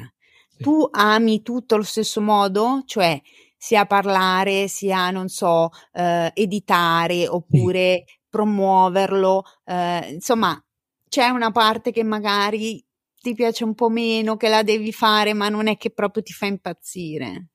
Sì. 0.50 0.64
Tu 0.64 0.88
ami 0.92 1.42
tutto 1.42 1.76
allo 1.76 1.84
stesso 1.84 2.22
modo? 2.22 2.84
Cioè, 2.86 3.20
sia 3.58 3.86
parlare, 3.86 4.68
sia, 4.68 5.10
non 5.10 5.28
so, 5.28 5.70
eh, 5.94 6.32
editare 6.34 7.28
oppure 7.28 8.04
sì. 8.06 8.16
promuoverlo. 8.30 9.44
Eh, 9.66 10.12
insomma, 10.14 10.64
c'è 11.10 11.28
una 11.30 11.52
parte 11.52 11.92
che 11.92 12.04
magari 12.04 12.84
ti 13.20 13.34
piace 13.34 13.64
un 13.64 13.74
po' 13.74 13.90
meno, 13.90 14.38
che 14.38 14.48
la 14.48 14.64
devi 14.64 14.92
fare, 14.92 15.34
ma 15.34 15.50
non 15.50 15.68
è 15.68 15.76
che 15.76 15.90
proprio 15.90 16.22
ti 16.22 16.34
fa 16.34 16.46
impazzire. 16.46 17.50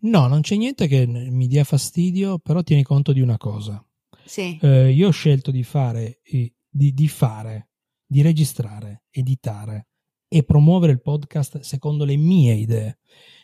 No, 0.00 0.26
non 0.28 0.40
c'è 0.40 0.56
niente 0.56 0.86
che 0.86 1.06
mi 1.06 1.46
dia 1.46 1.64
fastidio, 1.64 2.38
però 2.38 2.62
tieni 2.62 2.82
conto 2.82 3.12
di 3.12 3.20
una 3.20 3.36
cosa. 3.36 3.84
Sì. 4.24 4.58
Eh, 4.62 4.90
io 4.90 5.08
ho 5.08 5.12
scelto 5.12 5.50
di 5.50 5.64
fare, 5.64 6.20
di, 6.22 6.92
di 6.92 7.08
fare 7.08 7.67
di 8.08 8.22
registrare, 8.22 9.04
editare 9.10 9.88
e 10.26 10.42
promuovere 10.42 10.92
il 10.92 11.02
podcast 11.02 11.60
secondo 11.60 12.04
le 12.04 12.16
mie 12.16 12.54
idee. 12.54 12.98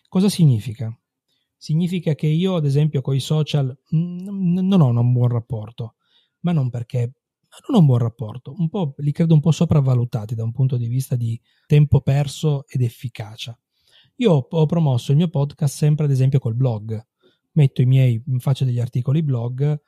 Cosa 0.09 0.29
significa? 0.29 0.97
significa 1.65 2.15
che 2.15 2.27
io, 2.27 2.57
ad 2.57 2.67
esempio, 2.67 3.01
con 3.01 3.15
i 3.15 3.21
social 3.21 3.75
n- 3.93 4.67
non 4.67 4.83
ho 4.83 5.01
un 5.01 5.13
buon 5.15 5.29
rapporto, 5.29 5.95
ma 6.41 6.53
non 6.53 6.69
perché 6.69 7.15
non 7.67 7.77
ho 7.77 7.81
un 7.81 7.87
buon 7.87 8.01
rapporto, 8.01 8.55
un 8.59 8.69
po', 8.69 8.93
li 8.99 9.13
credo 9.13 9.33
un 9.33 9.41
po' 9.41 9.51
sopravvalutati 9.51 10.35
da 10.35 10.45
un 10.45 10.53
punto 10.53 10.77
di 10.77 10.89
vista 10.89 11.17
di 11.17 11.41
tempo 11.67 12.03
perso 12.03 12.67
ed 12.69 12.83
efficacia. 12.83 13.59
Io 14.17 14.47
ho 14.49 14.67
promosso 14.67 15.13
il 15.13 15.17
mio 15.17 15.29
podcast 15.29 15.75
sempre, 15.75 16.05
ad 16.05 16.11
esempio, 16.11 16.39
col 16.39 16.55
blog. 16.55 17.03
Metto 17.53 17.81
i 17.81 17.87
miei, 17.87 18.23
faccio 18.41 18.67
degli 18.67 18.81
articoli 18.81 19.23
blog 19.23 19.81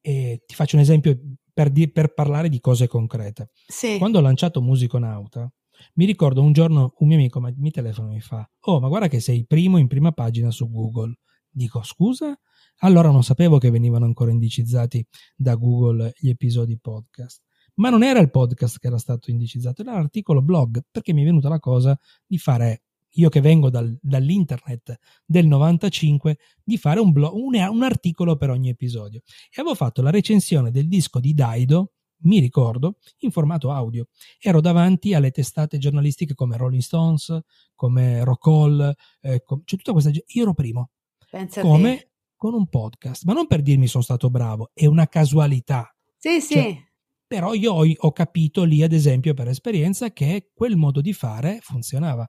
e 0.00 0.42
ti 0.46 0.54
faccio 0.54 0.76
un 0.76 0.82
esempio 0.82 1.20
per, 1.58 1.70
di, 1.70 1.90
per 1.90 2.14
parlare 2.14 2.48
di 2.48 2.60
cose 2.60 2.86
concrete. 2.86 3.50
Sì. 3.66 3.98
Quando 3.98 4.18
ho 4.18 4.20
lanciato 4.20 4.62
Musiconauta, 4.62 5.52
mi 5.94 6.04
ricordo 6.04 6.40
un 6.40 6.52
giorno 6.52 6.94
un 6.98 7.08
mio 7.08 7.16
amico 7.16 7.40
mi 7.40 7.70
telefona 7.72 8.10
e 8.10 8.12
mi 8.12 8.20
fa: 8.20 8.48
Oh, 8.66 8.78
ma 8.78 8.86
guarda 8.86 9.08
che 9.08 9.18
sei 9.18 9.44
primo 9.44 9.76
in 9.76 9.88
prima 9.88 10.12
pagina 10.12 10.52
su 10.52 10.70
Google. 10.70 11.18
Dico 11.50 11.82
scusa? 11.82 12.38
Allora 12.82 13.10
non 13.10 13.24
sapevo 13.24 13.58
che 13.58 13.70
venivano 13.70 14.04
ancora 14.04 14.30
indicizzati 14.30 15.04
da 15.34 15.56
Google 15.56 16.12
gli 16.16 16.28
episodi 16.28 16.78
podcast. 16.78 17.42
Ma 17.74 17.90
non 17.90 18.04
era 18.04 18.20
il 18.20 18.30
podcast 18.30 18.78
che 18.78 18.86
era 18.86 18.98
stato 18.98 19.32
indicizzato, 19.32 19.82
era 19.82 19.94
l'articolo 19.94 20.42
blog, 20.42 20.82
perché 20.88 21.12
mi 21.12 21.22
è 21.22 21.24
venuta 21.24 21.48
la 21.48 21.58
cosa 21.58 21.98
di 22.24 22.38
fare, 22.38 22.84
io 23.12 23.28
che 23.28 23.40
vengo 23.40 23.70
dal, 23.70 23.96
dall'internet 24.00 24.98
del 25.24 25.46
95, 25.46 26.38
di 26.62 26.76
fare 26.76 27.00
un, 27.00 27.12
blog, 27.12 27.32
un, 27.34 27.54
un 27.54 27.82
articolo 27.82 28.36
per 28.36 28.50
ogni 28.50 28.68
episodio. 28.68 29.22
E 29.50 29.60
avevo 29.60 29.74
fatto 29.74 30.02
la 30.02 30.10
recensione 30.10 30.70
del 30.70 30.88
disco 30.88 31.20
di 31.20 31.34
Daido, 31.34 31.92
mi 32.22 32.40
ricordo, 32.40 32.98
in 33.18 33.30
formato 33.30 33.70
audio. 33.70 34.08
Ero 34.40 34.60
davanti 34.60 35.14
alle 35.14 35.30
testate 35.30 35.78
giornalistiche 35.78 36.34
come 36.34 36.56
Rolling 36.56 36.82
Stones, 36.82 37.38
come 37.74 38.24
Rock 38.24 38.46
Hall, 38.46 38.94
eh, 39.20 39.42
com- 39.42 39.62
cioè 39.64 39.78
tutta 39.78 39.92
questa 39.92 40.10
gente. 40.10 40.32
Io 40.32 40.42
ero 40.42 40.54
primo. 40.54 40.90
Pensa 41.30 41.60
come 41.60 42.10
con 42.36 42.54
un 42.54 42.68
podcast, 42.68 43.24
ma 43.24 43.32
non 43.32 43.46
per 43.46 43.62
dirmi 43.62 43.86
sono 43.86 44.02
stato 44.02 44.30
bravo, 44.30 44.70
è 44.72 44.86
una 44.86 45.08
casualità. 45.08 45.94
Sì, 46.16 46.40
sì. 46.40 46.54
Cioè, 46.54 46.86
però 47.26 47.52
io 47.52 47.72
ho, 47.74 47.84
ho, 47.94 48.12
capito 48.12 48.64
lì, 48.64 48.82
ad 48.82 48.92
esempio, 48.92 49.34
per 49.34 49.48
esperienza, 49.48 50.12
che 50.12 50.50
quel 50.54 50.76
modo 50.76 51.02
di 51.02 51.12
fare 51.12 51.58
funzionava. 51.60 52.26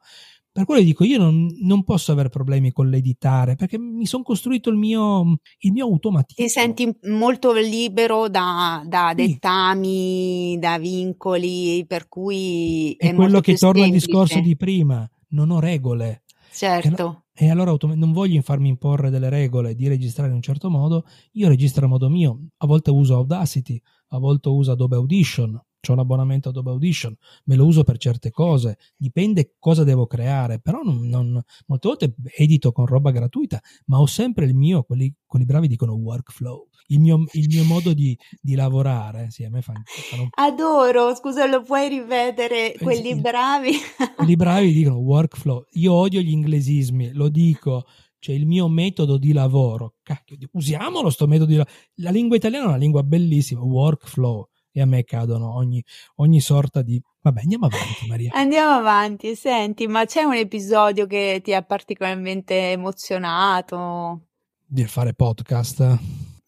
Per 0.60 0.68
quello 0.68 0.84
dico, 0.84 1.06
io 1.06 1.18
non, 1.18 1.48
non 1.62 1.86
posso 1.86 2.12
avere 2.12 2.28
problemi 2.28 2.74
con 2.74 2.90
l'editare, 2.90 3.56
perché 3.56 3.80
mi 3.80 4.06
sono 4.06 4.24
costruito 4.24 4.70
il 4.70 4.76
mio, 4.76 5.40
il 5.60 5.72
mio 5.72 5.86
automatismo. 5.86 6.44
Ti 6.44 6.52
senti 6.52 6.98
molto 7.04 7.54
libero 7.54 8.28
da, 8.28 8.84
da 8.86 9.14
dettami, 9.16 10.52
sì. 10.52 10.60
da 10.60 10.78
vincoli, 10.78 11.86
per 11.88 12.10
cui... 12.10 12.94
È, 12.98 13.12
è 13.12 13.16
quello 13.16 13.40
che 13.40 13.56
torna 13.56 13.86
al 13.86 13.92
discorso 13.92 14.42
di 14.42 14.58
prima, 14.58 15.10
non 15.30 15.50
ho 15.50 15.62
regole. 15.62 16.24
Certo. 16.52 17.24
E 17.34 17.50
allora 17.50 17.74
non 17.96 18.12
voglio 18.12 18.42
farmi 18.42 18.68
imporre 18.68 19.10
delle 19.10 19.30
regole 19.30 19.76
di 19.76 19.88
registrare 19.88 20.28
in 20.28 20.36
un 20.36 20.42
certo 20.42 20.70
modo, 20.70 21.06
io 21.34 21.48
registro 21.48 21.86
a 21.86 21.88
modo 21.88 22.10
mio. 22.10 22.48
A 22.58 22.68
volte 22.68 22.90
uso 22.90 23.16
Audacity, 23.16 23.82
a 24.10 24.20
volte 24.20 24.50
uso 24.50 24.74
Adobe 24.74 24.98
Audition, 24.98 25.58
ho 25.88 25.94
un 25.94 26.00
abbonamento 26.00 26.50
Adobe 26.50 26.72
Audition, 26.72 27.16
me 27.46 27.56
lo 27.56 27.66
uso 27.66 27.84
per 27.84 27.98
certe 27.98 28.32
cose, 28.32 28.78
dipende 28.98 29.56
cosa 29.58 29.84
devo 29.84 30.08
creare, 30.08 30.60
però 30.60 30.82
non, 30.84 31.08
non, 31.08 31.42
molte 31.68 31.88
volte 31.88 32.16
edito 32.36 32.72
con 32.72 32.86
roba 32.86 33.12
gratuita, 33.12 33.62
ma 33.86 34.00
ho 34.00 34.06
sempre 34.06 34.46
il 34.46 34.56
mio, 34.56 34.84
quelli, 34.84 35.14
quelli 35.26 35.46
bravi 35.46 35.68
dicono 35.68 35.94
workflow, 35.94 36.68
il 36.88 37.00
mio, 37.00 37.24
il 37.34 37.48
mio 37.48 37.64
modo 37.64 37.94
di, 37.94 38.18
di, 38.42 38.56
lavorare. 38.56 39.30
Sì, 39.30 39.44
a 39.44 39.50
me 39.50 39.62
fa, 39.62 39.74
fanno... 39.86 40.30
Adoro, 40.32 41.16
scusa, 41.16 41.46
lo 41.46 41.62
puoi 41.62 41.88
ripetere? 41.88 42.76
Quelli 42.82 43.16
bravi. 43.16 43.72
quelli 44.16 44.36
bravi 44.36 44.74
dicono 44.74 44.98
workflow, 44.98 45.66
io 45.72 45.94
odio 45.94 46.20
gli 46.20 46.32
inglesismi, 46.32 47.14
lo 47.14 47.30
dico 47.30 47.86
cioè 48.22 48.36
il 48.36 48.46
mio 48.46 48.68
metodo 48.68 49.18
di 49.18 49.32
lavoro. 49.32 49.96
Cacchio, 50.04 50.36
usiamolo 50.52 51.10
sto 51.10 51.26
metodo 51.26 51.52
di 51.52 51.56
lavoro. 51.56 51.74
La 51.96 52.10
lingua 52.10 52.36
italiana 52.36 52.66
è 52.66 52.68
una 52.68 52.78
lingua 52.78 53.02
bellissima, 53.02 53.62
workflow 53.62 54.50
e 54.72 54.82
a 54.82 54.86
me 54.86 55.04
cadono 55.04 55.56
ogni, 55.56 55.84
ogni 56.16 56.40
sorta 56.40 56.82
di... 56.82 57.02
Vabbè, 57.22 57.42
andiamo 57.42 57.66
avanti 57.66 58.08
Maria. 58.08 58.32
Andiamo 58.34 58.74
avanti, 58.74 59.36
senti, 59.36 59.88
ma 59.88 60.06
c'è 60.06 60.24
un 60.24 60.36
episodio 60.36 61.06
che 61.06 61.42
ti 61.44 61.54
ha 61.54 61.62
particolarmente 61.62 62.72
emozionato? 62.72 64.28
Di 64.66 64.84
fare 64.86 65.14
podcast? 65.14 65.80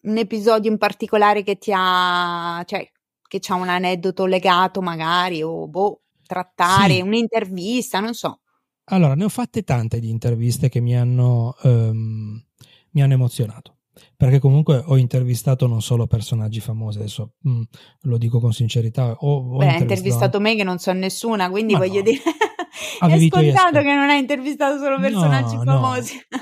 Un 0.03 0.17
episodio 0.17 0.71
in 0.71 0.77
particolare 0.77 1.43
che 1.43 1.57
ti 1.57 1.71
ha... 1.75 2.63
cioè, 2.65 2.89
che 3.27 3.39
c'ha 3.39 3.55
un 3.55 3.69
aneddoto 3.69 4.25
legato 4.25 4.81
magari, 4.81 5.41
o 5.41 5.67
boh, 5.67 6.01
trattare, 6.25 6.95
sì. 6.95 7.01
un'intervista, 7.01 7.99
non 7.99 8.13
so. 8.13 8.39
Allora, 8.85 9.15
ne 9.15 9.23
ho 9.23 9.29
fatte 9.29 9.63
tante 9.63 9.99
di 9.99 10.09
interviste 10.09 10.69
che 10.69 10.79
mi 10.79 10.97
hanno, 10.97 11.55
um, 11.63 12.43
mi 12.91 13.01
hanno 13.01 13.13
emozionato 13.13 13.77
perché 14.15 14.39
comunque 14.39 14.81
ho 14.85 14.97
intervistato 14.97 15.67
non 15.67 15.81
solo 15.81 16.07
personaggi 16.07 16.59
famosi, 16.59 16.99
adesso 16.99 17.33
mh, 17.41 17.51
mm, 17.51 17.61
lo 18.01 18.17
dico 18.17 18.39
con 18.39 18.53
sincerità. 18.53 19.15
Ho, 19.19 19.53
ho 19.53 19.57
Beh, 19.57 19.67
hai 19.67 19.81
intervistato 19.81 20.39
me 20.39 20.55
che 20.55 20.63
non 20.63 20.77
so 20.77 20.93
nessuna, 20.93 21.49
quindi 21.49 21.73
Ma 21.73 21.79
voglio 21.79 21.97
no. 21.97 22.01
dire, 22.03 22.21
è 22.99 23.27
scontato 23.27 23.79
che 23.79 23.93
non 23.93 24.09
hai 24.09 24.19
intervistato 24.19 24.77
solo 24.77 24.99
personaggi 24.99 25.55
no, 25.55 25.63
famosi. 25.63 26.25
No. 26.29 26.39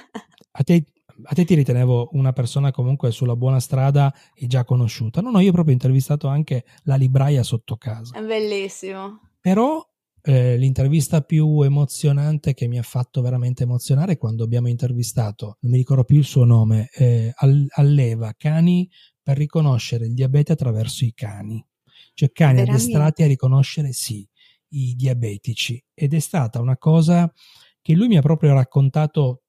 A, 0.51 0.63
te, 0.63 0.85
a 1.23 1.33
te 1.33 1.45
ti 1.45 1.55
ritenevo 1.55 2.09
una 2.13 2.33
persona 2.33 2.71
comunque 2.71 3.11
sulla 3.11 3.35
buona 3.35 3.59
strada 3.59 4.13
e 4.35 4.47
già 4.47 4.63
conosciuta. 4.63 5.21
No, 5.21 5.31
no, 5.31 5.39
io 5.39 5.49
ho 5.49 5.53
proprio 5.53 5.73
intervistato 5.73 6.27
anche 6.27 6.65
la 6.83 6.95
libraia 6.95 7.43
sotto 7.43 7.77
casa. 7.77 8.17
È 8.17 8.21
bellissimo. 8.21 9.21
Però 9.39 9.88
eh, 10.29 10.57
l'intervista 10.57 11.21
più 11.21 11.63
emozionante 11.63 12.53
che 12.53 12.67
mi 12.67 12.77
ha 12.77 12.83
fatto 12.83 13.19
veramente 13.19 13.63
emozionare 13.63 14.11
è 14.11 14.17
quando 14.19 14.43
abbiamo 14.43 14.67
intervistato, 14.67 15.57
non 15.61 15.71
mi 15.71 15.77
ricordo 15.77 16.03
più 16.03 16.17
il 16.17 16.23
suo 16.23 16.45
nome, 16.45 16.89
eh, 16.93 17.33
alleva 17.69 18.35
cani 18.37 18.87
per 19.23 19.37
riconoscere 19.37 20.05
il 20.05 20.13
diabete 20.13 20.51
attraverso 20.51 21.03
i 21.03 21.13
cani. 21.15 21.65
Cioè 22.13 22.31
cani 22.31 22.57
veramente? 22.57 22.83
addestrati 22.83 23.23
a 23.23 23.27
riconoscere 23.27 23.91
sì, 23.91 24.27
i 24.69 24.93
diabetici. 24.95 25.83
Ed 25.95 26.13
è 26.13 26.19
stata 26.19 26.61
una 26.61 26.77
cosa 26.77 27.33
che 27.81 27.93
lui 27.93 28.07
mi 28.07 28.17
ha 28.17 28.21
proprio 28.21 28.53
raccontato 28.53 29.45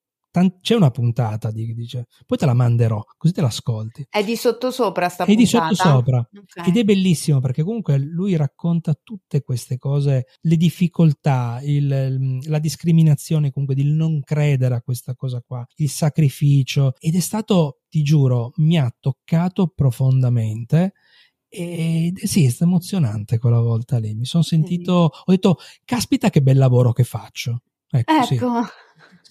c'è 0.61 0.75
una 0.75 0.91
puntata 0.91 1.51
di, 1.51 1.73
dice, 1.73 2.07
poi 2.25 2.37
te 2.37 2.45
la 2.45 2.53
manderò, 2.53 3.03
così 3.17 3.33
te 3.33 3.41
l'ascolti. 3.41 4.05
È 4.09 4.23
di 4.23 4.35
sottosopra 4.35 5.09
sta 5.09 5.23
è 5.23 5.25
puntata? 5.25 5.31
È 5.31 5.35
di 5.35 5.45
sottosopra 5.45 6.29
okay. 6.39 6.69
ed 6.69 6.77
è 6.77 6.83
bellissimo 6.83 7.39
perché 7.39 7.63
comunque 7.63 7.97
lui 7.97 8.35
racconta 8.35 8.97
tutte 9.01 9.41
queste 9.43 9.77
cose, 9.77 10.27
le 10.41 10.55
difficoltà, 10.55 11.59
il, 11.63 12.39
la 12.47 12.59
discriminazione 12.59 13.51
comunque 13.51 13.75
di 13.75 13.83
non 13.83 14.21
credere 14.21 14.75
a 14.75 14.81
questa 14.81 15.15
cosa 15.15 15.43
qua, 15.45 15.65
il 15.75 15.89
sacrificio 15.89 16.93
ed 16.99 17.15
è 17.15 17.19
stato, 17.19 17.81
ti 17.89 18.01
giuro, 18.01 18.53
mi 18.57 18.79
ha 18.79 18.93
toccato 18.97 19.67
profondamente 19.67 20.93
e 21.53 22.13
sì, 22.15 22.45
è 22.45 22.49
stato 22.49 22.71
emozionante 22.71 23.37
quella 23.37 23.59
volta 23.59 23.99
lì. 23.99 24.15
Mi 24.15 24.23
sono 24.23 24.41
sentito, 24.41 25.11
ho 25.11 25.31
detto, 25.31 25.57
caspita 25.83 26.29
che 26.29 26.41
bel 26.41 26.57
lavoro 26.57 26.93
che 26.93 27.03
faccio. 27.03 27.63
Ecco, 27.89 28.13
ecco. 28.13 28.25
Sì. 28.25 28.39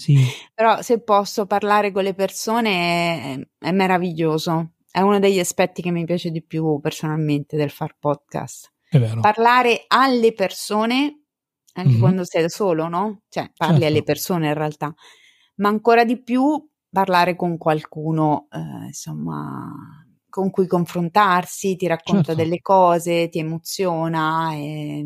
Sì. 0.00 0.16
Però 0.54 0.80
se 0.80 1.02
posso 1.02 1.44
parlare 1.44 1.92
con 1.92 2.02
le 2.02 2.14
persone 2.14 2.70
è, 3.34 3.66
è, 3.66 3.70
meraviglioso. 3.70 4.76
È 4.90 5.00
uno 5.00 5.18
degli 5.18 5.38
aspetti 5.38 5.82
che 5.82 5.90
mi 5.90 6.06
piace 6.06 6.30
di 6.30 6.42
più 6.42 6.80
personalmente 6.80 7.58
del 7.58 7.68
far 7.68 7.96
podcast. 7.98 8.72
È 8.88 8.98
vero. 8.98 9.20
Parlare 9.20 9.84
alle 9.88 10.32
persone, 10.32 11.24
anche 11.74 11.90
mm-hmm. 11.90 12.00
quando 12.00 12.24
sei 12.24 12.40
da 12.40 12.48
solo, 12.48 12.88
no? 12.88 13.24
Cioè, 13.28 13.52
parli 13.54 13.74
certo. 13.74 13.86
alle 13.88 14.02
persone 14.02 14.46
in 14.46 14.54
realtà. 14.54 14.94
Ma 15.56 15.68
ancora 15.68 16.06
di 16.06 16.18
più 16.22 16.66
parlare 16.90 17.36
con 17.36 17.58
qualcuno, 17.58 18.48
eh, 18.52 18.86
insomma, 18.86 19.70
con 20.30 20.48
cui 20.48 20.66
confrontarsi, 20.66 21.76
ti 21.76 21.86
racconta 21.86 22.32
certo. 22.32 22.42
delle 22.42 22.60
cose, 22.60 23.28
ti 23.28 23.38
emoziona. 23.38 24.54
E, 24.54 25.04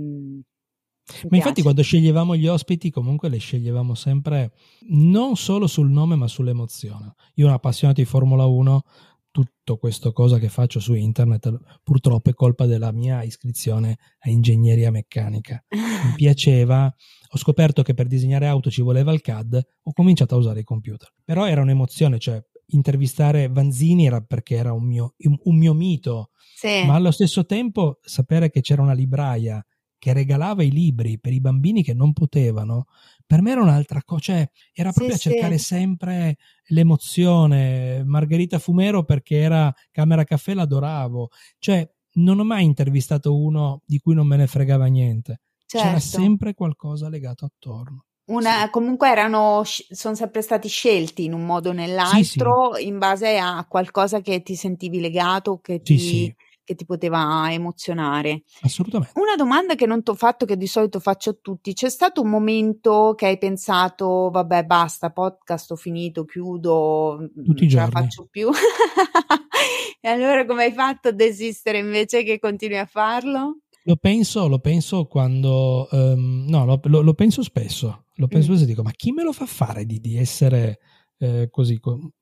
ma 1.29 1.37
infatti 1.37 1.63
quando 1.63 1.83
sceglievamo 1.83 2.35
gli 2.35 2.47
ospiti 2.47 2.91
comunque 2.91 3.29
le 3.29 3.39
sceglievamo 3.39 3.95
sempre 3.95 4.53
non 4.89 5.37
solo 5.37 5.67
sul 5.67 5.91
nome 5.91 6.17
ma 6.17 6.27
sull'emozione. 6.27 7.15
Io 7.35 7.47
un 7.47 7.53
appassionato 7.53 8.01
di 8.01 8.07
Formula 8.07 8.47
1, 8.47 8.83
tutto 9.31 9.79
questo 9.79 10.13
cosa 10.13 10.39
che 10.39 10.49
faccio 10.49 10.79
su 10.79 10.95
internet 10.95 11.81
purtroppo 11.83 12.31
è 12.31 12.35
colpa 12.35 12.67
della 12.67 12.93
mia 12.93 13.23
iscrizione 13.25 13.99
a 14.21 14.31
ingegneria 14.31 14.93
meccanica. 14.93 15.63
Mi 15.71 16.13
piaceva, 16.15 16.87
ho 16.87 17.37
scoperto 17.37 17.83
che 17.83 17.95
per 17.95 18.07
disegnare 18.07 18.47
auto 18.47 18.71
ci 18.71 18.81
voleva 18.81 19.13
il 19.13 19.21
CAD, 19.21 19.61
ho 19.83 19.93
cominciato 19.93 20.37
a 20.37 20.39
usare 20.39 20.61
i 20.61 20.65
computer. 20.65 21.13
Però 21.25 21.47
era 21.47 21.63
un'emozione, 21.63 22.19
cioè 22.19 22.41
intervistare 22.69 23.49
Vanzini 23.49 24.07
era 24.07 24.21
perché 24.21 24.55
era 24.55 24.73
un 24.73 24.85
mio, 24.85 25.15
un 25.19 25.59
mio 25.59 25.75
mito, 25.75 26.31
sì. 26.55 26.85
ma 26.87 26.95
allo 26.95 27.11
stesso 27.11 27.45
tempo 27.45 27.99
sapere 28.03 28.51
che 28.51 28.61
c'era 28.61 28.83
una 28.83 28.95
libraia 28.95 29.63
che 30.05 30.13
regalava 30.13 30.63
i 30.63 30.71
libri 30.71 31.19
per 31.19 31.33
i 31.33 31.41
bambini 31.41 31.83
che 31.83 31.95
non 31.95 32.13
potevano, 32.13 32.89
per 33.25 33.41
me 33.41 33.53
era 33.53 33.63
un'altra 33.63 34.03
cosa, 34.05 34.21
cioè 34.21 34.51
era 34.75 34.93
proprio 34.93 35.17
sì, 35.17 35.29
a 35.29 35.33
cercare 35.33 35.57
sì. 35.57 35.65
sempre 35.65 36.37
l'emozione. 36.67 38.05
Margherita 38.05 38.59
Fumero 38.59 39.05
perché 39.05 39.39
era 39.39 39.75
Camera 39.91 40.25
Caffè 40.25 40.53
l'adoravo, 40.53 41.31
cioè 41.59 41.91
non 42.17 42.39
ho 42.39 42.45
mai 42.45 42.65
intervistato 42.65 43.35
uno 43.35 43.81
di 43.87 43.99
cui 43.99 44.15
non 44.15 44.27
me 44.27 44.37
ne 44.37 44.47
fregava 44.47 44.85
niente. 44.85 45.41
Certo. 45.65 45.87
C'era 45.87 46.01
sempre 46.01 46.53
qualcosa 46.53 47.09
legato 47.09 47.47
attorno. 47.47 48.05
Una, 48.27 48.69
comunque 48.69 49.09
erano, 49.09 49.63
sono 49.65 50.15
sempre 50.15 50.43
stati 50.43 50.69
scelti 50.69 51.25
in 51.25 51.33
un 51.33 51.47
modo 51.47 51.71
o 51.71 51.73
nell'altro 51.73 52.75
sì, 52.75 52.83
sì. 52.83 52.87
in 52.89 52.99
base 52.99 53.39
a 53.39 53.65
qualcosa 53.67 54.21
che 54.21 54.43
ti 54.43 54.55
sentivi 54.55 55.01
legato, 55.01 55.61
che 55.61 55.81
ti, 55.81 55.99
sì, 55.99 56.35
che 56.65 56.75
ti 56.75 56.85
poteva 56.85 57.47
emozionare. 57.51 58.43
Assolutamente. 58.63 59.19
Una 59.21 59.37
domanda 59.37 59.75
che 59.75 59.87
non 59.87 60.03
ti 60.03 60.11
ho 60.11 60.15
fatto, 60.15 60.47
che 60.47 60.57
di 60.57 60.67
solito 60.67 60.99
faccio 60.99 61.31
a 61.31 61.37
tutti: 61.41 61.75
c'è 61.75 61.91
stato 61.91 62.23
un 62.23 62.31
momento 62.31 63.15
che 63.17 63.27
hai 63.27 63.39
pensato, 63.39 64.31
vabbè, 64.31 64.65
basta, 64.65 65.11
podcast, 65.11 65.71
ho 65.73 65.77
finito, 65.77 66.25
chiudo, 66.25 67.31
tutti 67.45 67.65
i 67.65 67.69
giorni. 67.69 67.91
Non 67.93 68.03
la 68.03 68.09
faccio 68.09 68.27
più? 68.31 68.51
e 70.01 70.09
allora 70.09 70.45
come 70.47 70.65
hai 70.65 70.73
fatto 70.73 71.09
a 71.09 71.13
desistere 71.13 71.79
invece 71.79 72.25
che 72.25 72.39
continui 72.39 72.79
a 72.79 72.87
farlo? 72.87 73.59
Lo 73.87 73.97
penso, 73.97 74.49
lo 74.49 74.61
penso 74.61 75.05
quando, 75.07 75.87
um, 75.91 76.47
no, 76.49 76.65
lo, 76.65 76.81
lo, 76.85 77.03
lo, 77.03 77.13
penso 77.13 77.43
spesso, 77.43 78.07
lo 78.15 78.29
penso 78.29 78.49
mm. 78.49 78.55
spesso 78.55 78.65
e 78.65 78.67
dico, 78.67 78.83
ma 78.83 78.93
chi 78.93 79.13
me 79.13 79.23
lo 79.23 79.33
fa 79.33 79.45
fare 79.45 79.85
di, 79.85 80.01
di 80.01 80.17
essere 80.17 80.79
eh, 81.19 81.49
così, 81.51 81.79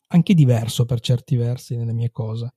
anche 0.09 0.35
diverso 0.35 0.87
per 0.87 0.99
certi 0.99 1.37
versi 1.37 1.77
nelle 1.77 1.93
mie 1.93 2.11
cose? 2.11 2.55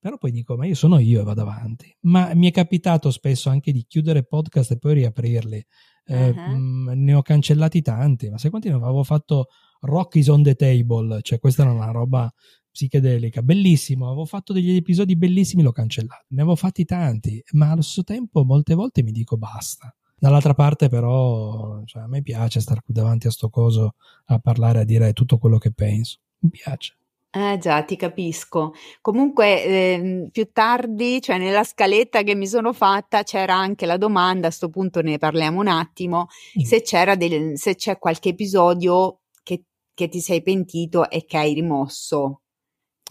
Però 0.00 0.16
poi 0.16 0.30
dico, 0.30 0.56
ma 0.56 0.66
io 0.66 0.74
sono 0.74 0.98
io 0.98 1.20
e 1.20 1.24
vado 1.24 1.42
avanti. 1.42 1.94
Ma 2.02 2.32
mi 2.34 2.48
è 2.48 2.50
capitato 2.50 3.10
spesso 3.10 3.50
anche 3.50 3.70
di 3.70 3.84
chiudere 3.86 4.24
podcast 4.24 4.70
e 4.70 4.78
poi 4.78 4.94
riaprirli. 4.94 5.66
Eh, 6.06 6.30
uh-huh. 6.30 6.56
mh, 6.56 6.92
ne 6.96 7.14
ho 7.14 7.22
cancellati 7.22 7.82
tanti, 7.82 8.30
ma 8.30 8.38
sai 8.38 8.50
quanti 8.50 8.68
ne 8.68 8.74
avevo 8.74 9.04
fatto 9.04 9.48
Rock 9.82 10.16
is 10.16 10.28
on 10.28 10.42
the 10.42 10.54
table, 10.54 11.20
cioè 11.22 11.38
questa 11.38 11.62
era 11.62 11.72
una 11.72 11.90
roba 11.90 12.32
psichedelica, 12.70 13.42
bellissimo, 13.42 14.06
avevo 14.06 14.24
fatto 14.24 14.52
degli 14.52 14.74
episodi 14.74 15.16
bellissimi, 15.16 15.62
l'ho 15.62 15.72
cancellato. 15.72 16.24
Ne 16.28 16.40
avevo 16.40 16.56
fatti 16.56 16.84
tanti, 16.84 17.42
ma 17.52 17.70
allo 17.70 17.82
stesso 17.82 18.02
tempo 18.02 18.44
molte 18.44 18.74
volte 18.74 19.02
mi 19.02 19.12
dico 19.12 19.36
basta. 19.36 19.94
Dall'altra 20.18 20.54
parte 20.54 20.88
però, 20.88 21.82
cioè, 21.84 22.02
a 22.02 22.06
me 22.06 22.22
piace 22.22 22.60
stare 22.60 22.82
qui 22.84 22.92
davanti 22.92 23.26
a 23.26 23.30
sto 23.30 23.48
coso 23.48 23.94
a 24.26 24.38
parlare, 24.38 24.80
a 24.80 24.84
dire 24.84 25.12
tutto 25.12 25.38
quello 25.38 25.58
che 25.58 25.72
penso. 25.72 26.18
Mi 26.40 26.50
piace. 26.50 26.99
Eh 27.32 27.58
già, 27.60 27.84
ti 27.84 27.94
capisco. 27.94 28.72
Comunque, 29.00 29.64
ehm, 29.64 30.28
più 30.30 30.50
tardi, 30.52 31.20
cioè 31.22 31.38
nella 31.38 31.62
scaletta 31.62 32.24
che 32.24 32.34
mi 32.34 32.48
sono 32.48 32.72
fatta, 32.72 33.22
c'era 33.22 33.54
anche 33.54 33.86
la 33.86 33.96
domanda, 33.96 34.48
a 34.48 34.50
sto 34.50 34.68
punto 34.68 35.00
ne 35.00 35.16
parliamo 35.16 35.60
un 35.60 35.68
attimo, 35.68 36.26
mm. 36.58 36.64
se 36.64 36.82
c'era 36.82 37.14
del, 37.14 37.56
se 37.56 37.76
c'è 37.76 37.98
qualche 37.98 38.30
episodio 38.30 39.20
che, 39.44 39.62
che, 39.94 40.08
ti 40.08 40.18
sei 40.18 40.42
pentito 40.42 41.08
e 41.08 41.24
che 41.24 41.36
hai 41.36 41.54
rimosso. 41.54 42.40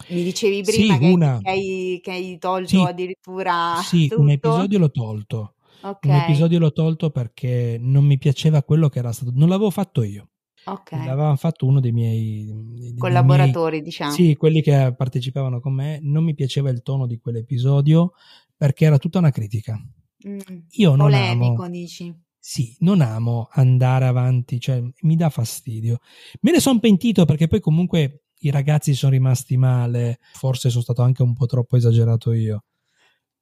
Mi 0.09 0.23
dicevi 0.23 0.63
prima 0.63 0.95
sì, 0.95 0.99
che, 0.99 1.05
una... 1.05 1.39
che, 1.41 1.49
hai, 1.49 1.99
che, 2.03 2.11
hai, 2.11 2.37
tolto 2.37 2.67
sì, 2.67 2.81
addirittura. 2.81 3.75
Sì, 3.81 4.07
tutto. 4.09 4.21
un 4.21 4.31
episodio 4.31 4.79
l'ho 4.79 4.91
tolto. 4.91 5.53
Okay. 5.81 6.11
Un 6.11 6.17
episodio 6.17 6.59
l'ho 6.59 6.73
tolto 6.73 7.09
perché 7.09 7.77
non 7.79 8.03
mi 8.03 8.17
piaceva 8.17 8.63
quello 8.63 8.89
che 8.89 8.99
era 8.99 9.13
stato. 9.13 9.31
Non 9.33 9.47
l'avevo 9.47 9.69
fatto 9.69 10.03
io. 10.03 10.27
Ok. 10.71 10.91
L'aveva 10.91 11.35
fatto 11.35 11.65
uno 11.65 11.79
dei 11.79 11.91
miei 11.91 12.45
dei 12.45 12.95
collaboratori, 12.95 13.77
miei, 13.77 13.83
diciamo. 13.83 14.11
Sì, 14.11 14.35
quelli 14.35 14.61
che 14.61 14.93
partecipavano 14.95 15.59
con 15.59 15.73
me. 15.73 15.99
Non 16.01 16.23
mi 16.23 16.33
piaceva 16.33 16.69
il 16.69 16.81
tono 16.81 17.07
di 17.07 17.17
quell'episodio 17.19 18.13
perché 18.55 18.85
era 18.85 18.97
tutta 18.97 19.19
una 19.19 19.31
critica. 19.31 19.79
Mm, 20.27 20.39
Io 20.71 20.89
non 20.95 21.09
polemico, 21.09 21.63
amo, 21.63 21.69
dici. 21.69 22.13
Sì, 22.37 22.75
non 22.79 23.01
amo 23.01 23.47
andare 23.51 24.05
avanti, 24.05 24.59
cioè 24.59 24.81
mi 25.01 25.15
dà 25.15 25.29
fastidio. 25.29 25.99
Me 26.41 26.51
ne 26.51 26.59
sono 26.59 26.79
pentito 26.79 27.25
perché 27.25 27.47
poi 27.47 27.59
comunque 27.59 28.23
i 28.39 28.51
ragazzi 28.51 28.93
sono 28.93 29.11
rimasti 29.11 29.57
male, 29.57 30.19
forse 30.33 30.69
sono 30.69 30.83
stato 30.83 31.01
anche 31.01 31.21
un 31.21 31.33
po' 31.33 31.45
troppo 31.45 31.75
esagerato 31.75 32.31
io. 32.31 32.63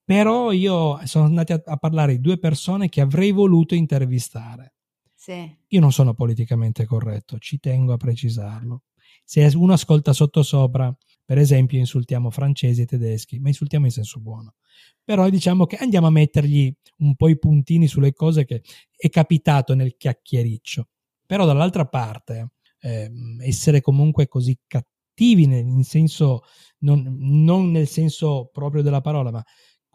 Però 0.04 0.52
io 0.52 1.00
sono 1.06 1.26
andati 1.26 1.52
a, 1.52 1.62
a 1.66 1.78
parlare 1.78 2.14
di 2.14 2.22
due 2.22 2.38
persone 2.38 2.90
che 2.90 3.02
avrei 3.02 3.32
voluto 3.32 3.76
intervistare 3.76 4.77
sì. 5.28 5.58
Io 5.68 5.80
non 5.82 5.92
sono 5.92 6.14
politicamente 6.14 6.86
corretto, 6.86 7.38
ci 7.38 7.60
tengo 7.60 7.92
a 7.92 7.98
precisarlo. 7.98 8.84
Se 9.26 9.44
uno 9.56 9.74
ascolta 9.74 10.14
sotto 10.14 10.42
sopra, 10.42 10.96
per 11.26 11.38
esempio, 11.38 11.78
insultiamo 11.78 12.32
francesi 12.32 12.84
e 12.84 12.86
tedeschi, 12.86 13.38
ma 13.38 13.50
insultiamo 13.50 13.86
in 13.86 13.92
senso 13.92 14.22
buono. 14.22 14.54
Però 15.04 15.30
diciamo 15.30 15.66
che 15.66 15.76
andiamo 15.76 16.08
a 16.08 16.12
mettergli 16.12 16.74
un 17.00 17.16
po' 17.18 17.28
i 17.28 17.38
puntini 17.38 17.88
sulle 17.88 18.14
cose 18.14 18.46
che 18.46 18.62
è 18.96 19.10
capitato 19.10 19.76
nel 19.76 19.98
chiacchiericcio. 19.98 20.88
Però 21.26 21.46
dall'altra 21.46 21.86
parte, 21.86 22.52
eh, 22.80 23.12
essere 23.42 23.82
comunque 23.82 24.30
così 24.30 24.58
cattivi 24.66 25.46
nel, 25.46 25.84
senso, 25.84 26.44
non, 26.80 27.18
non, 27.20 27.70
nel 27.70 27.88
senso 27.88 28.50
proprio 28.54 28.82
della 28.82 29.02
parola, 29.02 29.30
ma 29.32 29.44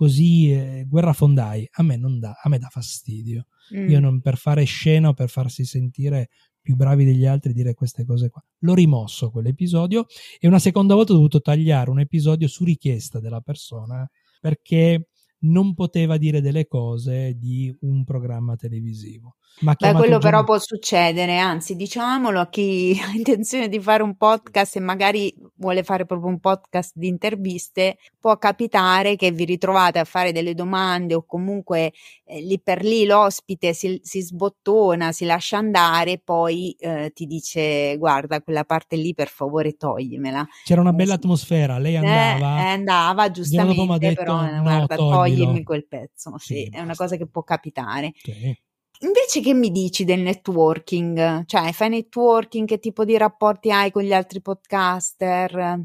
così 0.02 0.50
eh, 0.50 0.84
guerrafondai, 0.88 1.68
a 1.74 1.84
me 1.84 1.96
non 1.96 2.18
dà, 2.18 2.36
a 2.42 2.48
me 2.48 2.58
dà 2.58 2.66
fastidio. 2.68 3.46
Mm. 3.72 3.88
Io 3.88 4.00
non 4.00 4.20
per 4.20 4.36
fare 4.36 4.64
scena 4.64 5.10
o 5.10 5.14
per 5.14 5.28
farsi 5.28 5.64
sentire 5.64 6.30
più 6.60 6.74
bravi 6.74 7.04
degli 7.04 7.24
altri 7.24 7.52
dire 7.52 7.72
queste 7.74 8.04
cose 8.04 8.28
qua. 8.28 8.44
L'ho 8.62 8.74
rimosso 8.74 9.30
quell'episodio 9.30 10.06
e 10.40 10.48
una 10.48 10.58
seconda 10.58 10.96
volta 10.96 11.12
ho 11.12 11.14
dovuto 11.14 11.40
tagliare 11.40 11.88
un 11.90 12.00
episodio 12.00 12.48
su 12.48 12.64
richiesta 12.64 13.20
della 13.20 13.40
persona 13.42 14.04
perché 14.40 15.10
non 15.42 15.74
poteva 15.74 16.16
dire 16.16 16.40
delle 16.40 16.66
cose 16.66 17.36
di 17.38 17.74
un 17.80 18.04
programma 18.04 18.56
televisivo. 18.56 19.36
Ma 19.60 19.76
Beh, 19.78 19.92
quello 19.92 20.18
però 20.18 20.42
può 20.42 20.58
succedere, 20.58 21.38
anzi, 21.38 21.76
diciamolo 21.76 22.40
a 22.40 22.48
chi 22.48 22.98
ha 23.04 23.12
intenzione 23.14 23.68
di 23.68 23.78
fare 23.80 24.02
un 24.02 24.16
podcast 24.16 24.76
e 24.76 24.80
magari 24.80 25.32
vuole 25.56 25.84
fare 25.84 26.04
proprio 26.04 26.30
un 26.30 26.40
podcast 26.40 26.92
di 26.94 27.06
interviste, 27.06 27.98
può 28.18 28.36
capitare 28.38 29.14
che 29.14 29.30
vi 29.30 29.44
ritrovate 29.44 30.00
a 30.00 30.04
fare 30.04 30.32
delle 30.32 30.54
domande 30.54 31.14
o 31.14 31.24
comunque 31.24 31.92
eh, 32.24 32.40
lì 32.40 32.60
per 32.60 32.82
lì 32.82 33.04
l'ospite 33.04 33.72
si, 33.72 34.00
si, 34.02 34.22
sbottona, 34.22 35.12
si 35.12 35.24
lascia 35.24 35.58
andare 35.58 36.12
e 36.12 36.22
poi 36.24 36.74
eh, 36.80 37.12
ti 37.14 37.26
dice 37.26 37.96
guarda 37.98 38.40
quella 38.40 38.64
parte 38.64 38.96
lì 38.96 39.14
per 39.14 39.28
favore 39.28 39.76
toglimela. 39.76 40.44
C'era 40.64 40.80
una 40.80 40.92
bella 40.92 41.14
atmosfera, 41.14 41.78
lei 41.78 41.96
andava. 41.96 42.62
Eh, 42.62 42.68
andava 42.68 43.30
giustamente, 43.30 43.98
detto, 43.98 44.22
però 44.22 44.42
no, 44.42 44.62
guarda 44.62 44.96
toglimi 45.36 45.62
quel 45.62 45.86
pezzo, 45.86 46.36
sì, 46.38 46.54
sì 46.54 46.68
è 46.70 46.80
una 46.80 46.94
cosa 46.94 47.16
che 47.16 47.26
può 47.26 47.42
capitare. 47.42 48.12
Sì. 48.22 48.56
Invece 49.02 49.40
che 49.40 49.52
mi 49.52 49.70
dici 49.70 50.04
del 50.04 50.20
networking? 50.20 51.44
Cioè, 51.44 51.72
fai 51.72 51.88
networking? 51.88 52.68
Che 52.68 52.78
tipo 52.78 53.04
di 53.04 53.16
rapporti 53.16 53.72
hai 53.72 53.90
con 53.90 54.02
gli 54.02 54.12
altri 54.12 54.40
podcaster? 54.40 55.80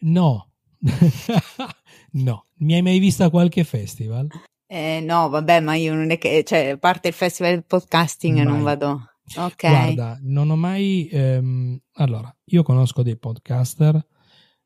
No. 0.00 0.50
no. 2.12 2.46
Mi 2.58 2.74
hai 2.74 2.82
mai 2.82 2.98
visto 2.98 3.24
a 3.24 3.30
qualche 3.30 3.64
festival? 3.64 4.28
Eh, 4.66 5.00
no, 5.00 5.30
vabbè, 5.30 5.60
ma 5.60 5.74
io 5.76 5.94
non 5.94 6.10
è 6.10 6.18
che, 6.18 6.44
cioè, 6.44 6.70
a 6.70 6.78
parte 6.78 7.08
il 7.08 7.14
festival 7.14 7.52
del 7.52 7.64
podcasting 7.64 8.36
mai. 8.36 8.44
non 8.44 8.62
vado. 8.62 9.12
Ok. 9.36 9.68
Guarda, 9.68 10.18
non 10.22 10.50
ho 10.50 10.56
mai... 10.56 11.08
Ehm, 11.10 11.80
allora, 11.94 12.34
io 12.44 12.62
conosco 12.62 13.02
dei 13.02 13.16
podcaster, 13.16 14.06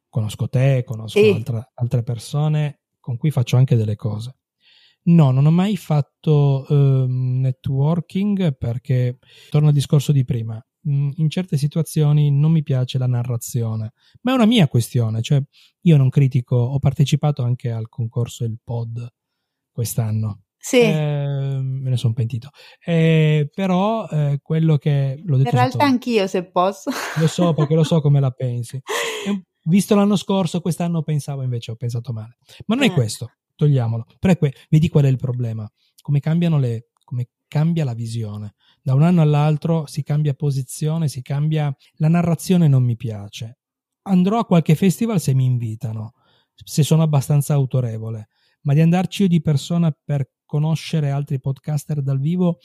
conosco 0.08 0.48
te, 0.48 0.82
conosco 0.84 1.20
sì. 1.20 1.30
altre, 1.30 1.70
altre 1.74 2.02
persone 2.02 2.80
con 3.06 3.16
cui 3.16 3.30
faccio 3.30 3.56
anche 3.56 3.76
delle 3.76 3.94
cose 3.94 4.38
No, 5.06 5.30
non 5.30 5.46
ho 5.46 5.52
mai 5.52 5.76
fatto 5.76 6.66
uh, 6.68 7.06
networking 7.06 8.56
perché, 8.56 9.18
torno 9.50 9.68
al 9.68 9.74
discorso 9.74 10.10
di 10.10 10.24
prima, 10.24 10.60
mm, 10.88 11.10
in 11.16 11.30
certe 11.30 11.56
situazioni 11.56 12.32
non 12.32 12.50
mi 12.50 12.64
piace 12.64 12.98
la 12.98 13.06
narrazione, 13.06 13.92
ma 14.22 14.32
è 14.32 14.34
una 14.34 14.46
mia 14.46 14.66
questione, 14.66 15.22
cioè 15.22 15.40
io 15.82 15.96
non 15.96 16.08
critico, 16.08 16.56
ho 16.56 16.78
partecipato 16.80 17.44
anche 17.44 17.70
al 17.70 17.88
concorso 17.88 18.42
Il 18.44 18.58
Pod 18.62 19.06
quest'anno. 19.70 20.40
Sì. 20.58 20.80
Eh, 20.80 21.60
me 21.62 21.90
ne 21.90 21.96
sono 21.96 22.12
pentito. 22.12 22.50
Eh, 22.84 23.48
però 23.54 24.08
eh, 24.08 24.40
quello 24.42 24.76
che 24.76 25.22
l'ho 25.24 25.36
detto. 25.36 25.50
In 25.50 25.54
realtà 25.54 25.70
sotto, 25.70 25.84
anch'io 25.84 26.26
se 26.26 26.50
posso. 26.50 26.90
Lo 27.20 27.28
so 27.28 27.54
perché 27.54 27.76
lo 27.76 27.84
so 27.84 28.00
come 28.00 28.18
la 28.18 28.32
pensi. 28.32 28.80
visto 29.66 29.94
l'anno 29.94 30.16
scorso, 30.16 30.60
quest'anno 30.60 31.02
pensavo 31.02 31.42
invece 31.42 31.70
ho 31.70 31.76
pensato 31.76 32.12
male. 32.12 32.38
Ma 32.66 32.74
non 32.74 32.84
è 32.84 32.88
eh. 32.88 32.92
questo 32.92 33.30
togliamolo. 33.54 34.06
Però 34.18 34.36
que- 34.36 34.54
vedi 34.70 34.88
qual 34.88 35.04
è 35.04 35.08
il 35.08 35.16
problema? 35.16 35.70
Come 36.00 36.20
cambiano 36.20 36.58
le, 36.58 36.88
come 37.04 37.28
cambia 37.48 37.84
la 37.84 37.94
visione. 37.94 38.54
Da 38.82 38.94
un 38.94 39.02
anno 39.02 39.22
all'altro 39.22 39.86
si 39.86 40.02
cambia 40.02 40.34
posizione, 40.34 41.08
si 41.08 41.22
cambia. 41.22 41.74
La 41.94 42.08
narrazione 42.08 42.68
non 42.68 42.84
mi 42.84 42.96
piace. 42.96 43.58
Andrò 44.02 44.38
a 44.38 44.46
qualche 44.46 44.76
festival 44.76 45.20
se 45.20 45.34
mi 45.34 45.44
invitano, 45.44 46.12
se 46.54 46.84
sono 46.84 47.02
abbastanza 47.02 47.54
autorevole, 47.54 48.28
ma 48.62 48.72
di 48.72 48.80
andarci 48.80 49.22
io 49.22 49.28
di 49.28 49.42
persona 49.42 49.96
per 50.04 50.30
conoscere 50.44 51.10
altri 51.10 51.40
podcaster 51.40 52.00
dal 52.02 52.20
vivo 52.20 52.58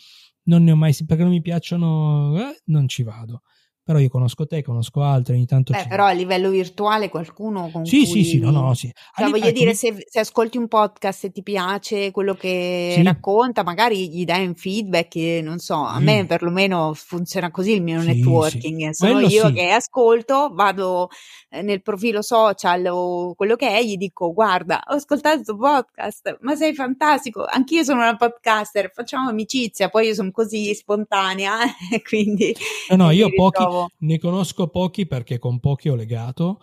non 0.44 0.64
ne 0.64 0.72
ho 0.72 0.76
mai 0.76 0.96
perché 1.06 1.24
non 1.24 1.32
mi 1.32 1.42
piacciono, 1.42 2.38
eh, 2.40 2.62
non 2.66 2.88
ci 2.88 3.04
vado. 3.04 3.42
Però 3.84 3.98
io 3.98 4.10
conosco 4.10 4.46
te, 4.46 4.62
conosco 4.62 5.02
altri, 5.02 5.34
ogni 5.34 5.46
tanto... 5.46 5.74
Beh, 5.74 5.88
però 5.88 6.06
a 6.06 6.12
livello 6.12 6.50
virtuale 6.50 7.10
qualcuno 7.10 7.70
con 7.72 7.86
sì, 7.86 8.06
cui... 8.06 8.06
Sì, 8.06 8.24
sì, 8.24 8.40
no, 8.40 8.52
no, 8.52 8.74
sì. 8.76 8.92
Cioè, 9.16 9.30
voglio 9.30 9.46
ecco, 9.46 9.58
dire, 9.58 9.74
se, 9.74 10.06
se, 10.08 10.20
ascolti 10.20 10.58
un 10.58 10.68
podcast 10.68 11.26
e 11.26 11.32
ti 11.32 11.42
piace 11.42 12.12
quello 12.12 12.36
che 12.36 12.94
sì. 12.96 13.04
racconta, 13.04 13.64
magari 13.64 14.10
gli 14.10 14.24
dai 14.24 14.46
un 14.46 14.54
feedback, 14.54 15.16
e, 15.16 15.42
non 15.44 15.58
so, 15.58 15.76
a 15.76 16.00
me 16.00 16.26
perlomeno 16.28 16.94
funziona 16.94 17.50
così 17.50 17.74
il 17.74 17.82
mio 17.82 18.02
sì, 18.02 18.08
networking. 18.08 18.92
Sono 18.92 19.14
quello 19.14 19.28
io 19.28 19.52
che 19.52 19.72
ascolto, 19.72 20.52
vado 20.54 21.10
eh, 21.50 21.62
nel 21.64 21.82
profilo 21.82 22.22
social 22.22 22.86
o 22.86 23.34
quello 23.34 23.56
che 23.56 23.68
è, 23.68 23.84
gli 23.84 23.98
dico, 23.98 24.32
guarda, 24.32 24.82
ho 24.90 24.94
ascoltato 24.94 25.36
questo 25.36 25.58
podcast, 25.58 26.38
ma 26.42 26.56
sei 26.56 26.76
fantastico, 26.76 27.46
anch'io 27.46 27.84
sono 27.84 28.02
una 28.02 28.16
podcaster, 28.16 28.92
facciamo 28.94 29.30
amicizia, 29.30 29.90
poi 29.90 30.08
io 30.08 30.14
sono 30.14 30.32
così 30.32 30.74
spontanea, 30.74 31.58
quindi... 32.08 32.56
No, 32.90 32.96
no, 32.96 33.12
io 33.12 33.30
pochi, 33.34 33.64
ne 34.00 34.20
conosco 34.20 34.68
pochi 34.68 35.06
perché 35.06 35.40
con 35.40 35.60
pochi 35.60 35.90
ho 35.90 35.96
legato, 35.96 36.60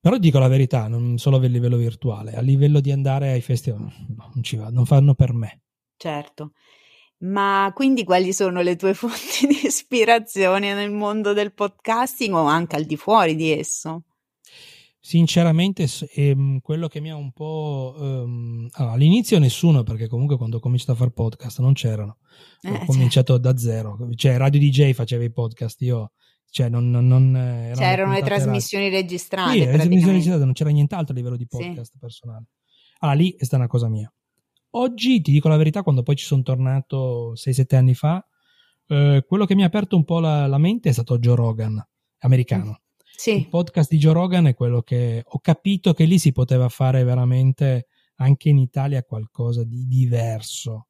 però 0.00 0.18
dico 0.18 0.38
la 0.38 0.48
verità, 0.48 0.88
non 0.88 1.18
solo 1.18 1.36
a 1.36 1.40
livello 1.40 1.76
virtuale, 1.76 2.34
a 2.34 2.40
livello 2.40 2.80
di 2.80 2.90
andare 2.90 3.30
ai 3.30 3.40
festival 3.40 3.80
no, 3.80 4.30
non 4.34 4.42
ci 4.42 4.56
va, 4.56 4.68
non 4.68 4.84
fanno 4.84 5.14
per 5.14 5.32
me. 5.32 5.62
Certo. 5.96 6.52
Ma 7.18 7.70
quindi 7.74 8.02
quali 8.02 8.32
sono 8.32 8.62
le 8.62 8.74
tue 8.76 8.94
fonti 8.94 9.46
di 9.46 9.66
ispirazione 9.66 10.74
nel 10.74 10.90
mondo 10.90 11.32
del 11.32 11.52
podcasting 11.52 12.34
o 12.34 12.46
anche 12.46 12.76
al 12.76 12.84
di 12.84 12.96
fuori 12.96 13.36
di 13.36 13.52
esso? 13.52 14.02
Sinceramente, 15.04 15.88
ehm, 16.14 16.60
quello 16.60 16.86
che 16.86 17.00
mi 17.00 17.10
ha 17.10 17.16
un 17.16 17.32
po'. 17.32 17.94
Ehm, 17.98 18.68
allora, 18.74 18.94
all'inizio 18.94 19.38
nessuno, 19.40 19.82
perché 19.82 20.06
comunque 20.06 20.36
quando 20.36 20.58
ho 20.58 20.60
cominciato 20.60 20.92
a 20.92 20.94
fare 20.94 21.10
podcast 21.10 21.58
non 21.58 21.72
c'erano. 21.72 22.18
Eh, 22.60 22.70
ho 22.70 22.84
cominciato 22.84 23.34
certo. 23.34 23.50
da 23.50 23.58
zero. 23.58 23.98
Cioè, 24.14 24.36
Radio 24.36 24.60
DJ 24.60 24.92
faceva 24.92 25.24
i 25.24 25.32
podcast, 25.32 25.80
io. 25.82 26.12
Cioè, 26.52 26.68
non, 26.68 26.90
non, 26.90 27.06
non 27.06 27.34
erano 27.34 27.74
cioè, 27.74 27.86
erano 27.86 28.12
le 28.12 28.22
trasmissioni 28.22 28.84
radio. 28.84 29.00
registrate. 29.00 29.52
Sì, 29.52 29.58
le 29.58 29.72
trasmissioni 29.72 30.12
registrate, 30.12 30.44
non 30.44 30.52
c'era 30.52 30.70
nient'altro 30.70 31.14
a 31.14 31.16
livello 31.16 31.36
di 31.36 31.46
podcast 31.46 31.92
sì. 31.92 31.98
personale. 31.98 32.44
Allora, 32.98 33.16
lì 33.16 33.30
è 33.32 33.44
stata 33.44 33.56
una 33.56 33.66
cosa 33.66 33.88
mia. 33.88 34.12
Oggi, 34.74 35.22
ti 35.22 35.32
dico 35.32 35.48
la 35.48 35.56
verità, 35.56 35.82
quando 35.82 36.02
poi 36.02 36.14
ci 36.14 36.26
sono 36.26 36.42
tornato 36.42 37.32
6-7 37.34 37.74
anni 37.74 37.94
fa, 37.94 38.22
eh, 38.86 39.24
quello 39.26 39.46
che 39.46 39.54
mi 39.54 39.62
ha 39.62 39.66
aperto 39.66 39.96
un 39.96 40.04
po' 40.04 40.20
la, 40.20 40.46
la 40.46 40.58
mente 40.58 40.90
è 40.90 40.92
stato 40.92 41.18
Joe 41.18 41.36
Rogan, 41.36 41.82
americano. 42.18 42.70
Mm 42.70 42.80
sì. 43.22 43.36
Il 43.36 43.48
podcast 43.48 43.90
di 43.90 43.98
Joe 43.98 44.14
Rogan 44.14 44.46
è 44.46 44.54
quello 44.54 44.82
che 44.82 45.22
ho 45.24 45.38
capito 45.38 45.92
che 45.92 46.04
lì 46.04 46.18
si 46.18 46.32
poteva 46.32 46.68
fare 46.68 47.04
veramente 47.04 47.86
anche 48.16 48.48
in 48.48 48.58
Italia 48.58 49.04
qualcosa 49.04 49.62
di 49.64 49.86
diverso. 49.86 50.88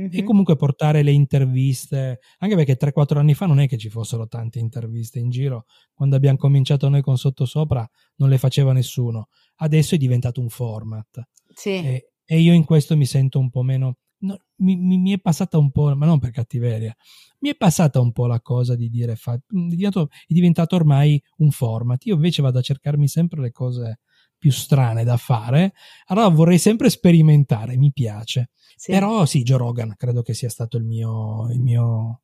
Mm-hmm. 0.00 0.10
E 0.12 0.22
comunque 0.22 0.56
portare 0.56 1.02
le 1.02 1.10
interviste, 1.10 2.20
anche 2.38 2.56
perché 2.56 2.76
3-4 2.76 3.18
anni 3.18 3.34
fa 3.34 3.44
non 3.44 3.60
è 3.60 3.68
che 3.68 3.76
ci 3.76 3.90
fossero 3.90 4.26
tante 4.28 4.58
interviste 4.58 5.18
in 5.18 5.28
giro, 5.28 5.66
quando 5.92 6.16
abbiamo 6.16 6.38
cominciato 6.38 6.88
noi 6.88 7.02
con 7.02 7.18
Sottosopra 7.18 7.88
non 8.16 8.30
le 8.30 8.38
faceva 8.38 8.72
nessuno, 8.72 9.28
adesso 9.56 9.94
è 9.94 9.98
diventato 9.98 10.40
un 10.40 10.48
format. 10.48 11.20
Sì. 11.52 11.70
E, 11.70 12.12
e 12.24 12.40
io 12.40 12.54
in 12.54 12.64
questo 12.64 12.96
mi 12.96 13.04
sento 13.04 13.38
un 13.38 13.50
po' 13.50 13.62
meno, 13.62 13.98
no, 14.20 14.38
mi, 14.56 14.76
mi, 14.76 14.96
mi, 14.96 15.12
è 15.12 15.18
passata 15.18 15.58
un 15.58 15.70
po', 15.70 15.94
ma 15.94 16.06
non 16.06 16.18
per 16.18 16.30
cattiveria, 16.30 16.94
mi 17.40 17.50
è 17.50 17.56
passata 17.56 18.00
un 18.00 18.12
po' 18.12 18.26
la 18.26 18.40
cosa 18.40 18.74
di 18.74 18.88
dire, 18.88 19.16
fa, 19.16 19.34
è, 19.34 19.40
diventato, 19.46 20.08
è 20.10 20.32
diventato 20.32 20.76
ormai 20.76 21.22
un 21.38 21.50
format. 21.50 22.04
Io 22.06 22.14
invece 22.14 22.40
vado 22.40 22.58
a 22.58 22.62
cercarmi 22.62 23.06
sempre 23.06 23.40
le 23.40 23.50
cose 23.50 24.00
più 24.40 24.50
strane 24.50 25.04
da 25.04 25.18
fare, 25.18 25.74
allora 26.06 26.28
vorrei 26.28 26.58
sempre 26.58 26.88
sperimentare, 26.88 27.76
mi 27.76 27.92
piace. 27.92 28.48
Sì. 28.74 28.90
Però 28.90 29.26
sì, 29.26 29.42
Joe 29.42 29.58
Rogan 29.58 29.94
credo 29.98 30.22
che 30.22 30.32
sia 30.32 30.48
stato 30.48 30.78
il 30.78 30.84
mio, 30.84 31.50
il 31.52 31.60
mio, 31.60 32.22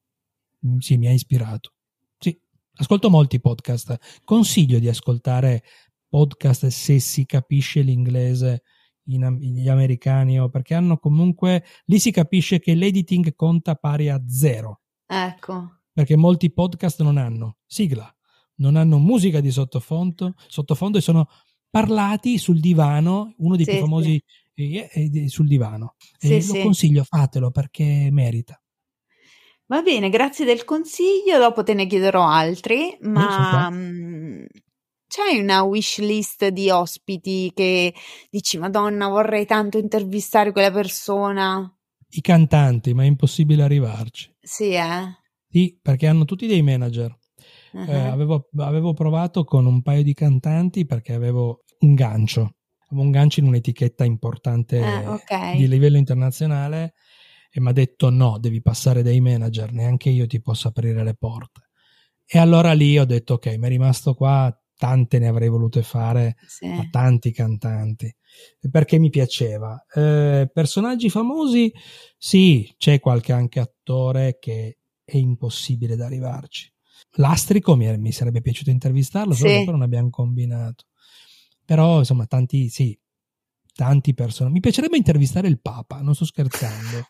sì, 0.79 0.97
mi 0.97 1.07
ha 1.09 1.13
ispirato. 1.13 1.75
Sì, 2.19 2.37
ascolto 2.77 3.11
molti 3.11 3.39
podcast, 3.39 4.23
consiglio 4.25 4.79
di 4.79 4.89
ascoltare 4.89 5.63
podcast 6.09 6.69
se 6.69 6.99
si 7.01 7.27
capisce 7.27 7.83
l'inglese 7.83 8.63
in, 9.09 9.37
gli 9.39 9.69
americani 9.69 10.41
o 10.41 10.49
perché 10.49 10.73
hanno 10.73 10.97
comunque 10.97 11.65
lì 11.85 11.99
si 11.99 12.11
capisce 12.11 12.59
che 12.59 12.75
l'editing 12.75 13.35
conta 13.35 13.75
pari 13.75 14.09
a 14.09 14.23
zero. 14.27 14.81
Ecco. 15.07 15.81
Perché 15.93 16.17
molti 16.17 16.51
podcast 16.51 17.03
non 17.03 17.19
hanno 17.19 17.59
sigla, 17.67 18.11
non 18.57 18.77
hanno 18.77 18.99
musica 18.99 19.41
di 19.41 19.51
sottofondo, 19.51 20.35
sottofondo 20.49 20.97
e 20.97 21.03
sono 21.03 21.29
parlati 21.71 22.39
sul 22.39 22.61
divano, 22.61 23.35
uno 23.39 23.57
dei 23.57 23.65
sì, 23.65 23.73
più 23.73 23.81
famosi 23.81 24.23
sì. 24.55 24.77
è, 24.77 24.89
è, 24.89 25.11
è 25.11 25.29
sul 25.29 25.47
divano. 25.47 25.95
Sì, 26.19 26.35
e 26.35 26.47
lo 26.47 26.61
consiglio, 26.63 27.05
fatelo 27.05 27.51
perché 27.51 28.09
merita. 28.11 28.61
Va 29.69 29.83
bene, 29.83 30.11
grazie 30.11 30.45
del 30.45 30.65
consiglio, 30.65 31.39
dopo 31.39 31.65
te 31.65 31.75
ne 31.75 31.87
chiederò 31.87 32.25
altri, 32.25 32.97
ma 33.01 33.69
c'hai 35.09 35.39
una 35.41 35.63
wish 35.63 35.99
list 35.99 36.49
di 36.49 36.71
ospiti 36.71 37.51
che 37.53 37.93
dici, 38.31 38.59
Madonna, 38.59 39.09
vorrei 39.09 39.45
tanto 39.45 39.79
intervistare 39.79 40.53
quella 40.53 40.71
persona? 40.71 41.69
I 42.11 42.21
cantanti, 42.21 42.95
ma 42.95 43.03
è 43.03 43.07
impossibile 43.07 43.65
arrivarci. 43.65 44.33
Sì, 44.41 44.71
eh? 44.71 45.19
Sì, 45.49 45.77
perché 45.83 46.07
hanno 46.07 46.25
tutti 46.25 46.47
dei 46.47 46.63
manager. 46.63 47.17
Uh-huh. 47.77 47.91
Eh, 47.91 47.95
avevo, 47.95 48.49
avevo, 48.57 48.95
provato 48.95 49.45
con 49.45 49.67
un 49.67 49.83
paio 49.83 50.03
di 50.03 50.15
cantanti 50.15 50.87
perché 50.87 51.13
avevo 51.13 51.65
un 51.81 51.95
gancio. 51.95 52.55
Avevo 52.89 53.05
un 53.05 53.11
gancio 53.11 53.41
in 53.41 53.47
un'etichetta 53.47 54.05
importante 54.05 54.79
uh, 54.79 55.11
okay. 55.11 55.57
di 55.59 55.69
livello 55.69 55.99
internazionale 55.99 56.95
e 57.51 57.61
mi 57.61 57.69
ha 57.69 57.73
detto 57.73 58.09
no, 58.11 58.39
devi 58.39 58.63
passare 58.63 59.03
dai 59.03 59.21
manager, 59.21 59.73
neanche 59.73 60.09
io 60.09 60.27
ti 60.27 60.41
posso 60.41 60.69
aprire 60.69 61.05
le 61.05 61.15
porte. 61.15 61.69
E 62.25 62.39
allora 62.39 62.73
lì 62.73 62.99
ho 62.99 63.05
detto 63.05 63.35
ok, 63.35 63.57
mi 63.57 63.67
è 63.67 63.69
rimasto 63.69 64.15
qua 64.15 64.57
tante 64.77 65.19
ne 65.19 65.29
avrei 65.29 65.49
volute 65.49 65.83
fare 65.83 66.37
sì. 66.47 66.67
a 66.67 66.87
tanti 66.91 67.33
cantanti 67.33 68.15
perché 68.71 68.99
mi 68.99 69.11
piaceva. 69.11 69.85
Eh, 69.93 70.51
personaggi 70.53 71.09
famosi, 71.09 71.73
sì, 72.17 72.75
c'è 72.77 73.01
qualche 73.01 73.33
anche 73.33 73.61
attore 73.61 74.39
che 74.39 74.79
è 75.05 75.17
impossibile 75.17 75.97
da 75.97 76.07
arrivarci. 76.07 76.73
Lastrico 77.13 77.77
mi, 77.77 77.97
mi 77.99 78.13
sarebbe 78.13 78.41
piaciuto 78.41 78.71
intervistarlo, 78.71 79.33
sì. 79.33 79.41
solo 79.41 79.65
che 79.65 79.71
non 79.71 79.83
abbiamo 79.83 80.11
combinato. 80.11 80.85
Però, 81.65 81.99
insomma, 81.99 82.27
tanti, 82.27 82.69
sì, 82.69 82.99
tanti 83.75 84.15
personaggi. 84.15 84.55
Mi 84.55 84.61
piacerebbe 84.61 84.97
intervistare 84.97 85.49
il 85.49 85.61
Papa, 85.61 86.01
non 86.01 86.15
sto 86.15 86.25
scherzando. 86.25 87.09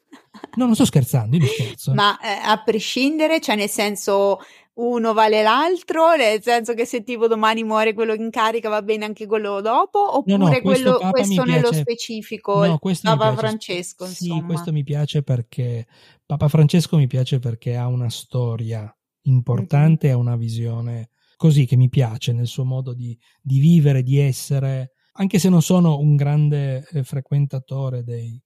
No, 0.57 0.67
non 0.67 0.75
sto 0.75 0.85
scherzando, 0.85 1.37
io 1.37 1.47
scherzo. 1.47 1.95
Ma 1.95 2.19
eh, 2.19 2.41
a 2.45 2.63
prescindere, 2.63 3.41
cioè 3.41 3.57
nel 3.57 3.69
senso 3.69 4.39
uno 4.75 5.15
vale 5.15 5.43
l'altro, 5.43 6.17
nel 6.17 6.43
senso 6.43 6.75
che 6.75 6.85
se 6.85 7.03
tipo 7.03 7.29
domani 7.29 7.65
muore 7.65 7.95
quello 7.95 8.13
in 8.13 8.31
carica 8.31 8.69
va 8.69 8.83
bene 8.83 9.07
anche 9.07 9.27
quello 9.27 9.61
dopo, 9.61 10.17
oppure 10.17 10.37
no, 10.37 10.49
no, 10.49 10.61
quello, 10.61 10.99
questo 11.11 11.45
nello 11.45 11.73
specifico, 11.73 12.65
no, 12.65 12.79
Papa 12.79 13.35
Francesco. 13.37 14.05
Insomma. 14.05 14.41
Sì, 14.41 14.45
questo 14.45 14.73
mi 14.73 14.83
piace 14.83 15.23
perché 15.23 15.87
Papa 16.27 16.49
Francesco 16.49 16.97
mi 16.97 17.07
piace 17.07 17.39
perché 17.39 17.77
ha 17.77 17.87
una 17.87 18.11
storia 18.11 18.95
importante, 19.27 20.11
ha 20.11 20.17
una 20.17 20.37
visione 20.37 21.11
così 21.37 21.67
che 21.67 21.77
mi 21.77 21.89
piace 21.89 22.33
nel 22.33 22.47
suo 22.47 22.65
modo 22.65 22.95
di, 22.95 23.17
di 23.41 23.59
vivere, 23.59 24.03
di 24.03 24.19
essere, 24.19 24.93
anche 25.13 25.39
se 25.39 25.49
non 25.49 25.63
sono 25.63 25.99
un 25.99 26.17
grande 26.17 26.87
eh, 26.91 27.03
frequentatore 27.05 28.03
dei, 28.03 28.41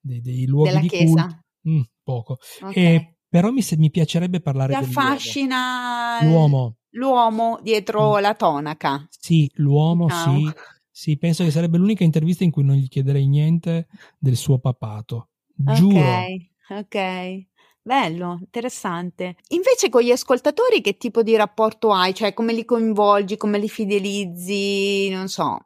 dei, 0.00 0.20
dei 0.20 0.46
luoghi 0.46 0.68
Della 0.68 0.80
di 0.80 0.88
chiesa. 0.88 1.22
Culto, 1.22 1.44
mm, 1.68 1.80
poco. 2.02 2.38
Okay. 2.62 2.84
E 2.84 3.14
però 3.28 3.50
mi, 3.50 3.62
mi 3.76 3.90
piacerebbe 3.90 4.40
parlare 4.40 4.72
Ti 4.72 4.78
affascina 4.78 6.18
l'uomo. 6.22 6.78
l'uomo 6.90 7.60
dietro 7.62 8.16
mm. 8.16 8.20
la 8.20 8.34
tonaca. 8.34 9.06
Sì, 9.08 9.50
l'uomo, 9.54 10.06
oh. 10.06 10.08
sì. 10.08 10.50
Sì, 10.92 11.16
penso 11.16 11.44
che 11.44 11.50
sarebbe 11.50 11.78
l'unica 11.78 12.04
intervista 12.04 12.44
in 12.44 12.50
cui 12.50 12.62
non 12.62 12.76
gli 12.76 12.88
chiederei 12.88 13.26
niente 13.26 13.86
del 14.18 14.36
suo 14.36 14.58
papato. 14.58 15.30
Giuro. 15.54 15.98
Ok, 15.98 16.36
ok. 16.68 17.46
Bello, 17.82 18.36
interessante. 18.40 19.36
Invece 19.48 19.88
con 19.88 20.02
gli 20.02 20.10
ascoltatori 20.10 20.80
che 20.80 20.96
tipo 20.96 21.22
di 21.22 21.34
rapporto 21.36 21.92
hai? 21.92 22.14
Cioè 22.14 22.34
come 22.34 22.52
li 22.52 22.64
coinvolgi, 22.64 23.36
come 23.36 23.58
li 23.58 23.68
fidelizzi? 23.68 25.08
Non 25.08 25.28
so. 25.28 25.58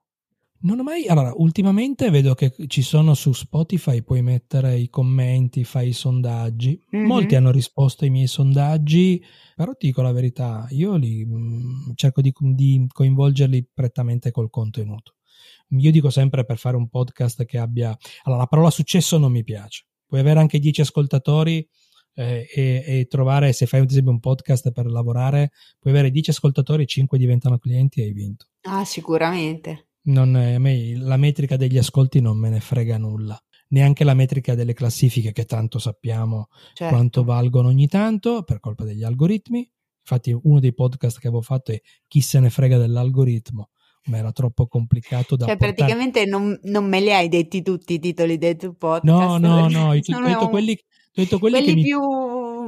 Non 0.64 0.79
ho 0.79 0.83
mai. 0.83 1.07
Allora, 1.09 1.33
ultimamente 1.37 2.09
vedo 2.09 2.35
che 2.35 2.55
ci 2.68 2.81
sono 2.81 3.12
su 3.14 3.33
Spotify, 3.33 4.03
puoi 4.03 4.22
mettere 4.22 4.79
i 4.79 4.88
commenti, 4.88 5.62
fai 5.64 5.88
i 5.88 5.92
sondaggi. 5.92 6.81
Mm-hmm. 6.94 7.07
Molti 7.07 7.35
hanno 7.35 7.50
risposto 7.50 8.05
ai 8.05 8.11
miei 8.11 8.27
sondaggi, 8.27 9.22
però 9.55 9.74
ti 9.74 9.88
dico 9.88 10.00
la 10.00 10.12
verità, 10.12 10.66
io 10.70 10.96
li 10.96 11.24
mh, 11.27 11.37
mm, 11.37 11.90
cerco 11.96 12.22
di, 12.22 12.33
di, 12.38 12.87
coinvolgerli 12.90 13.68
prettamente 13.74 14.31
col 14.31 14.48
contenuto. 14.48 15.16
Io 15.70 15.90
dico 15.90 16.09
sempre 16.09 16.44
per 16.46 16.57
fare 16.57 16.77
un 16.77 16.88
podcast 16.88 17.44
che 17.44 17.59
abbia. 17.59 17.94
Allora, 18.22 18.42
la 18.42 18.48
parola 18.48 18.70
successo 18.70 19.18
non 19.18 19.33
mi 19.33 19.44
piace. 19.44 19.85
Puoi 20.07 20.20
avere 20.20 20.40
anche 20.40 20.59
10 20.59 20.81
ascoltatori. 20.81 21.68
Eh, 22.16 22.46
e, 22.55 22.85
e, 22.87 23.07
trovare, 23.07 23.53
se 23.53 23.66
fai 23.66 23.81
ad 23.81 23.90
esempio 23.90 24.12
un 24.12 24.20
podcast 24.20 24.70
per 24.70 24.87
lavorare, 24.87 25.50
puoi 25.79 25.92
avere 25.92 26.11
10 26.11 26.31
ascoltatori, 26.31 26.87
5 26.87 27.18
diventano 27.18 27.59
clienti 27.59 28.00
e 28.00 28.05
hai 28.05 28.12
vinto. 28.12 28.46
Ah, 28.62 28.85
sicuramente. 28.85 29.88
Non, 30.03 30.35
a 30.35 30.59
me 30.59 30.96
la 30.96 31.16
metrica 31.16 31.57
degli 31.57 31.79
ascolti 31.79 32.20
non 32.20 32.38
me 32.38 32.50
ne 32.50 32.61
frega 32.61 32.98
nulla. 32.98 33.38
Neanche 33.68 34.05
la 34.05 34.14
metrica 34.14 34.55
delle 34.55 34.74
classifiche, 34.74 35.32
che 35.32 35.45
tanto 35.47 35.78
sappiamo 35.78 36.49
certo. 36.74 36.95
quanto 36.95 37.24
valgono 37.24 37.68
ogni 37.68 37.88
tanto 37.88 38.43
per 38.43 38.61
colpa 38.61 38.84
degli 38.84 39.03
algoritmi. 39.03 39.68
Infatti 40.07 40.36
uno 40.43 40.61
dei 40.61 40.74
podcast 40.74 41.18
che 41.18 41.28
avevo 41.28 41.43
fatto 41.43 41.72
è 41.72 41.80
Chi 42.07 42.20
se 42.20 42.38
ne 42.38 42.51
frega 42.51 42.76
dell'algoritmo, 42.76 43.70
ma 44.05 44.18
era 44.18 44.32
troppo 44.32 44.66
complicato 44.66 45.34
da 45.34 45.47
Cioè 45.47 45.57
portare. 45.57 45.74
praticamente 45.74 46.26
non, 46.26 46.59
non 46.64 46.86
me 46.86 47.01
li 47.01 47.11
hai 47.11 47.28
detti 47.28 47.62
tutti 47.62 47.95
i 47.95 47.99
titoli 47.99 48.36
dei 48.36 48.57
tuoi 48.57 48.74
podcast. 48.76 49.05
No, 49.07 49.38
no, 49.38 49.68
no, 49.68 49.88
ho 49.88 49.95
detto 49.95 50.49
quelli, 50.51 50.78
detto 51.14 51.38
quelli, 51.38 51.62
quelli 51.62 51.62
che 51.62 51.72
mi... 51.72 51.86
più 51.86 52.00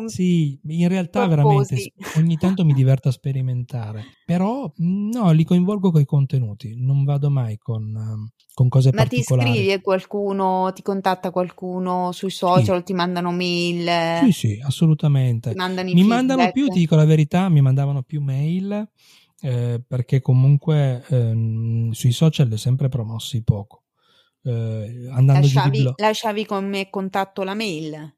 Sì, 0.04 0.58
in 0.68 0.88
realtà 0.88 1.26
veramente 1.26 1.76
corposi. 1.76 1.78
s- 1.78 1.90
ogni 2.12 2.36
tanto 2.36 2.64
mi 2.64 2.72
diverto 2.72 3.08
a 3.08 3.12
sperimentare, 3.12 4.06
però 4.24 4.70
no, 4.76 5.30
li 5.32 5.44
coinvolgo 5.44 5.90
con 5.90 6.00
i 6.00 6.04
contenuti, 6.04 6.74
non 6.76 7.04
vado 7.04 7.30
mai 7.30 7.58
con, 7.58 7.82
ehm, 7.96 8.28
con 8.54 8.68
cose 8.68 8.92
Ma 8.92 9.04
ti 9.06 9.22
particolari. 9.22 9.66
scrivi 9.66 9.70
e 9.72 9.80
qualcuno, 9.80 10.72
ti 10.72 10.82
contatta 10.82 11.30
qualcuno 11.30 12.10
sui 12.12 12.30
social, 12.30 12.82
ti 12.82 12.94
mandano 12.94 13.30
mail, 13.30 13.84
Sì, 14.10 14.32
sì, 14.32 14.58
assolutamente. 14.64 15.50
ti 15.50 15.56
Mi 15.90 16.02
feedback? 16.02 16.04
mandano 16.04 16.48
più, 16.48 16.68
ti 16.68 16.78
dico 16.80 16.96
la 16.96 17.04
verità, 17.04 17.48
mi 17.50 17.60
mandavano 17.60 18.02
più 18.02 18.20
mail 18.22 18.88
eh, 19.40 19.82
perché 19.86 20.20
comunque 20.22 21.04
ehm, 21.08 21.90
sui 21.90 22.12
social 22.12 22.48
li 22.48 22.54
ho 22.54 22.56
sempre 22.56 22.88
promossi 22.88 23.42
poco. 23.42 23.82
Eh, 24.48 25.08
andando 25.10 25.40
Lasciavi, 25.42 25.80
blog. 25.82 25.94
lasciavi 25.98 26.46
come 26.46 26.88
contatto 26.88 27.42
la 27.42 27.54
mail? 27.54 28.16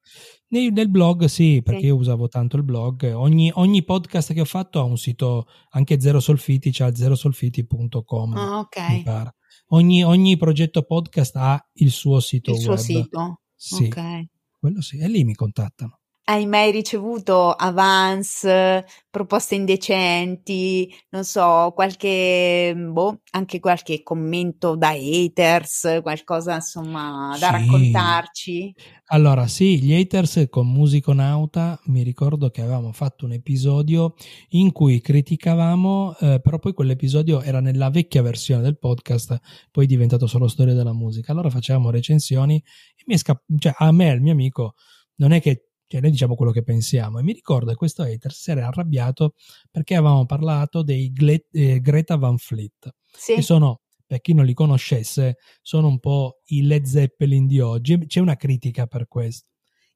Nei- 0.49 0.71
nel 0.71 0.91
blog 0.91 1.25
sì, 1.25 1.63
perché 1.65 1.81
Sì. 1.81 1.87
io 1.87 1.97
usavo 1.97 2.29
tanto 2.29 2.57
il 2.57 2.65
blog. 2.65 3.11
Ogni, 3.15 3.51
ogni 3.55 3.83
podcast 3.83 4.35
che 4.35 4.41
ho 4.43 4.45
fatto 4.47 4.79
ha 4.79 4.83
un 4.85 4.99
sito, 4.99 5.47
anche 5.71 5.99
Zero 6.01 6.21
Solfiti, 6.21 6.71
c'ha 6.71 6.95
zerosolfiti.com, 6.95 8.37
Ah, 8.37 8.47
mi 8.51 8.59
ok. 8.59 9.03
pare. 9.05 9.35
Ogni, 9.69 10.03
ogni 10.05 10.37
progetto 10.37 10.83
podcast 10.83 11.37
ha 11.37 11.67
il 11.75 11.91
suo 11.91 12.21
sito 12.21 12.51
Il 12.53 12.59
suo 12.61 12.71
web. 12.73 12.81
sito? 12.81 13.41
Sì, 13.55 13.85
Ok. 13.85 14.25
quello 14.59 14.81
sì, 14.83 14.99
e 14.99 15.09
lì 15.09 15.25
mi 15.25 15.35
contattano. 15.35 15.98
Hai 16.31 16.45
mai 16.45 16.71
ricevuto 16.73 17.53
avance, 17.53 18.85
proposte 19.09 19.55
indecenti, 19.55 20.87
non 21.09 21.25
so, 21.25 21.73
qualche, 21.75 22.75
boh, 22.77 23.21
anche 23.31 23.61
qualche 23.61 24.03
commento 24.03 24.77
da 24.77 24.91
haters, 24.91 26.01
qualcosa 26.03 26.57
insomma 26.57 27.35
da 27.41 27.47
Sì. 27.47 27.53
raccontarci? 27.53 28.75
Allora, 29.07 29.47
sì, 29.47 29.81
gli 29.81 29.95
haters 29.95 30.49
con 30.51 30.71
Musiconauta, 30.71 31.81
mi 31.87 32.03
ricordo 32.03 32.51
che 32.51 32.61
avevamo 32.61 32.93
fatto 32.93 33.25
un 33.25 33.33
episodio 33.33 34.13
in 34.51 34.71
cui 34.73 35.01
criticavamo, 35.01 36.17
eh, 36.21 36.41
però 36.43 36.59
poi 36.59 36.75
quell'episodio 36.75 37.41
era 37.41 37.61
nella 37.61 37.89
vecchia 37.89 38.21
versione 38.21 38.61
del 38.61 38.79
podcast, 38.79 39.39
poi 39.71 39.85
è 39.85 39.89
diventato 39.89 40.27
solo 40.27 40.47
storia 40.47 40.75
della 40.75 40.93
musica. 40.93 41.33
Allora 41.33 41.49
facevamo 41.49 41.89
recensioni 41.89 42.57
e 42.97 43.03
mi 43.07 43.15
è 43.15 43.17
scapp- 43.17 43.45
cioè, 43.59 43.73
a 43.79 43.91
me, 43.93 44.11
il 44.11 44.21
mio 44.21 44.33
amico, 44.33 44.75
non 45.21 45.33
è 45.33 45.41
che 45.41 45.63
cioè, 45.89 46.01
noi 46.01 46.11
diciamo 46.11 46.35
quello 46.35 46.53
che 46.53 46.63
pensiamo. 46.63 47.19
E 47.19 47.23
mi 47.23 47.33
ricordo 47.33 47.71
che 47.71 47.77
questo 47.77 48.03
hater 48.03 48.33
si 48.33 48.51
era 48.51 48.67
arrabbiato 48.69 49.35
perché 49.71 49.97
avevamo 49.97 50.27
parlato 50.27 50.83
dei 50.83 51.11
Gle- 51.13 51.47
eh, 51.51 51.81
Greta 51.81 52.17
Van 52.17 52.37
Fleet, 52.37 52.95
Sì, 53.11 53.35
che 53.35 53.43
sono, 53.43 53.81
per 54.07 54.21
chi 54.21 54.35
non 54.35 54.45
li 54.45 54.55
conoscesse, 54.55 55.39
sono 55.63 55.89
un 55.89 55.99
po' 55.99 56.41
i 56.47 56.63
Led 56.63 56.85
Zeppelin 56.85 57.47
di 57.47 57.61
oggi. 57.61 57.99
C'è 58.07 58.21
una 58.21 58.37
critica 58.37 58.87
per 58.87 59.09
questo. 59.09 59.47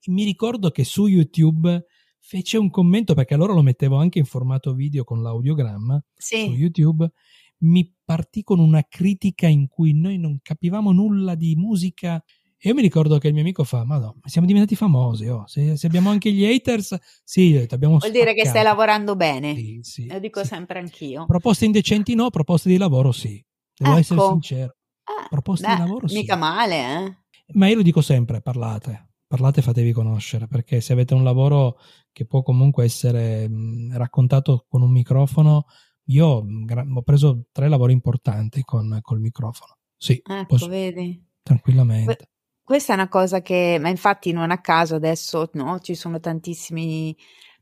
E 0.01 0.11
mi 0.11 0.25
ricordo 0.25 0.71
che 0.71 0.83
su 0.85 1.07
YouTube 1.07 1.85
fece 2.19 2.57
un 2.57 2.71
commento, 2.71 3.15
perché 3.15 3.35
allora 3.35 3.53
lo 3.53 3.63
mettevo 3.63 3.97
anche 3.97 4.19
in 4.19 4.25
formato 4.25 4.75
video 4.75 5.05
con 5.05 5.23
l'audiogramma 5.23 6.03
su 6.15 6.37
sì, 6.37 6.47
YouTube, 6.47 7.11
mi 7.59 7.95
partì 8.05 8.43
con 8.43 8.59
una 8.59 8.85
critica 8.89 9.47
in 9.47 9.69
cui 9.69 9.93
noi 9.93 10.19
non 10.19 10.39
capivamo 10.43 10.93
nulla 10.93 11.35
di 11.35 11.55
musica. 11.57 12.23
Io 12.65 12.75
mi 12.75 12.83
ricordo 12.83 13.19
che 13.19 13.27
il 13.29 13.33
mio 13.33 13.43
amico 13.43 13.65
fa: 13.65 13.85
Ma 13.85 13.99
no, 13.99 14.17
siamo 14.25 14.47
diventati 14.47 14.77
famosi. 14.77 15.27
Oh. 15.29 15.45
Se, 15.47 15.77
se 15.77 15.87
abbiamo 15.87 16.11
anche 16.11 16.31
gli 16.31 16.45
haters, 16.45 16.97
sì, 17.25 17.67
abbiamo 17.71 17.99
vuol 17.99 18.11
dire 18.13 18.35
che 18.35 18.41
stai 18.47 18.63
spaccato." 18.63 18.69
lavorando 18.69 19.17
bene. 19.17 19.55
Sì, 19.55 19.79
sì, 19.83 20.07
Lo 20.07 20.19
dico 20.19 20.41
sì. 20.43 20.47
sempre 20.47 20.79
anch'io. 20.79 21.27
Proposte 21.27 21.65
indecenti 21.65 22.15
no, 22.15 22.31
proposte 22.31 22.69
di 22.69 22.77
lavoro 22.77 23.11
sì. 23.13 23.45
Devo 23.75 23.97
essere 23.97 24.21
Ecco. 24.21 24.31
sincero. 24.31 24.77
Ah, 25.05 25.27
proposte 25.29 25.67
di 25.67 25.73
beh, 25.73 25.79
lavoro, 25.79 26.07
sì. 26.09 26.15
mica 26.19 26.37
male, 26.37 26.77
eh? 26.77 27.17
Ma 27.55 27.67
io 27.69 27.77
lo 27.77 27.83
dico 27.83 28.01
sempre: 28.01 28.41
parlate. 28.41 29.09
Parlate 29.27 29.61
e 29.61 29.63
fatevi 29.63 29.93
conoscere, 29.93 30.47
perché 30.47 30.81
se 30.83 30.93
avete 30.93 31.15
un 31.15 31.25
lavoro 31.25 31.79
che 32.13 32.27
può 32.27 32.43
comunque 32.43 32.85
essere 32.85 33.49
mh, 33.49 33.97
raccontato 33.97 34.67
con 34.69 34.83
un 34.83 34.91
microfono, 34.93 35.65
io 36.09 36.45
gra- 36.47 36.85
ho 36.87 37.03
preso 37.03 37.47
tre 37.51 37.69
lavori 37.69 37.95
importanti 37.95 38.61
con 38.63 38.99
col 39.01 39.21
microfono. 39.21 39.79
Sì, 39.97 40.21
Ecco, 40.23 40.45
posso- 40.47 40.69
vedi. 40.69 41.19
tranquillamente. 41.43 42.29
Questa 42.65 42.93
è 42.93 42.97
una 42.97 43.09
cosa 43.09 43.43
che, 43.43 43.79
ma 43.81 43.89
infatti 43.89 44.31
non 44.31 44.53
a 44.53 44.61
caso 44.61 44.95
adesso 44.95 45.51
no, 45.55 45.81
ci 45.81 45.97
sono 45.97 46.21
tantissimi, 46.21 47.15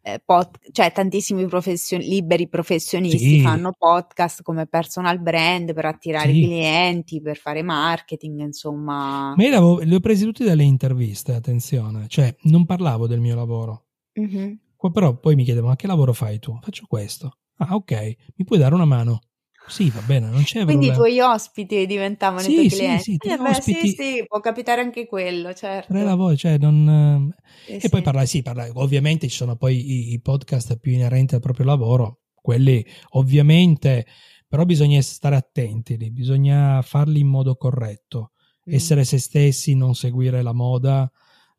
eh, 0.02 0.20
pod- 0.22 0.58
cioè 0.72 0.92
tantissimi 0.92 1.46
profession- 1.46 2.02
liberi 2.02 2.48
professionisti 2.48 3.18
Sì. 3.18 3.40
fanno 3.40 3.72
podcast 3.76 4.42
come 4.42 4.66
personal 4.66 5.18
brand 5.18 5.72
per 5.72 5.86
attirare 5.86 6.30
Sì. 6.34 6.42
clienti, 6.44 7.20
per 7.22 7.38
fare 7.38 7.62
marketing, 7.62 8.40
insomma. 8.40 9.32
Ma 9.34 9.42
io 9.42 9.78
li 9.78 9.94
ho 9.94 10.00
presi 10.00 10.24
tutti 10.26 10.44
dalle 10.44 10.64
interviste, 10.64 11.34
attenzione, 11.34 12.06
cioè 12.08 12.34
non 12.42 12.66
parlavo 12.66 13.06
del 13.06 13.20
mio 13.20 13.34
lavoro. 13.34 13.86
Mhm. 14.12 14.58
Qua 14.76 14.90
però 14.90 15.16
poi 15.18 15.34
mi 15.34 15.44
chiedevo: 15.44 15.68
ma 15.68 15.76
che 15.76 15.86
lavoro 15.86 16.12
fai 16.12 16.38
tu? 16.38 16.58
Faccio 16.60 16.84
questo. 16.86 17.38
Ah, 17.56 17.74
ok, 17.74 18.16
mi 18.36 18.44
puoi 18.44 18.58
dare 18.58 18.74
una 18.74 18.84
mano? 18.86 19.20
Sì, 19.68 19.90
va 19.90 20.02
bene, 20.02 20.28
non 20.30 20.42
c'è 20.42 20.64
Quindi 20.66 20.86
i 20.88 20.92
tuoi 20.92 21.20
ospiti 21.20 21.86
diventavano 21.86 22.46
Sì, 22.46 22.48
i 22.48 22.52
tuoi 22.52 22.66
sì, 22.70 22.98
clienti. 22.98 23.08
sì, 23.18 23.18
Eh 23.18 23.36
beh, 23.38 23.60
sì, 23.60 23.86
ospiti. 23.86 23.88
sì, 23.88 24.24
può 24.26 24.40
capitare 24.40 24.80
anche 24.82 25.06
quello, 25.06 25.52
certo. 25.54 25.88
Tre 25.90 26.04
lavori, 26.04 26.36
cioè 26.36 26.56
non... 26.58 27.32
Sì, 27.66 27.78
E 27.82 27.88
sì. 27.88 27.88
poi 27.88 28.02
parlare, 28.02 28.26
sì, 28.26 28.42
parlare, 28.42 28.70
ovviamente 28.74 29.26
ci 29.28 29.34
sono 29.36 29.56
poi 29.56 30.10
i, 30.10 30.12
i 30.12 30.20
podcast 30.20 30.78
più 30.78 30.92
inerenti 30.92 31.34
al 31.34 31.40
proprio 31.40 31.64
lavoro, 31.66 32.20
quelli 32.34 32.84
ovviamente, 33.10 34.06
però 34.46 34.64
bisogna 34.64 35.00
stare 35.02 35.34
attenti, 35.36 35.96
lì, 35.96 36.10
bisogna 36.12 36.80
farli 36.82 37.20
in 37.20 37.26
modo 37.26 37.56
corretto, 37.56 38.32
Mm. 38.66 38.72
essere 38.74 39.04
se 39.04 39.18
stessi, 39.18 39.74
non 39.74 39.94
seguire 39.94 40.42
la 40.42 40.52
moda, 40.52 41.10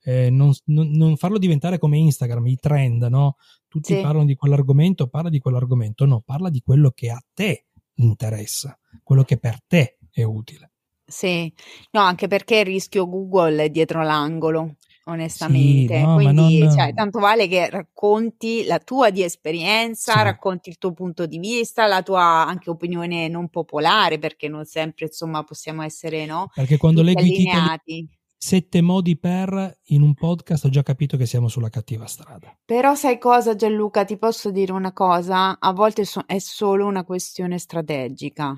eh, 0.04 0.30
non, 0.30 0.52
non- 0.66 0.91
non 0.91 1.18
farlo 1.18 1.38
diventare 1.38 1.78
come 1.80 1.97
Instagram, 1.97 2.47
i 2.47 2.56
trend, 2.58 3.04
no? 3.06 3.36
Tutti 3.68 3.97
Sì. 3.97 3.99
parlano 3.99 4.26
di 4.26 4.36
quell'argomento, 4.36 5.08
parla 5.08 5.30
di 5.30 5.39
quell'argomento, 5.39 6.06
no, 6.06 6.22
parla 6.22 6.49
di 6.49 6.62
quello 6.62 6.91
che 6.91 7.10
a 7.10 7.22
te 7.34 7.66
interessa, 8.06 8.78
quello 9.04 9.24
che 9.24 9.38
per 9.38 9.58
te 9.66 9.97
è 10.12 10.24
utile. 10.24 10.72
Sì, 11.06 11.52
no, 11.91 12.02
anche 12.02 12.28
perché 12.28 12.60
il 12.60 12.66
rischio 12.66 13.08
Google 13.10 13.66
è 13.66 13.70
dietro 13.70 14.02
l'angolo, 14.02 14.76
onestamente. 15.06 15.95
Sì, 15.97 16.02
no, 16.02 16.14
Quindi, 16.16 16.60
non- 16.60 16.72
cioè, 16.72 16.93
tanto 16.93 17.20
vale 17.20 17.47
che 17.49 17.70
racconti 17.70 18.64
la 18.64 18.80
tua 18.80 19.10
di 19.10 19.22
esperienza, 19.22 20.14
Sì. 20.14 20.24
racconti 20.24 20.70
il 20.70 20.78
tuo 20.78 20.93
punto 20.93 21.26
di 21.26 21.38
vista, 21.38 21.86
la 21.88 22.02
tua 22.02 22.45
anche 22.47 22.70
opinione 22.70 23.28
non 23.28 23.49
popolare, 23.49 24.20
perché 24.20 24.47
non 24.47 24.64
sempre, 24.66 25.08
insomma, 25.08 25.43
possiamo 25.43 25.82
essere, 25.84 26.26
no? 26.26 26.49
Perché 26.54 26.78
quando 26.78 27.02
tutti 27.02 27.14
leggo 27.14 27.28
i 27.28 27.36
titoli. 27.45 28.10
Sette 28.44 28.82
modi 28.82 29.20
per 29.20 29.82
in 29.89 30.02
un 30.02 30.16
podcast 30.16 30.66
ho 30.66 30.70
già 30.70 30.82
capito 30.82 31.16
che 31.16 31.28
siamo 31.28 31.48
sulla 31.48 31.70
cattiva 31.70 32.08
strada. 32.08 32.58
Però 32.66 32.96
sai 32.96 33.20
cosa, 33.20 33.56
Gianluca? 33.56 34.04
Ti 34.04 34.18
posso 34.18 34.50
dire 34.50 34.72
una 34.72 34.94
cosa? 34.94 35.60
A 35.60 35.72
volte 35.74 36.06
so- 36.06 36.24
è 36.26 36.39
solo 36.39 36.88
una 36.88 37.04
questione 37.04 37.60
strategica. 37.60 38.56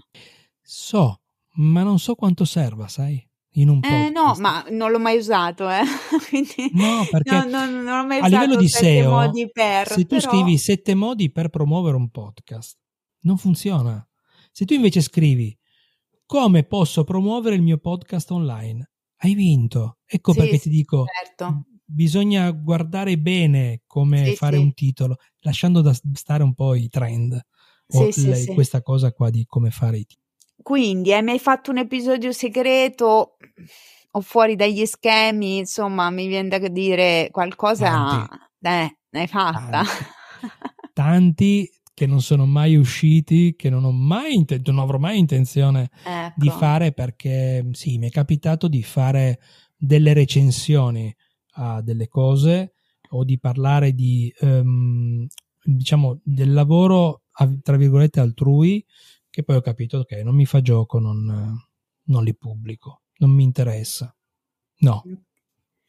So, 0.61 1.19
ma 1.55 1.84
non 1.84 1.99
so 1.99 2.15
quanto 2.15 2.45
serva, 2.45 2.88
sai, 2.88 3.21
in 3.55 3.67
un 3.67 3.79
Eh, 3.84 4.11
podcast. 4.11 4.13
no, 4.13 4.36
ma 4.41 4.65
non 4.69 4.89
l'ho 4.89 4.99
mai 4.99 5.17
usato, 5.17 5.69
eh. 5.69 5.81
Quindi 6.29 6.71
No, 6.71 7.05
perché 7.11 7.43
no, 7.45 7.65
no, 7.65 7.65
non 7.81 7.88
ho 7.99 8.05
mai 8.07 8.19
a 8.19 8.27
livello 8.27 8.45
usato 8.51 8.59
di 8.61 8.67
sette 8.69 8.86
SEO, 8.86 9.09
modi 9.11 9.51
per, 9.51 9.88
se 9.89 10.01
tu 10.05 10.15
però- 10.15 10.29
scrivi 10.29 10.57
sette 10.57 10.95
modi 10.95 11.29
per 11.29 11.49
promuovere 11.49 11.97
un 11.97 12.09
podcast, 12.09 12.77
non 13.23 13.38
funziona. 13.38 14.01
Se 14.49 14.63
tu 14.63 14.73
invece 14.75 15.01
scrivi 15.01 15.53
come 16.25 16.63
posso 16.63 17.03
promuovere 17.03 17.55
il 17.55 17.61
mio 17.61 17.79
podcast 17.79 18.31
online, 18.31 18.88
hai 19.24 19.34
vinto. 19.36 19.97
Ecco 20.05 20.34
Sì, 20.34 20.39
perché 20.39 20.57
sì, 20.57 20.63
ti 20.63 20.69
dico, 20.69 21.05
certo. 21.05 21.63
bisogna 21.86 22.51
guardare 22.51 23.17
bene 23.17 23.82
come 23.88 24.26
Sì, 24.30 24.36
fare 24.36 24.57
un 24.57 24.74
titolo, 24.74 25.17
lasciando 25.39 25.82
da 25.82 25.93
stare 26.13 26.43
un 26.43 26.53
po' 26.53 26.76
i 26.76 26.89
trend 26.89 27.39
o 27.95 28.09
le- 28.15 28.45
questa 28.53 28.82
cosa 28.82 29.11
qua 29.11 29.30
di 29.30 29.45
come 29.45 29.71
fare 29.71 29.97
i 29.97 30.05
titoli. 30.05 30.21
Quindi, 30.61 31.13
hai 31.13 31.24
mai 31.24 31.39
fatto 31.39 31.71
un 31.71 31.78
episodio 31.78 32.32
segreto 32.32 33.38
o 34.11 34.21
fuori 34.21 34.55
dagli 34.55 34.86
schemi? 34.86 35.57
Insomma, 35.57 36.09
mi 36.09 36.28
viene 36.28 36.47
da 36.49 36.59
dire 36.67 37.30
qualcosa. 37.32 37.89
Tanti. 37.89 38.43
Eh, 38.61 38.97
l'hai 39.09 39.28
fatta. 39.28 39.84
Tanti 40.93 41.69
che 41.93 42.05
non 42.07 42.21
sono 42.21 42.45
mai 42.45 42.75
usciti, 42.75 43.55
che 43.55 43.69
non 43.69 43.83
ho 43.83 43.91
mai 43.91 44.33
inten- 44.35 44.61
non 44.65 44.79
avrò 44.79 44.97
mai 44.97 45.17
intenzione 45.19 45.91
Ecco. 46.03 46.33
di 46.35 46.49
fare 46.49 46.91
perché 46.91 47.67
sì, 47.71 47.97
mi 47.97 48.07
è 48.07 48.11
capitato 48.11 48.67
di 48.67 48.81
fare 48.83 49.39
delle 49.75 50.13
recensioni 50.13 51.13
a 51.55 51.81
delle 51.81 52.07
cose 52.07 52.73
o 53.09 53.23
di 53.23 53.37
parlare 53.39 53.93
di 53.93 54.33
ehm, 54.39 55.27
diciamo 55.63 56.19
del 56.23 56.51
lavoro 56.51 57.23
tra 57.61 57.77
virgolette 57.77 58.19
altrui 58.19 58.83
che 59.29 59.43
poi 59.43 59.55
ho 59.57 59.61
capito 59.61 60.03
che 60.03 60.23
non 60.23 60.35
mi 60.35 60.45
fa 60.45 60.61
gioco, 60.61 60.99
non, 60.99 61.57
non 62.05 62.23
li 62.23 62.35
pubblico, 62.35 63.01
non 63.17 63.31
mi 63.31 63.43
interessa. 63.43 64.15
No, 64.79 65.03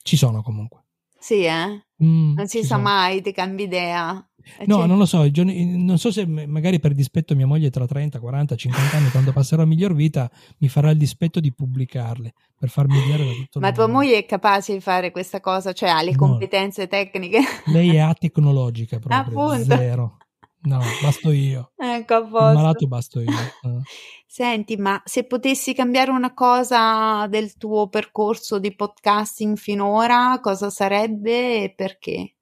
ci 0.02 0.16
sono 0.16 0.42
comunque. 0.42 0.84
Sì, 1.18 1.44
eh? 1.44 1.86
Mm, 2.02 2.34
Non 2.36 2.46
si 2.46 2.61
sa 2.62 2.76
sono. 2.76 2.82
mai, 2.82 3.20
ti 3.22 3.32
cambi 3.32 3.64
idea. 3.64 4.26
No, 4.66 4.76
cioè... 4.76 4.86
non 4.86 4.99
lo 4.99 5.07
so, 5.07 5.28
non 5.34 5.99
so 5.99 6.11
se 6.11 6.26
magari 6.26 6.78
per 6.78 6.92
dispetto 6.92 7.34
mia 7.34 7.47
moglie 7.47 7.70
tra 7.70 7.86
30, 7.86 8.20
40, 8.20 8.57
50 8.57 8.97
anni, 8.97 9.11
quando 9.11 9.32
passerà 9.32 9.62
a 9.62 9.66
miglior 9.66 9.95
vita, 9.95 10.30
mi 10.59 10.68
farà 10.68 10.90
il 10.90 10.99
dispetto 10.99 11.40
di 11.40 11.53
pubblicarle 11.53 12.32
per 12.59 12.68
farmi 12.68 12.99
vedere 13.01 13.24
da 13.24 13.32
tutto 13.32 13.61
Ma 13.61 13.72
tua 13.72 13.86
moglie 13.86 14.18
è 14.18 14.26
capace 14.26 14.72
di 14.72 14.80
fare 14.80 15.11
questa 15.11 15.40
cosa, 15.40 15.72
cioè 15.72 15.88
ha 15.88 16.03
le 16.03 16.12
no. 16.12 16.16
competenze 16.16 16.86
tecniche? 16.86 17.40
Lei 17.66 17.95
è 17.95 17.99
atecnologica 18.01 18.99
proprio, 18.99 19.40
Appunto. 19.40 19.76
zero. 19.76 20.18
No, 20.66 20.80
basto 21.03 21.30
io. 21.30 21.72
Ecco, 21.76 22.14
a 22.14 22.22
posto. 22.22 22.49
Il 22.49 22.55
malato 22.55 22.86
basto 22.86 23.20
io. 23.20 23.30
Eh. 23.30 23.82
Senti, 24.26 24.76
ma 24.76 25.01
se 25.05 25.24
potessi 25.24 25.74
cambiare 25.74 26.11
una 26.11 26.32
cosa 26.32 27.26
del 27.28 27.57
tuo 27.57 27.88
percorso 27.88 28.59
di 28.59 28.74
podcasting 28.74 29.57
finora, 29.57 30.40
cosa 30.40 30.70
sarebbe 30.70 31.64
e 31.64 31.74
perché? 31.74 32.34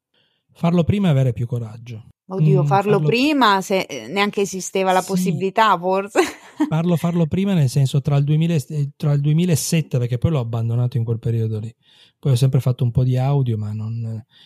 Farlo 0.54 0.84
prima 0.84 1.08
e 1.08 1.10
avere 1.10 1.32
più 1.32 1.46
coraggio. 1.46 2.08
Oddio, 2.32 2.62
mm, 2.62 2.66
farlo, 2.66 2.92
farlo, 2.92 3.06
prima 3.06 3.60
se 3.60 3.80
eh, 3.80 4.08
neanche 4.08 4.40
esisteva 4.42 4.92
la 4.92 5.00
sì, 5.00 5.08
possibilità, 5.08 5.76
forse. 5.78 6.20
Farlo, 6.68 6.96
farlo 6.96 7.26
prima 7.26 7.54
nel 7.54 7.68
senso 7.68 8.00
tra 8.00 8.16
il, 8.16 8.24
2000, 8.24 8.54
eh, 8.54 8.90
tra 8.96 9.12
il, 9.12 9.20
2007, 9.20 9.98
perché 9.98 10.18
poi 10.18 10.30
l'ho 10.30 10.38
abbandonato 10.38 10.96
in 10.96 11.02
quel 11.02 11.18
periodo 11.18 11.58
lì. 11.58 11.74
Poi 12.18 12.32
ho 12.32 12.36
sempre 12.36 12.60
fatto 12.60 12.84
un 12.84 12.92
po' 12.92 13.02
di 13.02 13.16
audio, 13.16 13.58
ma 13.58 13.72
non... 13.72 14.04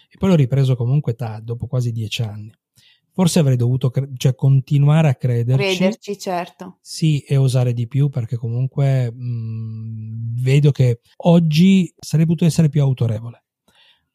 E 0.09 0.16
poi 0.16 0.30
l'ho 0.30 0.34
ripreso 0.34 0.76
comunque 0.76 1.14
ta, 1.14 1.40
dopo 1.40 1.66
quasi 1.66 1.92
dieci 1.92 2.22
anni. 2.22 2.50
Forse 3.12 3.38
avrei 3.38 3.57
dovuto 3.57 3.90
cre- 3.90 4.11
cioè, 4.16 4.34
continuare 4.34 5.09
a 5.09 5.14
crederci. 5.14 5.76
Crederci, 5.76 6.18
certo. 6.18 6.78
Sì, 6.80 7.20
e 7.20 7.36
osare 7.36 7.72
di 7.72 7.86
più 7.86 8.09
perché 8.09 8.36
comunque 8.36 9.12
mh, 9.12 9.16
mm, 9.16 10.42
vedo 10.42 10.70
che 10.70 11.00
oggi 11.24 11.92
sarei 11.98 12.24
potuto 12.24 12.46
essere 12.46 12.68
più 12.68 12.82
autorevole. 12.82 13.45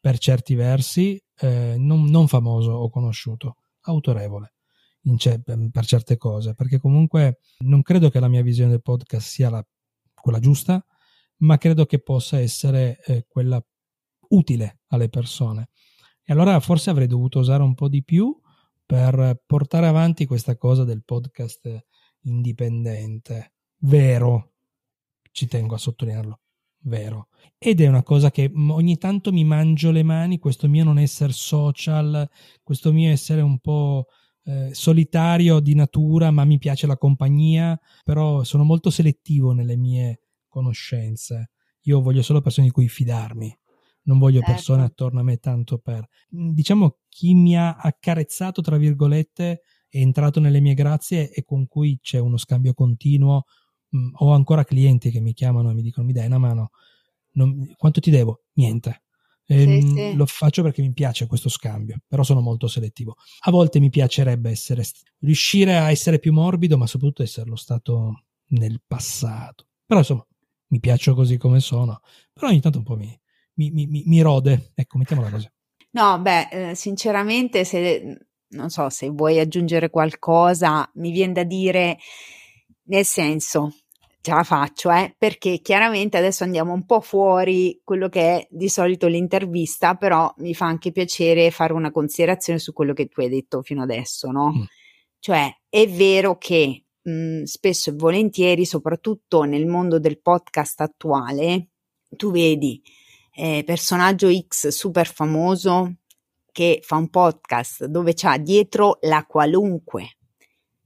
Per 0.02 0.18
certi 0.18 0.56
versi, 0.56 1.22
eh, 1.38 1.76
non, 1.78 2.06
non, 2.06 2.26
famoso 2.26 2.72
o 2.72 2.90
conosciuto, 2.90 3.56
autorevole 3.82 4.54
ce- 5.16 5.40
per 5.40 5.84
certe 5.84 6.16
cose. 6.16 6.54
Perché 6.54 6.78
comunque 6.78 7.40
non 7.60 7.82
credo 7.82 8.10
che 8.10 8.20
la 8.20 8.28
mia 8.28 8.42
visione 8.42 8.70
del 8.70 8.82
podcast 8.82 9.26
sia 9.26 9.50
la, 9.50 9.66
quella 10.14 10.40
giusta, 10.40 10.84
ma 11.38 11.58
credo 11.58 11.86
che 11.86 12.00
possa 12.00 12.38
essere 12.38 12.98
eh, 13.04 13.26
quella 13.28 13.64
utile 14.30 14.80
alle 14.88 15.08
persone. 15.08 15.70
E 16.24 16.32
allora 16.32 16.58
forse 16.60 16.90
avrei 16.90 17.06
dovuto 17.06 17.40
usare 17.40 17.62
un 17.62 17.74
po' 17.74 17.88
di 17.88 18.04
più 18.04 18.38
per 18.84 19.42
portare 19.46 19.86
avanti 19.86 20.26
questa 20.26 20.56
cosa 20.56 20.84
del 20.84 21.04
podcast 21.04 21.86
indipendente. 22.22 23.54
Vero, 23.78 24.52
ci 25.32 25.46
tengo 25.46 25.74
a 25.74 25.78
sottolinearlo, 25.78 26.40
vero. 26.82 27.28
Ed 27.58 27.80
è 27.80 27.86
una 27.86 28.02
cosa 28.02 28.30
che 28.30 28.50
ogni 28.54 28.98
tanto 28.98 29.32
mi 29.32 29.44
mangio 29.44 29.90
le 29.90 30.02
mani, 30.02 30.38
questo 30.38 30.68
mio 30.68 30.84
non 30.84 30.98
essere 30.98 31.32
social, 31.32 32.28
questo 32.62 32.92
mio 32.92 33.10
essere 33.10 33.40
un 33.40 33.58
po' 33.58 34.06
eh, 34.44 34.70
solitario 34.72 35.60
di 35.60 35.74
natura, 35.74 36.30
ma 36.30 36.44
mi 36.44 36.58
piace 36.58 36.86
la 36.86 36.96
compagnia, 36.96 37.78
però 38.02 38.42
sono 38.42 38.64
molto 38.64 38.90
selettivo 38.90 39.52
nelle 39.52 39.76
mie 39.76 40.20
conoscenze. 40.48 41.50
Io 41.82 42.00
voglio 42.00 42.22
solo 42.22 42.40
persone 42.40 42.66
di 42.66 42.72
cui 42.72 42.88
fidarmi 42.88 43.56
non 44.04 44.18
voglio 44.18 44.38
certo. 44.38 44.52
persone 44.52 44.82
attorno 44.82 45.20
a 45.20 45.22
me 45.22 45.36
tanto 45.36 45.78
per... 45.78 46.06
Diciamo 46.28 46.98
chi 47.08 47.34
mi 47.34 47.56
ha 47.56 47.76
accarezzato, 47.76 48.60
tra 48.62 48.76
virgolette, 48.76 49.62
è 49.88 49.98
entrato 49.98 50.40
nelle 50.40 50.60
mie 50.60 50.74
grazie 50.74 51.30
e 51.30 51.44
con 51.44 51.66
cui 51.66 51.98
c'è 52.00 52.18
uno 52.18 52.36
scambio 52.36 52.74
continuo. 52.74 53.44
Mm, 53.96 54.14
ho 54.14 54.32
ancora 54.32 54.64
clienti 54.64 55.10
che 55.10 55.20
mi 55.20 55.32
chiamano 55.32 55.70
e 55.70 55.74
mi 55.74 55.82
dicono 55.82 56.06
mi 56.06 56.12
dai 56.12 56.26
una 56.26 56.38
mano, 56.38 56.70
non, 57.32 57.74
quanto 57.76 58.00
ti 58.00 58.10
devo? 58.10 58.44
Niente. 58.54 59.02
Ehm, 59.46 59.80
sì, 59.80 59.88
sì. 59.88 60.14
Lo 60.14 60.26
faccio 60.26 60.62
perché 60.62 60.82
mi 60.82 60.92
piace 60.92 61.26
questo 61.26 61.48
scambio, 61.48 61.98
però 62.06 62.22
sono 62.22 62.40
molto 62.40 62.68
selettivo. 62.68 63.16
A 63.40 63.50
volte 63.50 63.80
mi 63.80 63.90
piacerebbe 63.90 64.50
essere, 64.50 64.84
riuscire 65.20 65.76
a 65.76 65.90
essere 65.90 66.18
più 66.18 66.32
morbido, 66.32 66.78
ma 66.78 66.86
soprattutto 66.86 67.22
esserlo 67.22 67.56
stato 67.56 68.24
nel 68.48 68.80
passato. 68.86 69.66
Però 69.84 70.00
insomma, 70.00 70.26
mi 70.68 70.80
piaccio 70.80 71.14
così 71.14 71.36
come 71.36 71.60
sono, 71.60 72.00
però 72.32 72.48
ogni 72.48 72.60
tanto 72.60 72.78
un 72.78 72.84
po' 72.84 72.96
mi, 72.96 73.18
mi, 73.54 73.70
mi, 73.70 74.02
mi 74.06 74.20
rode. 74.20 74.72
Ecco, 74.74 74.98
mettiamola 74.98 75.28
così. 75.28 75.50
No, 75.90 76.18
beh, 76.18 76.48
eh, 76.70 76.74
sinceramente, 76.74 77.64
se 77.64 78.26
non 78.52 78.70
so 78.70 78.88
se 78.88 79.08
vuoi 79.10 79.38
aggiungere 79.38 79.90
qualcosa, 79.90 80.90
mi 80.94 81.10
viene 81.10 81.32
da 81.32 81.44
dire, 81.44 81.98
nel 82.84 83.04
senso, 83.04 83.74
ce 84.22 84.32
la 84.32 84.44
faccio, 84.44 84.90
eh, 84.92 85.14
perché 85.18 85.58
chiaramente 85.60 86.16
adesso 86.16 86.44
andiamo 86.44 86.72
un 86.72 86.86
po' 86.86 87.00
fuori 87.00 87.80
quello 87.82 88.08
che 88.08 88.20
è 88.20 88.46
di 88.48 88.68
solito 88.68 89.08
l'intervista, 89.08 89.96
però 89.96 90.32
mi 90.38 90.54
fa 90.54 90.66
anche 90.66 90.92
piacere 90.92 91.50
fare 91.50 91.72
una 91.72 91.90
considerazione 91.90 92.60
su 92.60 92.72
quello 92.72 92.92
che 92.92 93.08
tu 93.08 93.20
hai 93.20 93.28
detto 93.28 93.62
fino 93.62 93.82
adesso, 93.82 94.30
no? 94.30 94.52
Mm. 94.52 94.62
Cioè, 95.18 95.52
è 95.68 95.88
vero 95.88 96.38
che 96.38 96.84
mh, 97.02 97.10
mm, 97.10 97.42
spesso 97.42 97.90
e 97.90 97.94
volentieri, 97.94 98.64
soprattutto 98.64 99.42
nel 99.42 99.66
mondo 99.66 99.98
del 99.98 100.20
podcast 100.20 100.80
attuale, 100.80 101.70
tu 102.16 102.30
vedi 102.30 102.80
eh, 103.34 103.64
personaggio 103.66 104.28
X 104.32 104.68
super 104.68 105.06
famoso 105.12 105.96
che 106.52 106.80
fa 106.82 106.96
un 106.96 107.08
podcast 107.08 107.86
dove 107.86 108.12
c'ha 108.14 108.36
dietro 108.38 108.98
la 109.02 109.24
qualunque 109.26 110.18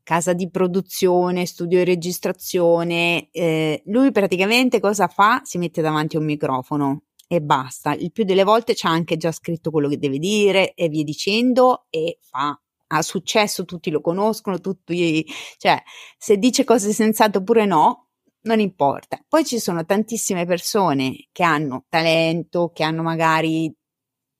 casa 0.06 0.34
di 0.34 0.48
produzione, 0.48 1.46
studio 1.46 1.78
di 1.78 1.84
registrazione, 1.84 3.28
eh, 3.32 3.82
lui 3.86 4.12
praticamente 4.12 4.78
cosa 4.78 5.08
fa? 5.08 5.40
Si 5.42 5.58
mette 5.58 5.82
davanti 5.82 6.14
a 6.14 6.20
un 6.20 6.26
microfono 6.26 7.02
e 7.26 7.42
basta. 7.42 7.92
Il 7.92 8.12
più 8.12 8.22
delle 8.22 8.44
volte 8.44 8.74
c'ha 8.76 8.88
anche 8.88 9.16
già 9.16 9.32
scritto 9.32 9.72
quello 9.72 9.88
che 9.88 9.98
deve 9.98 10.18
dire 10.20 10.74
e 10.74 10.88
via 10.88 11.02
dicendo 11.02 11.86
e 11.90 12.20
fa 12.20 12.56
ha 12.88 13.02
successo, 13.02 13.64
tutti 13.64 13.90
lo 13.90 14.00
conoscono, 14.00 14.60
tutti, 14.60 15.26
cioè 15.58 15.82
se 16.16 16.36
dice 16.36 16.62
cose 16.62 16.92
sensate 16.92 17.38
oppure 17.38 17.66
no, 17.66 18.10
non 18.42 18.60
importa. 18.60 19.18
Poi 19.26 19.44
ci 19.44 19.58
sono 19.58 19.84
tantissime 19.84 20.46
persone 20.46 21.26
che 21.32 21.42
hanno 21.42 21.84
talento, 21.88 22.70
che 22.72 22.84
hanno 22.84 23.02
magari 23.02 23.74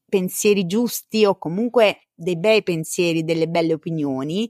pensieri 0.09 0.65
giusti 0.67 1.25
o 1.25 1.37
comunque 1.39 2.07
dei 2.15 2.39
bei 2.39 2.63
pensieri, 2.63 3.25
delle 3.25 3.49
belle 3.49 3.73
opinioni, 3.73 4.49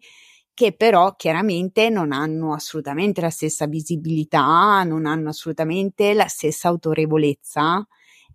che 0.56 0.72
però 0.72 1.14
chiaramente 1.16 1.90
non 1.90 2.12
hanno 2.12 2.54
assolutamente 2.54 3.20
la 3.20 3.28
stessa 3.28 3.66
visibilità, 3.66 4.82
non 4.84 5.04
hanno 5.04 5.28
assolutamente 5.28 6.14
la 6.14 6.28
stessa 6.28 6.68
autorevolezza 6.68 7.86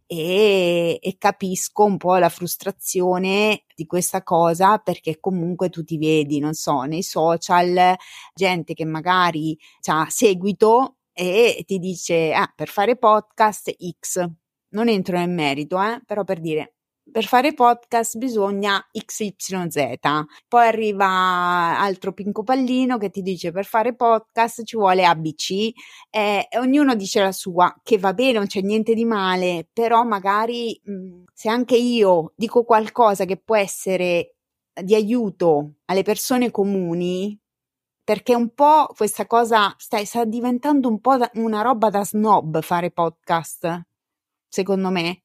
e, 0.06 1.00
e, 1.02 1.16
capisco 1.18 1.84
un 1.84 1.98
po' 1.98 2.18
la 2.18 2.30
frustrazione 2.30 3.64
di 3.74 3.88
questa 3.88 4.22
cosa 4.22 4.78
perché 4.78 5.20
comunque 5.20 5.70
tu 5.70 5.84
ti 5.84 5.98
vedi, 5.98 6.38
non 6.38 6.54
so, 6.54 6.84
nei 6.84 7.02
social, 7.02 7.96
gente 8.36 8.76
che 8.76 8.86
magari 8.86 9.58
ha 9.88 10.06
seguito 10.08 10.98
e 11.14 11.64
ti 11.66 11.80
dice 11.80 12.34
ah, 12.34 12.52
per 12.56 12.70
fare 12.70 12.98
podcast 12.98 13.76
X. 14.00 14.30
Non 14.74 14.90
entro 14.90 15.18
nel 15.18 15.30
merito, 15.30 15.82
eh, 15.82 16.02
però 16.06 16.24
per 16.24 16.40
dire 16.40 16.76
per 17.12 17.26
fare 17.26 17.54
podcast 17.54 18.18
bisogna 18.18 18.84
XYZ. 18.92 20.00
Poi 20.48 20.66
arriva 20.68 21.78
altro 21.80 22.14
pinco 22.14 22.44
pallino 22.44 22.98
che 22.98 23.10
ti 23.10 23.22
dice 23.22 23.52
per 23.52 23.66
fare 23.66 23.94
podcast 23.94 24.64
ci 24.64 24.78
vuole 24.78 25.06
ABC 25.06 25.72
eh, 26.10 26.48
e 26.50 26.58
ognuno 26.58 26.96
dice 26.96 27.22
la 27.22 27.32
sua, 27.32 27.74
che 27.84 27.98
va 27.98 28.14
bene, 28.14 28.34
non 28.34 28.48
c'è 28.48 28.62
niente 28.62 28.94
di 28.94 29.06
male, 29.06 29.68
però 29.72 30.04
magari 30.04 30.80
mh, 30.84 31.24
se 31.34 31.50
anche 31.50 31.76
io 31.76 32.34
dico 32.36 32.64
qualcosa 32.64 33.26
che 33.26 33.38
può 33.38 33.56
essere 33.56 34.36
di 34.82 34.96
aiuto 34.96 35.74
alle 35.86 36.04
persone 36.04 36.50
comuni, 36.50 37.38
perché 38.04 38.36
un 38.36 38.54
po' 38.54 38.88
questa 38.96 39.28
cosa 39.28 39.74
stai, 39.78 40.06
sta 40.06 40.26
diventando 40.26 40.88
un 40.88 41.00
po' 41.00 41.18
una 41.34 41.62
roba 41.62 41.90
da 41.90 42.04
snob 42.04 42.62
fare 42.62 42.92
podcast, 42.92 43.82
secondo 44.48 44.90
me. 44.90 45.24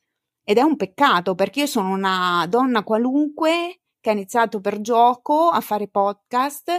Ed 0.48 0.58
è 0.58 0.62
un 0.62 0.76
peccato 0.76 1.34
perché 1.34 1.60
io 1.60 1.66
sono 1.66 1.90
una 1.90 2.46
donna 2.48 2.84
qualunque 2.84 3.80
che 4.00 4.10
ha 4.10 4.12
iniziato 4.12 4.60
per 4.60 4.80
gioco 4.80 5.48
a 5.48 5.60
fare 5.60 5.88
podcast 5.88 6.70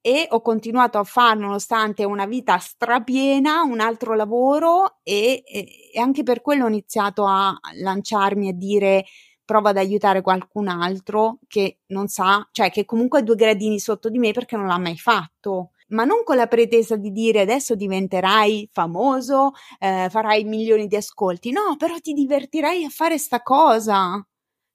e 0.00 0.26
ho 0.30 0.40
continuato 0.40 0.96
a 0.96 1.04
farlo 1.04 1.44
nonostante 1.44 2.04
una 2.04 2.24
vita 2.24 2.56
strapiena, 2.56 3.60
un 3.62 3.80
altro 3.80 4.14
lavoro 4.14 5.00
e, 5.02 5.42
e, 5.44 5.90
e 5.92 6.00
anche 6.00 6.22
per 6.22 6.40
quello 6.40 6.64
ho 6.64 6.68
iniziato 6.68 7.26
a 7.26 7.54
lanciarmi 7.82 8.48
a 8.48 8.54
dire 8.54 9.04
prova 9.44 9.68
ad 9.68 9.76
aiutare 9.76 10.22
qualcun 10.22 10.68
altro 10.68 11.40
che 11.46 11.80
non 11.88 12.08
sa, 12.08 12.48
cioè 12.52 12.70
che 12.70 12.86
comunque 12.86 13.20
è 13.20 13.22
due 13.22 13.34
gradini 13.34 13.78
sotto 13.78 14.08
di 14.08 14.18
me 14.18 14.32
perché 14.32 14.56
non 14.56 14.66
l'ha 14.66 14.78
mai 14.78 14.96
fatto. 14.96 15.72
Ma 15.90 16.04
non 16.04 16.22
con 16.24 16.36
la 16.36 16.46
pretesa 16.46 16.96
di 16.96 17.10
dire 17.10 17.40
adesso 17.40 17.74
diventerai 17.74 18.68
famoso, 18.72 19.52
eh, 19.78 20.08
farai 20.10 20.44
milioni 20.44 20.86
di 20.86 20.96
ascolti. 20.96 21.50
No, 21.50 21.76
però 21.78 21.96
ti 21.98 22.12
divertirai 22.12 22.84
a 22.84 22.88
fare 22.88 23.18
sta 23.18 23.42
cosa. 23.42 24.24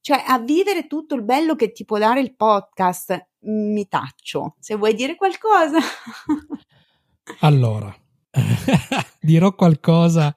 Cioè, 0.01 0.23
a 0.27 0.39
vivere 0.39 0.87
tutto 0.87 1.15
il 1.15 1.23
bello 1.23 1.55
che 1.55 1.71
ti 1.71 1.83
può 1.83 1.97
dare 1.97 2.19
il 2.19 2.35
podcast. 2.35 3.29
Mi 3.47 3.87
taccio. 3.87 4.55
Se 4.59 4.75
vuoi 4.75 4.93
dire 4.93 5.15
qualcosa. 5.15 5.79
allora, 7.41 7.95
dirò 9.19 9.55
qualcosa, 9.55 10.35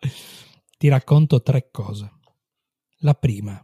ti 0.78 0.88
racconto 0.88 1.42
tre 1.42 1.68
cose. 1.70 2.12
La 3.00 3.14
prima, 3.14 3.62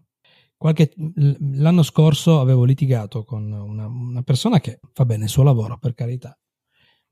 qualche, 0.56 0.92
l'anno 0.96 1.82
scorso 1.82 2.40
avevo 2.40 2.64
litigato 2.64 3.24
con 3.24 3.50
una, 3.50 3.86
una, 3.86 4.22
persona 4.22 4.60
che 4.60 4.80
fa 4.92 5.04
bene 5.04 5.24
il 5.24 5.30
suo 5.30 5.42
lavoro, 5.42 5.78
per 5.78 5.94
carità. 5.94 6.38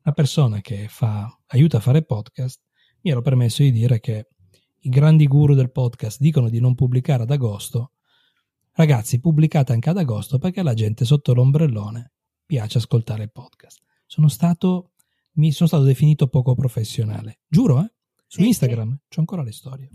Una 0.04 0.14
persona 0.14 0.60
che 0.60 0.88
fa, 0.88 1.32
aiuta 1.46 1.76
a 1.76 1.80
fare 1.80 2.02
podcast. 2.02 2.60
Mi 3.02 3.12
ero 3.12 3.22
permesso 3.22 3.62
di 3.62 3.70
dire 3.70 4.00
che 4.00 4.30
i 4.80 4.88
grandi 4.88 5.28
guru 5.28 5.54
del 5.54 5.70
podcast 5.70 6.18
dicono 6.18 6.48
di 6.48 6.58
non 6.58 6.74
pubblicare 6.74 7.22
ad 7.22 7.30
agosto. 7.30 7.92
Ragazzi, 8.72 9.20
pubblicate 9.20 9.72
anche 9.72 9.90
ad 9.90 9.98
agosto 9.98 10.38
perché 10.38 10.64
la 10.64 10.74
gente 10.74 11.04
sotto 11.04 11.32
l'ombrellone 11.34 12.14
piace 12.44 12.78
ascoltare 12.78 13.22
il 13.22 13.30
podcast. 13.30 13.80
Sono 14.04 14.26
stato, 14.26 14.90
mi 15.34 15.52
sono 15.52 15.68
stato 15.68 15.84
definito 15.84 16.26
poco 16.26 16.56
professionale. 16.56 17.42
Giuro, 17.46 17.80
eh? 17.84 17.92
Su 18.26 18.42
Instagram 18.42 19.02
c'ho 19.08 19.20
ancora 19.20 19.44
le 19.44 19.52
storie. 19.52 19.88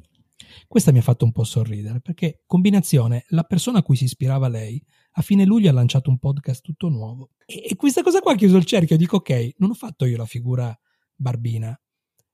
Questa 0.68 0.92
mi 0.92 1.00
ha 1.00 1.02
fatto 1.02 1.26
un 1.26 1.32
po' 1.32 1.44
sorridere 1.44 2.00
perché, 2.00 2.44
combinazione, 2.46 3.26
la 3.30 3.44
persona 3.44 3.80
a 3.80 3.84
cui 3.84 3.96
si 3.96 4.04
ispirava 4.04 4.48
lei 4.48 4.82
a 5.18 5.22
fine 5.22 5.46
luglio 5.46 5.70
ha 5.70 5.74
lanciato 5.74 6.10
un 6.10 6.20
podcast 6.20 6.62
tutto 6.62 6.90
nuovo. 6.90 7.32
E, 7.46 7.64
e 7.70 7.76
questa 7.76 8.04
cosa 8.04 8.20
qua 8.20 8.34
ha 8.34 8.36
chiuso 8.36 8.58
il 8.58 8.66
cerchio. 8.66 8.98
Dico, 8.98 9.18
ok, 9.18 9.56
non 9.58 9.72
ho 9.72 9.74
fatto 9.74 10.06
io 10.06 10.18
la 10.18 10.26
figura 10.26 10.78
barbina. 11.16 11.80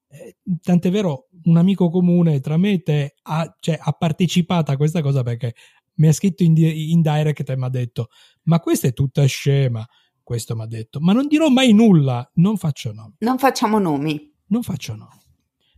Eh, 0.10 0.38
tant'è 0.62 0.92
vero, 0.92 1.30
un 1.46 1.58
amico 1.58 1.90
comune 1.90 2.40
tra 2.42 2.58
me 2.58 2.74
e 2.74 2.84
te 2.84 3.16
ha, 3.24 3.56
cioè, 3.60 3.80
ha 3.82 3.92
partecipato 3.94 4.72
a 4.72 4.78
questa 4.78 5.02
cosa 5.02 5.24
perché 5.24 5.56
mi 5.96 6.08
ha 6.08 6.12
scritto 6.12 6.44
in, 6.44 6.56
in 6.58 7.02
direct 7.02 7.50
e 7.50 7.58
mi 7.58 7.64
ha 7.64 7.70
detto: 7.70 8.10
Ma 8.44 8.60
questa 8.60 8.88
è 8.88 8.94
tutta 8.94 9.26
scema. 9.26 9.86
Questo 10.22 10.56
mi 10.56 10.62
ha 10.62 10.68
detto, 10.68 11.00
ma 11.02 11.12
non 11.12 11.28
dirò 11.28 11.50
mai 11.50 11.74
nulla. 11.74 12.30
Non 12.36 12.58
faccio 12.58 12.94
nomi. 12.94 13.16
Non 13.20 13.38
facciamo 13.38 13.80
nomi. 13.80 14.34
Non 14.48 14.62
faccio 14.62 14.96
nomi. 14.96 15.22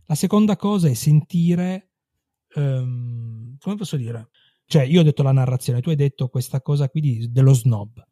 La 0.06 0.14
seconda 0.14 0.56
cosa 0.56 0.88
è 0.88 0.94
sentire 0.94 1.95
um, 2.56 3.56
come 3.58 3.76
posso 3.76 3.96
dire? 3.96 4.28
Cioè, 4.66 4.82
io 4.82 5.00
ho 5.00 5.04
detto 5.04 5.22
la 5.22 5.32
narrazione, 5.32 5.80
tu 5.80 5.90
hai 5.90 5.96
detto 5.96 6.28
questa 6.28 6.60
cosa 6.60 6.88
qui 6.88 7.00
di, 7.00 7.30
dello 7.30 7.52
snob. 7.52 8.04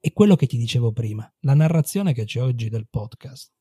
E 0.00 0.12
quello 0.12 0.36
che 0.36 0.46
ti 0.46 0.56
dicevo 0.56 0.92
prima, 0.92 1.30
la 1.40 1.54
narrazione 1.54 2.12
che 2.12 2.24
c'è 2.24 2.40
oggi 2.40 2.68
del 2.68 2.86
podcast, 2.88 3.52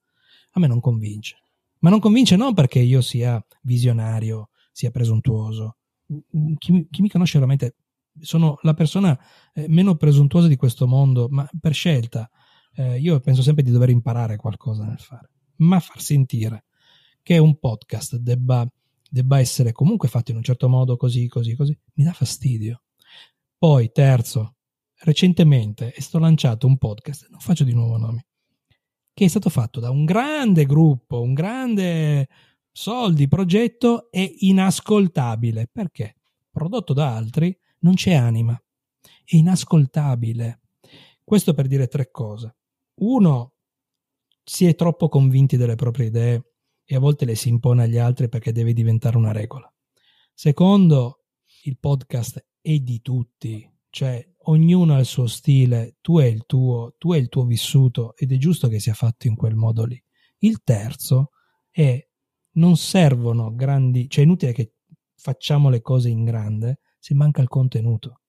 a 0.51 0.59
me 0.59 0.67
non 0.67 0.79
convince. 0.79 1.37
Ma 1.79 1.89
non 1.89 1.99
convince 1.99 2.35
non 2.35 2.53
perché 2.53 2.79
io 2.79 3.01
sia 3.01 3.43
visionario, 3.63 4.49
sia 4.71 4.91
presuntuoso. 4.91 5.77
Chi, 6.57 6.87
chi 6.91 7.01
mi 7.01 7.09
conosce 7.09 7.39
veramente, 7.39 7.75
sono 8.19 8.59
la 8.61 8.73
persona 8.73 9.17
eh, 9.53 9.67
meno 9.67 9.95
presuntuosa 9.95 10.47
di 10.47 10.55
questo 10.55 10.87
mondo, 10.87 11.27
ma 11.29 11.47
per 11.59 11.73
scelta. 11.73 12.29
Eh, 12.73 12.99
io 12.99 13.19
penso 13.19 13.41
sempre 13.41 13.63
di 13.63 13.71
dover 13.71 13.89
imparare 13.89 14.37
qualcosa 14.37 14.85
nel 14.85 14.99
fare. 14.99 15.31
Ma 15.57 15.79
far 15.79 16.01
sentire 16.01 16.65
che 17.23 17.39
un 17.39 17.57
podcast 17.57 18.17
debba 18.17 18.67
debba 19.09 19.39
essere 19.39 19.71
comunque 19.71 20.07
fatto 20.07 20.31
in 20.31 20.37
un 20.37 20.43
certo 20.43 20.69
modo, 20.69 20.97
così, 20.97 21.27
così, 21.27 21.55
così, 21.55 21.77
mi 21.93 22.03
dà 22.03 22.13
fastidio. 22.13 22.83
Poi, 23.57 23.91
terzo, 23.91 24.55
recentemente 24.99 25.91
è 25.91 25.99
stato 25.99 26.19
lanciato 26.19 26.67
un 26.67 26.77
podcast, 26.77 27.27
non 27.29 27.39
faccio 27.39 27.63
di 27.63 27.73
nuovo 27.73 27.97
nomi, 27.97 28.23
che 29.13 29.25
è 29.25 29.27
stato 29.27 29.49
fatto 29.49 29.79
da 29.79 29.89
un 29.89 30.05
grande 30.05 30.65
gruppo, 30.65 31.21
un 31.21 31.33
grande 31.33 32.27
soldi, 32.71 33.27
progetto, 33.27 34.11
è 34.11 34.31
inascoltabile. 34.39 35.67
Perché? 35.71 36.17
Prodotto 36.51 36.93
da 36.93 37.15
altri, 37.15 37.57
non 37.79 37.95
c'è 37.95 38.13
anima. 38.13 38.59
È 39.01 39.35
inascoltabile. 39.35 40.61
Questo 41.23 41.53
per 41.53 41.67
dire 41.67 41.87
tre 41.87 42.11
cose. 42.11 42.55
Uno, 43.01 43.53
si 44.43 44.65
è 44.65 44.75
troppo 44.75 45.09
convinti 45.09 45.57
delle 45.57 45.75
proprie 45.75 46.07
idee 46.07 46.56
e 46.89 46.95
a 46.95 46.99
volte 46.99 47.25
le 47.25 47.35
si 47.35 47.49
impone 47.49 47.83
agli 47.83 47.97
altri 47.97 48.29
perché 48.29 48.53
deve 48.53 48.71
diventare 48.71 49.17
una 49.17 49.33
regola. 49.33 49.71
Secondo, 50.33 51.25
il 51.63 51.77
podcast 51.77 52.45
è 52.61 52.79
di 52.79 53.01
tutti, 53.01 53.69
cioè 53.89 54.25
ognuno 54.43 54.95
ha 54.95 54.99
il 54.99 55.05
suo 55.05 55.27
stile, 55.27 55.97
tu 55.99 56.17
hai 56.17 56.31
il 56.31 56.45
tuo, 56.45 56.95
tu 56.97 57.11
hai 57.11 57.19
il 57.19 57.27
tuo 57.27 57.43
vissuto 57.43 58.15
ed 58.15 58.31
è 58.31 58.37
giusto 58.37 58.69
che 58.69 58.79
sia 58.79 58.93
fatto 58.93 59.27
in 59.27 59.35
quel 59.35 59.55
modo 59.55 59.83
lì. 59.83 60.01
Il 60.39 60.63
terzo 60.63 61.31
è 61.69 62.01
non 62.51 62.77
servono 62.77 63.53
grandi, 63.53 64.09
cioè 64.09 64.23
è 64.23 64.25
inutile 64.25 64.53
che 64.53 64.75
facciamo 65.15 65.69
le 65.69 65.81
cose 65.81 66.07
in 66.09 66.23
grande 66.23 66.79
se 66.99 67.13
manca 67.13 67.41
il 67.41 67.49
contenuto. 67.49 68.21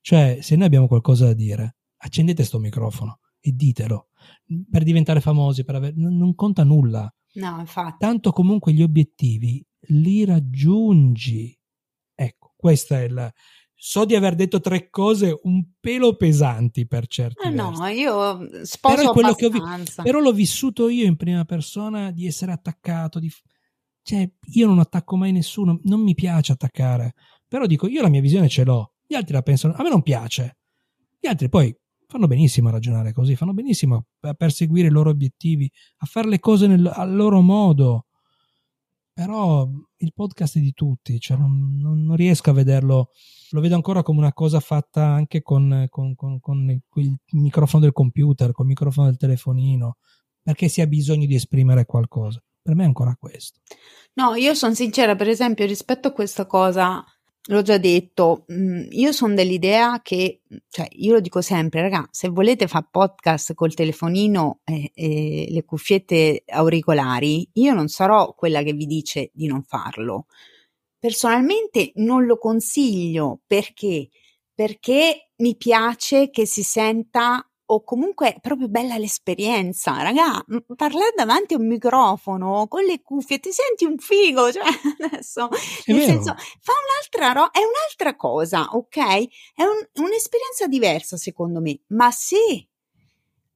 Cioè, 0.00 0.38
se 0.40 0.54
noi 0.54 0.66
abbiamo 0.66 0.86
qualcosa 0.86 1.26
da 1.26 1.34
dire, 1.34 1.76
accendete 1.96 2.44
sto 2.44 2.58
microfono 2.60 3.18
e 3.40 3.52
ditelo. 3.52 4.10
Per 4.70 4.82
diventare 4.84 5.20
famosi, 5.20 5.64
per 5.64 5.74
aver... 5.74 5.96
non 5.96 6.34
conta 6.34 6.62
nulla. 6.62 7.12
No, 7.34 7.58
infatti. 7.58 7.96
Tanto 7.98 8.32
comunque 8.32 8.72
gli 8.72 8.82
obiettivi 8.82 9.64
li 9.88 10.24
raggiungi. 10.24 11.56
Ecco, 12.14 12.52
questa 12.56 13.00
è 13.00 13.08
la... 13.08 13.32
So 13.76 14.06
di 14.06 14.14
aver 14.14 14.34
detto 14.34 14.60
tre 14.60 14.88
cose 14.88 15.38
un 15.42 15.62
pelo 15.78 16.16
pesanti 16.16 16.86
per 16.86 17.06
certi 17.06 17.46
eh 17.46 17.50
versi. 17.50 17.80
No, 17.80 17.86
io 17.88 18.64
sposo 18.64 19.12
però, 19.12 19.28
abbastanza. 19.28 20.02
Vi... 20.02 20.08
però 20.08 20.20
l'ho 20.20 20.32
vissuto 20.32 20.88
io 20.88 21.04
in 21.04 21.16
prima 21.16 21.44
persona 21.44 22.10
di 22.10 22.26
essere 22.26 22.52
attaccato, 22.52 23.18
di... 23.18 23.30
cioè 24.02 24.30
io 24.52 24.66
non 24.66 24.78
attacco 24.78 25.16
mai 25.16 25.32
nessuno, 25.32 25.80
non 25.82 26.00
mi 26.00 26.14
piace 26.14 26.52
attaccare, 26.52 27.14
però 27.46 27.66
dico 27.66 27.86
io 27.86 28.00
la 28.00 28.08
mia 28.08 28.22
visione 28.22 28.48
ce 28.48 28.64
l'ho, 28.64 28.94
gli 29.06 29.14
altri 29.14 29.34
la 29.34 29.42
pensano, 29.42 29.74
a 29.74 29.82
me 29.82 29.90
non 29.90 30.02
piace. 30.02 30.56
Gli 31.20 31.26
altri 31.26 31.50
poi 31.50 31.76
fanno 32.06 32.26
benissimo 32.26 32.68
a 32.68 32.72
ragionare 32.72 33.12
così, 33.12 33.36
fanno 33.36 33.52
benissimo 33.52 34.06
a 34.20 34.34
perseguire 34.34 34.88
i 34.88 34.90
loro 34.90 35.10
obiettivi, 35.10 35.70
a 35.98 36.06
fare 36.06 36.28
le 36.28 36.38
cose 36.38 36.66
nel, 36.66 36.86
al 36.86 37.14
loro 37.14 37.40
modo. 37.40 38.06
Però 39.12 39.68
il 39.98 40.12
podcast 40.12 40.56
è 40.56 40.60
di 40.60 40.72
tutti, 40.72 41.20
cioè 41.20 41.36
non, 41.36 41.78
non, 41.80 42.16
riesco 42.16 42.50
a 42.50 42.52
vederlo, 42.52 43.10
lo 43.50 43.60
vedo 43.60 43.76
ancora 43.76 44.02
come 44.02 44.18
una 44.18 44.32
cosa 44.32 44.58
fatta 44.58 45.04
anche 45.04 45.40
con, 45.40 45.86
con, 45.88 46.16
con, 46.16 46.40
con 46.40 46.80
il 46.96 47.16
microfono 47.32 47.84
del 47.84 47.92
computer, 47.92 48.50
col 48.50 48.66
microfono 48.66 49.06
del 49.06 49.16
telefonino, 49.16 49.98
perché 50.42 50.68
si 50.68 50.80
ha 50.80 50.86
bisogno 50.88 51.26
di 51.26 51.36
esprimere 51.36 51.86
qualcosa. 51.86 52.42
Per 52.60 52.74
me 52.74 52.82
è 52.82 52.86
ancora 52.86 53.14
questo. 53.16 53.60
No, 54.14 54.34
io 54.34 54.54
sono 54.54 54.74
sincera, 54.74 55.14
per 55.14 55.28
esempio, 55.28 55.64
rispetto 55.66 56.08
a 56.08 56.12
questa 56.12 56.46
cosa, 56.46 57.04
l'ho 57.46 57.62
già 57.62 57.78
detto, 57.78 58.46
mm, 58.52 58.86
io 58.90 59.12
sono 59.12 59.34
dell'idea 59.34 60.00
che, 60.02 60.42
cioè, 60.68 60.88
io 60.92 61.14
lo 61.14 61.20
dico 61.20 61.40
sempre, 61.40 61.82
raga, 61.82 62.06
se 62.10 62.28
volete 62.28 62.66
fare 62.66 62.88
podcast 62.90 63.54
col 63.54 63.74
telefonino 63.74 64.60
e, 64.64 64.90
e, 64.94 65.46
le 65.50 65.64
cuffiette 65.64 66.44
auricolari, 66.46 67.48
io 67.54 67.74
non 67.74 67.88
sarò 67.88 68.34
quella 68.34 68.62
che 68.62 68.72
vi 68.72 68.86
dice 68.86 69.30
di 69.34 69.46
non 69.46 69.62
farlo. 69.62 70.26
Personalmente 70.98 71.92
non 71.96 72.24
lo 72.24 72.38
consiglio 72.38 73.40
perché? 73.46 74.08
Perché 74.54 75.30
mi 75.36 75.56
piace 75.56 76.30
che 76.30 76.46
si 76.46 76.62
senta 76.62 77.46
o 77.66 77.82
comunque 77.82 78.34
è 78.34 78.40
proprio 78.40 78.68
bella 78.68 78.96
l'esperienza, 78.96 80.02
raga, 80.02 80.44
parlare 80.76 81.12
davanti 81.16 81.54
a 81.54 81.58
un 81.58 81.66
microfono 81.66 82.66
con 82.68 82.84
le 82.84 83.00
cuffie, 83.02 83.38
ti 83.40 83.50
senti 83.52 83.84
un 83.84 83.98
figo, 83.98 84.50
cioè 84.52 84.62
adesso, 85.00 85.48
è 85.50 85.92
nel 85.92 85.98
vero. 85.98 86.12
senso, 86.12 86.34
fa 86.34 86.72
un'altra 86.72 87.32
roba, 87.40 87.50
è 87.50 87.60
un'altra 87.60 88.16
cosa, 88.16 88.68
ok? 88.72 88.96
È 89.54 89.62
un, 89.62 90.04
un'esperienza 90.04 90.66
diversa 90.66 91.16
secondo 91.16 91.60
me, 91.60 91.80
ma 91.88 92.10
se 92.10 92.68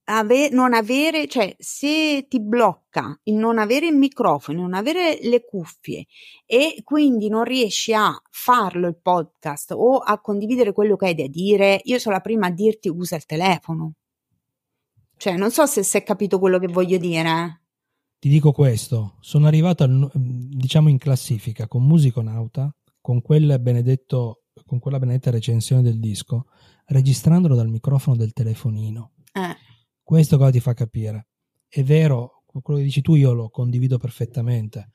ave- 0.09 0.49
non 0.49 0.73
avere, 0.73 1.27
cioè 1.27 1.55
se 1.57 2.25
ti 2.27 2.41
blocca 2.41 3.17
il 3.23 3.35
non 3.35 3.59
avere 3.59 3.87
il 3.87 3.95
microfono, 3.95 4.61
non 4.61 4.73
avere 4.73 5.19
le 5.21 5.45
cuffie 5.45 6.05
e 6.45 6.81
quindi 6.83 7.29
non 7.29 7.43
riesci 7.43 7.93
a 7.93 8.19
farlo 8.29 8.87
il 8.87 8.97
podcast 8.99 9.71
o 9.71 9.97
a 9.97 10.19
condividere 10.19 10.73
quello 10.73 10.95
che 10.95 11.05
hai 11.07 11.15
da 11.15 11.27
dire, 11.27 11.79
io 11.83 11.99
sono 11.99 12.15
la 12.15 12.21
prima 12.21 12.47
a 12.47 12.51
dirti 12.51 12.89
usa 12.89 13.15
il 13.15 13.25
telefono. 13.25 13.93
Cioè, 15.17 15.35
non 15.35 15.51
so 15.51 15.65
se 15.65 15.83
si 15.83 15.97
è 15.97 16.03
capito 16.03 16.39
quello 16.39 16.59
che 16.59 16.67
voglio 16.67 16.97
dire. 16.97 17.63
Ti 18.19 18.29
dico 18.29 18.51
questo, 18.51 19.17
sono 19.19 19.47
arrivato 19.47 19.83
al, 19.83 20.09
diciamo 20.13 20.89
in 20.89 20.97
classifica 20.97 21.67
con 21.67 21.85
Musiconauta, 21.85 22.73
con, 22.99 23.21
quel 23.21 23.59
benedetto, 23.59 24.43
con 24.65 24.79
quella 24.79 24.97
benedetta 24.97 25.29
recensione 25.29 25.81
del 25.81 25.99
disco, 25.99 26.47
registrandolo 26.85 27.55
dal 27.55 27.69
microfono 27.69 28.15
del 28.15 28.33
telefonino. 28.33 29.11
Eh. 29.33 29.68
Questo 30.09 30.39
cosa 30.39 30.49
ti 30.49 30.59
fa 30.59 30.73
capire. 30.73 31.27
È 31.67 31.83
vero, 31.83 32.41
quello 32.47 32.79
che 32.79 32.85
dici 32.85 33.03
tu 33.03 33.13
io 33.13 33.31
lo 33.33 33.51
condivido 33.51 33.99
perfettamente. 33.99 34.89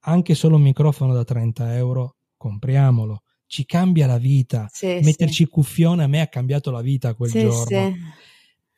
Anche 0.00 0.34
solo 0.34 0.56
un 0.56 0.62
microfono 0.62 1.14
da 1.14 1.24
30 1.24 1.74
euro, 1.74 2.16
compriamolo. 2.36 3.22
Ci 3.46 3.64
cambia 3.64 4.06
la 4.06 4.18
vita. 4.18 4.68
Sì, 4.70 5.00
Metterci 5.02 5.44
sì. 5.44 5.46
cuffione 5.46 6.04
a 6.04 6.06
me 6.06 6.20
ha 6.20 6.26
cambiato 6.26 6.70
la 6.70 6.82
vita 6.82 7.14
quel 7.14 7.30
sì, 7.30 7.40
giorno. 7.40 7.64
Sì 7.64 7.94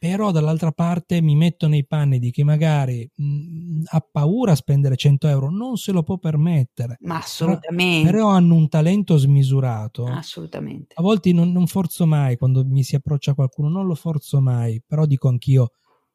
però 0.01 0.31
dall'altra 0.31 0.73
parte 0.73 1.21
mi 1.21 1.37
metto 1.37 1.69
nei 1.69 1.85
panni 1.85 2.19
di 2.19 2.31
chi 2.31 2.43
magari 2.43 3.07
mh, 3.15 3.83
ha 3.85 4.01
paura 4.11 4.53
a 4.53 4.55
spendere 4.55 4.97
100 4.97 5.29
euro, 5.29 5.51
non 5.51 5.77
se 5.77 5.93
lo 5.93 6.03
può 6.03 6.17
permettere. 6.17 6.97
Ma 7.01 7.19
assolutamente. 7.19 8.11
Però, 8.11 8.29
però 8.29 8.29
hanno 8.31 8.55
un 8.55 8.71
talento 8.71 9.19
smisurato. 9.19 10.07
Assolutamente. 10.07 10.95
A 10.97 11.03
volte 11.03 11.35
non, 11.35 11.53
non, 11.53 11.67
forzo 11.67 12.07
mai 12.07 12.39
quando 12.39 12.65
mi 12.65 12.83
si 12.83 12.95
approccia 12.95 13.35
qualcuno, 13.35 13.69
non 13.69 13.85
lo 13.85 13.95
forzo 13.95 14.41
mai, 14.41 14.83
però 14.87 15.05
dico 15.05 15.29
anch'io, 15.29 15.73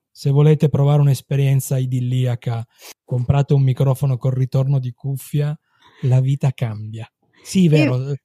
se 0.10 0.32
volete 0.32 0.68
provare 0.68 1.02
un'esperienza 1.02 1.78
idilliaca, 1.78 2.66
comprate 3.04 3.54
un 3.54 3.62
microfono 3.62 4.18
col 4.18 4.34
ritorno 4.34 4.80
di 4.80 4.94
cuffia, 4.94 5.56
la 6.02 6.20
vita 6.22 6.52
cambia. 6.54 7.08
Sì, 7.44 7.68
vero. 7.68 7.98
Io 7.98 8.16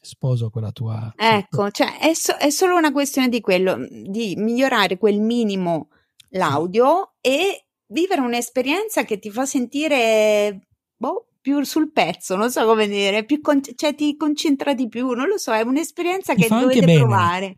sposo 0.00 0.50
quella 0.50 0.72
tua. 0.72 1.12
Ecco, 1.16 1.70
cioè 1.70 1.98
è, 1.98 2.14
so- 2.14 2.36
è 2.36 2.50
solo 2.50 2.76
una 2.76 2.92
questione 2.92 3.28
di 3.28 3.40
quello, 3.40 3.86
di 3.90 4.34
migliorare 4.36 4.96
quel 4.98 5.20
minimo 5.20 5.88
l'audio 6.30 7.14
e 7.20 7.66
vivere 7.86 8.20
un'esperienza 8.20 9.04
che 9.04 9.18
ti 9.18 9.30
fa 9.30 9.44
sentire 9.46 10.68
boh, 10.96 11.26
più 11.40 11.62
sul 11.64 11.90
pezzo, 11.92 12.36
non 12.36 12.50
so 12.50 12.64
come 12.66 12.86
dire, 12.86 13.24
più 13.24 13.40
con- 13.40 13.60
cioè 13.74 13.94
ti 13.94 14.16
concentra 14.16 14.74
di 14.74 14.88
più, 14.88 15.10
non 15.10 15.26
lo 15.26 15.38
so, 15.38 15.52
è 15.52 15.62
un'esperienza 15.62 16.34
Ti 16.34 16.42
che 16.42 16.48
dovete 16.48 16.92
provare. 16.94 17.56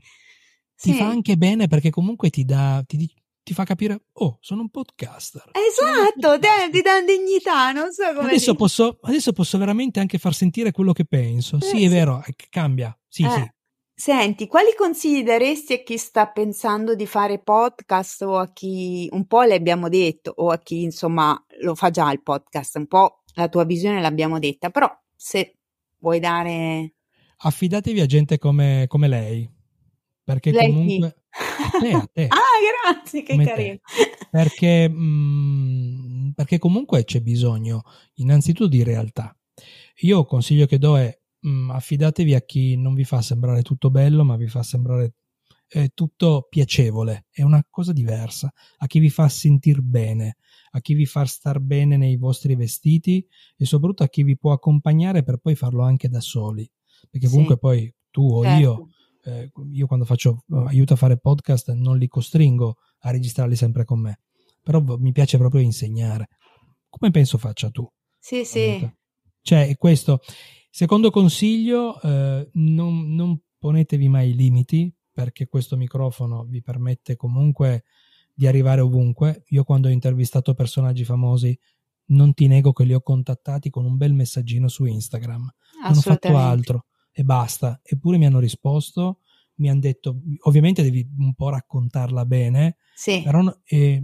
Ti 0.76 0.90
Sì. 0.92 0.94
fa 0.94 1.06
anche 1.06 1.36
bene 1.36 1.68
perché 1.68 1.90
comunque 1.90 2.30
ti 2.30 2.44
dà, 2.44 2.82
ti, 2.86 3.08
ti 3.42 3.54
fa 3.54 3.64
capire, 3.64 4.04
oh, 4.12 4.38
sono 4.40 4.60
un 4.62 4.68
podcaster. 4.70 5.42
Un 5.46 5.52
Esatto, 5.60 6.38
te- 6.38 6.48
podcaster. 6.48 6.70
ti 6.70 6.80
dà 6.82 7.00
dignità, 7.02 7.72
non 7.72 7.92
so 7.92 8.02
come 8.14 8.28
Adesso 8.28 8.54
posso, 8.54 8.98
adesso 9.02 9.32
posso 9.32 9.58
veramente 9.58 10.00
anche 10.00 10.18
far 10.18 10.34
sentire 10.34 10.70
quello 10.72 10.92
che 10.92 11.04
penso. 11.04 11.56
Eh, 11.56 11.60
Sì, 11.60 11.76
sì. 11.78 11.84
è 11.84 11.88
vero, 11.88 12.22
eh, 12.26 12.34
cambia. 12.50 12.96
Sì, 13.08 13.24
Eh, 13.24 13.30
sì. 13.30 13.50
Senti, 13.94 14.46
quali 14.48 14.74
consigli 14.76 15.22
daresti 15.22 15.74
a 15.74 15.82
chi 15.82 15.96
sta 15.98 16.26
pensando 16.26 16.94
di 16.96 17.06
fare 17.06 17.38
podcast 17.40 18.22
o 18.22 18.36
a 18.38 18.50
chi 18.52 19.06
un 19.12 19.26
po' 19.26 19.42
le 19.42 19.54
abbiamo 19.54 19.88
detto 19.88 20.32
o 20.34 20.48
a 20.48 20.58
chi 20.58 20.82
insomma 20.82 21.40
lo 21.60 21.74
fa 21.76 21.90
già 21.90 22.10
il 22.10 22.22
podcast, 22.22 22.76
un 22.76 22.86
po' 22.86 23.22
la 23.34 23.48
tua 23.48 23.64
visione 23.64 24.00
l'abbiamo 24.00 24.38
detta, 24.40 24.70
però 24.70 24.90
se 25.14 25.58
vuoi 25.98 26.18
dare 26.20 26.94
Affidatevi 27.44 28.00
a 28.00 28.06
gente 28.06 28.38
come, 28.38 28.86
come 28.88 29.08
lei. 29.08 29.48
Perché 30.24 30.50
lei 30.52 30.72
chi? 30.86 31.12
A 31.32 31.78
te, 31.80 31.92
a 31.92 32.08
te. 32.12 32.26
Ah, 32.28 32.92
grazie, 32.92 33.22
che 33.22 33.32
come 33.32 33.44
te. 33.44 33.50
carino. 33.50 33.78
Perché, 34.30 34.88
mm, 34.88 36.30
perché 36.30 36.58
comunque 36.58 37.04
c'è 37.04 37.20
bisogno 37.20 37.82
innanzitutto 38.14 38.68
di 38.68 38.82
realtà. 38.82 39.36
Io 40.00 40.20
il 40.20 40.26
consiglio 40.26 40.66
che 40.66 40.78
do 40.78 40.96
è 40.98 41.16
mm, 41.46 41.70
affidatevi 41.70 42.34
a 42.34 42.40
chi 42.40 42.76
non 42.76 42.94
vi 42.94 43.04
fa 43.04 43.20
sembrare 43.22 43.62
tutto 43.62 43.90
bello, 43.90 44.24
ma 44.24 44.36
vi 44.36 44.48
fa 44.48 44.62
sembrare 44.62 45.14
eh, 45.68 45.90
tutto 45.94 46.46
piacevole. 46.50 47.26
È 47.30 47.42
una 47.42 47.64
cosa 47.68 47.92
diversa. 47.92 48.52
A 48.78 48.86
chi 48.86 48.98
vi 48.98 49.10
fa 49.10 49.28
sentire 49.28 49.80
bene, 49.80 50.36
a 50.72 50.80
chi 50.80 50.94
vi 50.94 51.06
fa 51.06 51.24
star 51.24 51.60
bene 51.60 51.96
nei 51.96 52.16
vostri 52.16 52.54
vestiti 52.56 53.26
e 53.56 53.64
soprattutto 53.64 54.02
a 54.02 54.08
chi 54.08 54.22
vi 54.22 54.36
può 54.36 54.52
accompagnare 54.52 55.22
per 55.22 55.38
poi 55.38 55.54
farlo 55.54 55.82
anche 55.82 56.08
da 56.08 56.20
soli. 56.20 56.68
Perché 57.10 57.26
Sì. 57.26 57.32
comunque 57.32 57.58
poi 57.58 57.94
tu 58.10 58.28
o 58.30 58.42
Certo. 58.44 58.58
io 58.60 58.88
eh, 59.24 59.50
io 59.72 59.86
quando 59.86 60.04
faccio 60.04 60.44
eh, 60.50 60.64
aiuto 60.68 60.94
a 60.94 60.96
fare 60.96 61.18
podcast 61.18 61.72
non 61.72 61.98
li 61.98 62.08
costringo 62.08 62.76
a 63.00 63.10
registrarli 63.10 63.56
sempre 63.56 63.84
con 63.84 64.00
me, 64.00 64.20
però 64.62 64.82
mi 64.98 65.12
piace 65.12 65.38
proprio 65.38 65.60
insegnare. 65.60 66.28
Come 66.88 67.10
penso 67.10 67.38
faccia 67.38 67.70
tu? 67.70 67.88
Sì, 68.18 68.44
sì. 68.44 68.88
Cioè, 69.40 69.76
questo. 69.76 70.20
Secondo 70.70 71.10
consiglio, 71.10 72.00
eh, 72.00 72.48
non, 72.52 73.14
non 73.14 73.40
ponetevi 73.58 74.08
mai 74.08 74.34
limiti, 74.34 74.94
perché 75.12 75.46
questo 75.46 75.76
microfono 75.76 76.44
vi 76.44 76.62
permette 76.62 77.16
comunque 77.16 77.84
di 78.32 78.46
arrivare 78.46 78.80
ovunque. 78.80 79.44
Io 79.48 79.64
quando 79.64 79.88
ho 79.88 79.90
intervistato 79.90 80.54
personaggi 80.54 81.04
famosi, 81.04 81.58
non 82.06 82.34
ti 82.34 82.46
nego 82.46 82.72
che 82.72 82.84
li 82.84 82.94
ho 82.94 83.00
contattati 83.00 83.70
con 83.70 83.84
un 83.84 83.96
bel 83.96 84.12
messaggino 84.12 84.68
su 84.68 84.84
Instagram 84.84 85.50
non 85.82 85.96
ho 85.96 86.00
fatto 86.00 86.36
altro 86.36 86.86
e 87.12 87.22
basta. 87.24 87.80
Eppure 87.84 88.18
mi 88.18 88.26
hanno 88.26 88.38
risposto, 88.40 89.18
mi 89.56 89.68
hanno 89.70 89.80
detto, 89.80 90.20
ovviamente 90.42 90.82
devi 90.82 91.06
un 91.18 91.34
po' 91.34 91.50
raccontarla 91.50 92.24
bene, 92.24 92.76
Sì. 92.94 93.22
però 93.22 93.42
eh, 93.64 94.02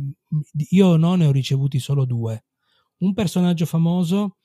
io 0.70 0.96
no 0.96 1.14
ne 1.14 1.26
ho 1.26 1.32
ricevuti 1.32 1.78
solo 1.78 2.04
due. 2.04 2.44
Un 2.98 3.14
personaggio 3.14 3.66
famoso 3.66 4.36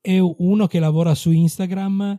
e 0.00 0.18
uno 0.20 0.66
che 0.66 0.78
lavora 0.78 1.14
su 1.14 1.30
Instagram 1.30 2.18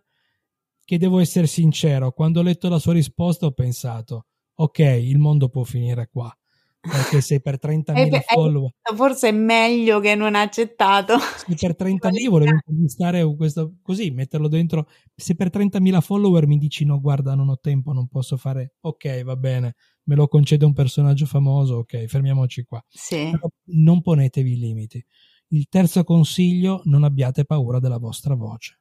che 0.83 0.97
devo 0.97 1.19
essere 1.19 1.47
sincero, 1.47 2.11
quando 2.11 2.39
ho 2.39 2.43
letto 2.43 2.67
la 2.67 2.79
sua 2.79 2.93
risposta 2.93 3.45
ho 3.45 3.51
pensato, 3.51 4.25
ok, 4.55 4.79
il 4.79 5.17
mondo 5.19 5.47
può 5.49 5.63
finire 5.63 6.09
qua, 6.11 6.35
perché 6.81 7.21
se 7.21 7.39
per 7.41 7.59
30.000 7.61 7.93
Hai- 7.95 8.09
hai- 8.11 8.21
follower 8.27 8.71
Forse 8.95 9.29
è 9.29 9.31
meglio 9.31 9.99
che 9.99 10.15
non 10.15 10.35
ha 10.35 10.41
accettato. 10.41 11.17
se 11.19 11.55
per 11.55 11.75
30.000 11.75 12.21
io 12.21 12.29
volevo 12.31 12.51
intervistare 12.51 13.23
questo 13.35 13.75
così, 13.81 14.09
metterlo 14.11 14.47
dentro. 14.47 14.87
Se 15.15 15.35
per 15.35 15.49
30.000 15.49 16.01
follower 16.01 16.47
mi 16.47 16.57
dici 16.57 16.83
no, 16.83 16.99
guarda, 16.99 17.35
non 17.35 17.49
ho 17.49 17.57
tempo, 17.59 17.93
non 17.93 18.07
posso 18.07 18.35
fare. 18.37 18.73
Ok, 18.81 19.23
va 19.23 19.35
bene, 19.35 19.75
me 20.03 20.15
lo 20.15 20.27
concede 20.27 20.65
un 20.65 20.73
personaggio 20.73 21.25
famoso. 21.25 21.75
Ok, 21.77 22.05
fermiamoci 22.05 22.63
qua. 22.63 22.83
Sì. 22.89 23.29
Però 23.31 23.47
non 23.65 24.01
ponetevi 24.01 24.57
limiti. 24.57 25.05
Il 25.49 25.67
terzo 25.69 26.03
consiglio, 26.03 26.81
non 26.85 27.03
abbiate 27.03 27.45
paura 27.45 27.79
della 27.79 27.97
vostra 27.97 28.35
voce. 28.35 28.80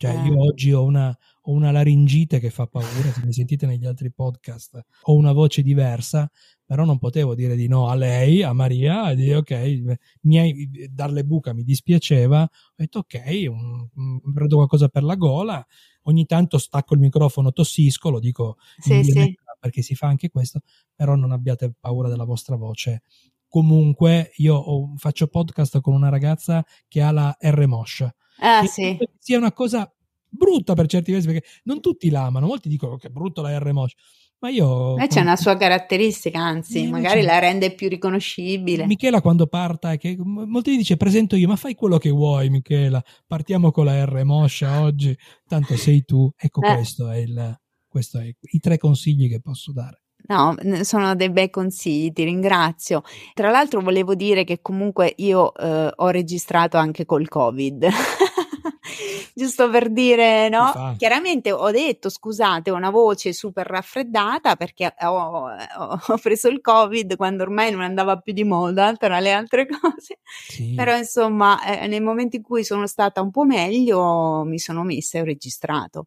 Cioè, 0.00 0.14
Eh. 0.14 0.26
io 0.28 0.40
oggi 0.40 0.72
ho 0.72 0.84
una, 0.84 1.08
ho 1.42 1.50
una 1.50 1.72
laringite 1.72 2.38
che 2.38 2.50
fa 2.50 2.66
paura, 2.68 3.10
se 3.12 3.20
mi 3.24 3.32
sentite 3.32 3.66
negli 3.66 3.84
altri 3.84 4.12
podcast, 4.12 4.80
ho 5.02 5.14
una 5.16 5.32
voce 5.32 5.60
diversa, 5.60 6.30
però 6.64 6.84
non 6.84 6.98
potevo 6.98 7.34
dire 7.34 7.56
di 7.56 7.66
no 7.66 7.88
a 7.88 7.96
lei, 7.96 8.44
a 8.44 8.52
Maria, 8.52 9.10
e 9.10 9.16
dire 9.16 9.34
ok, 9.36 9.98
mi 10.22 10.38
hai, 10.38 10.88
darle 10.92 11.24
buca 11.24 11.52
mi 11.52 11.64
dispiaceva, 11.64 12.42
ho 12.42 12.72
detto 12.76 13.00
ok, 13.00 13.46
un- 13.48 13.88
un- 13.96 14.32
prendo 14.32 14.54
qualcosa 14.54 14.86
per 14.88 15.02
la 15.02 15.16
gola, 15.16 15.66
ogni 16.02 16.26
tanto 16.26 16.58
stacco 16.58 16.94
il 16.94 17.00
microfono, 17.00 17.50
tossisco, 17.50 18.08
lo 18.10 18.20
dico 18.20 18.56
Sì, 18.78 19.02
sì. 19.02 19.34
perché 19.58 19.82
si 19.82 19.96
fa 19.96 20.06
anche 20.06 20.30
questo, 20.30 20.60
però 20.94 21.16
non 21.16 21.32
abbiate 21.32 21.72
paura 21.80 22.08
della 22.08 22.24
vostra 22.24 22.54
voce. 22.54 23.02
Comunque, 23.48 24.30
io 24.36 24.54
ho- 24.54 24.94
faccio 24.96 25.26
podcast 25.26 25.80
con 25.80 25.94
una 25.94 26.08
ragazza 26.10 26.64
che 26.86 27.02
ha 27.02 27.10
la 27.10 27.36
R 27.40 27.66
Mosh, 27.66 28.06
Ah, 28.40 28.64
sì. 28.66 28.96
che 28.98 29.08
sia 29.18 29.38
una 29.38 29.52
cosa 29.52 29.92
brutta 30.30 30.74
per 30.74 30.86
certi 30.86 31.12
versi, 31.12 31.26
perché 31.26 31.46
non 31.64 31.80
tutti 31.80 32.10
la 32.10 32.24
amano, 32.26 32.46
molti 32.46 32.68
dicono 32.68 32.96
che 32.96 33.08
è 33.08 33.10
brutto 33.10 33.40
la 33.42 33.56
R 33.58 33.72
Mosh, 33.72 33.94
ma 34.40 34.50
io... 34.50 34.94
Ma 34.96 35.06
c'è 35.06 35.20
una 35.20 35.36
sua 35.36 35.56
caratteristica, 35.56 36.38
anzi, 36.38 36.80
Sì, 36.80 36.86
magari 36.86 37.20
invece- 37.20 37.26
la 37.34 37.38
rende 37.40 37.74
più 37.74 37.88
riconoscibile. 37.88 38.86
Michela 38.86 39.20
quando 39.20 39.46
parta, 39.46 39.96
che 39.96 40.16
molti 40.18 40.76
dice 40.76 40.96
presento 40.96 41.34
io, 41.34 41.48
ma 41.48 41.56
fai 41.56 41.74
quello 41.74 41.98
che 41.98 42.10
vuoi 42.10 42.48
Michela, 42.50 43.02
partiamo 43.26 43.70
con 43.72 43.86
la 43.86 44.04
R 44.04 44.22
Moscia 44.24 44.82
oggi, 44.82 45.16
tanto 45.46 45.76
sei 45.76 46.04
tu, 46.04 46.30
ecco 46.36 46.62
Eh. 46.62 46.74
questo 46.74 47.08
è 47.10 47.16
il, 47.16 47.58
questo 47.88 48.18
è 48.20 48.32
i 48.40 48.58
tre 48.60 48.78
consigli 48.78 49.28
che 49.28 49.40
posso 49.40 49.72
dare. 49.72 50.02
No, 50.28 50.54
sono 50.82 51.14
dei 51.14 51.30
bei 51.30 51.48
consigli, 51.48 52.12
ti 52.12 52.22
ringrazio. 52.24 53.02
Tra 53.32 53.50
l'altro 53.50 53.80
volevo 53.80 54.14
dire 54.14 54.44
che 54.44 54.60
comunque 54.60 55.14
io 55.16 55.54
eh, 55.54 55.90
ho 55.94 56.08
registrato 56.08 56.76
anche 56.76 57.06
col 57.06 57.28
Covid. 57.28 57.88
Giusto 59.34 59.70
per 59.70 59.90
dire, 59.90 60.48
no? 60.48 60.70
Chiaramente 60.98 61.50
ho 61.52 61.70
detto, 61.70 62.10
scusate, 62.10 62.70
ho 62.70 62.74
una 62.74 62.90
voce 62.90 63.32
super 63.32 63.66
raffreddata 63.66 64.56
perché 64.56 64.94
ho, 65.02 65.46
ho- 65.46 65.98
ho 66.06 66.18
preso 66.20 66.48
il 66.48 66.60
Covid 66.60 67.16
quando 67.16 67.42
ormai 67.44 67.70
non 67.70 67.80
andava 67.82 68.16
più 68.18 68.32
di 68.34 68.44
moda 68.44 68.92
tra 68.96 69.20
le 69.20 69.32
altre 69.32 69.66
cose. 69.66 70.18
Sì. 70.48 70.74
Però 70.74 70.94
insomma, 70.94 71.62
eh, 71.64 71.86
nei 71.86 72.00
momenti 72.00 72.36
in 72.36 72.42
cui 72.42 72.64
sono 72.64 72.86
stata 72.86 73.22
un 73.22 73.30
po' 73.30 73.44
meglio, 73.44 74.42
mi 74.44 74.58
sono 74.58 74.82
messa 74.82 75.18
e 75.18 75.20
ho 75.22 75.24
registrato. 75.24 76.06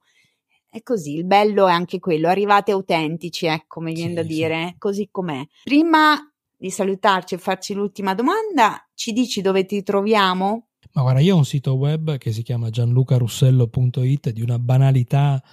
È 0.74 0.82
così, 0.84 1.16
il 1.16 1.26
bello 1.26 1.68
è 1.68 1.72
anche 1.74 2.00
quello, 2.00 2.30
arrivate 2.30 2.72
autentici, 2.72 3.46
ecco, 3.46 3.82
mi 3.82 3.92
viene 3.92 4.12
Sì, 4.12 4.16
da 4.16 4.22
sì. 4.22 4.28
dire, 4.30 4.76
così 4.78 5.10
com'è. 5.12 5.46
Prima 5.66 6.18
di 6.56 6.70
salutarci 6.70 7.36
e 7.36 7.40
farci 7.40 7.74
l'ultima 7.74 8.16
domanda, 8.16 8.78
ci 8.94 9.12
dici 9.12 9.42
dove 9.42 9.66
ti 9.66 9.84
troviamo? 9.84 10.68
Ma 10.94 11.02
guarda, 11.02 11.20
io 11.20 11.36
ho 11.36 11.40
un 11.40 11.44
sito 11.44 11.74
web 11.74 12.18
che 12.18 12.32
si 12.32 12.42
chiama 12.42 12.70
gianlucarussello.it 12.70 14.30
di 14.30 14.42
una 14.42 14.60
banalità 14.60 15.44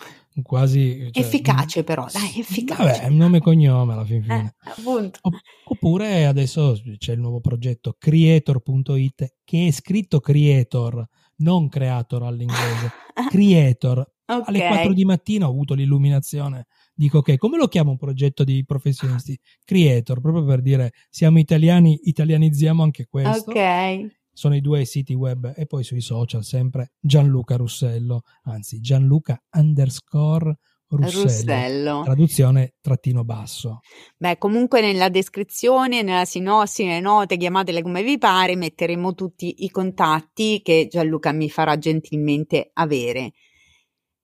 quasi... 0.41 1.09
cioè, 1.11 1.25
efficace 1.25 1.83
però, 1.83 2.07
dai, 2.13 2.39
efficace. 2.39 2.83
Vabbè, 2.85 3.01
è 3.01 3.09
nome 3.11 3.39
e 3.39 3.41
cognome 3.41 3.95
alla 3.95 4.05
fin 4.05 4.23
fine. 4.23 4.55
Eh, 4.65 4.71
appunto. 4.71 5.19
Opp- 5.23 5.43
Oppure 5.71 6.27
adesso 6.27 6.81
c'è 6.97 7.13
il 7.13 7.19
nuovo 7.19 7.41
progetto 7.41 7.97
creator.it 7.99 9.35
che 9.45 9.67
è 9.67 9.71
scritto 9.73 10.21
creator, 10.21 11.07
non 11.39 11.69
creator 11.69 12.23
all'inglese, 12.23 12.91
creator. 13.29 14.13
Ok. 14.31 14.49
Alle 14.49 14.67
4 14.67 14.93
di 14.93 15.05
mattina 15.07 15.47
ho 15.47 15.51
avuto 15.51 15.73
l'illuminazione. 15.73 16.67
Dico 16.95 17.19
ok, 17.19 17.37
come 17.37 17.57
lo 17.57 17.67
chiamo 17.67 17.93
un 17.93 17.97
progetto 17.97 18.45
di 18.45 18.63
professionisti? 18.65 19.39
Creator, 19.65 20.21
proprio 20.21 20.45
per 20.45 20.61
dire 20.61 20.93
siamo 21.09 21.39
italiani, 21.39 21.99
italianizziamo 22.03 22.83
anche 22.83 23.07
questo. 23.09 23.51
Ok. 23.51 24.17
Sono 24.31 24.55
i 24.55 24.61
due 24.61 24.85
siti 24.85 25.15
web 25.15 25.53
e 25.57 25.67
poi 25.67 25.83
sui 25.83 26.03
social 26.03 26.45
sempre 26.45 26.93
Gianluca 27.01 27.57
Russello, 27.57 28.23
anzi 28.43 28.81
Gianluca 28.81 29.43
underscore 29.53 30.59
Russello. 30.89 31.23
Russello. 31.23 32.03
Traduzione 32.03 32.75
trattino 32.81 33.25
basso. 33.25 33.81
Beh, 34.17 34.39
comunque 34.39 34.81
nella 34.81 35.09
descrizione, 35.09 36.03
nella 36.03 36.25
sinossi, 36.25 36.85
nelle 36.85 37.01
note, 37.01 37.37
chiamatele 37.37 37.83
come 37.83 38.03
vi 38.03 38.19
pare, 38.19 38.57
metteremo 38.57 39.15
tutti 39.15 39.65
i 39.65 39.71
contatti 39.71 40.61
che 40.63 40.87
Gianluca 40.91 41.33
mi 41.33 41.51
farà 41.51 41.79
gentilmente 41.79 42.71
avere. 42.75 43.33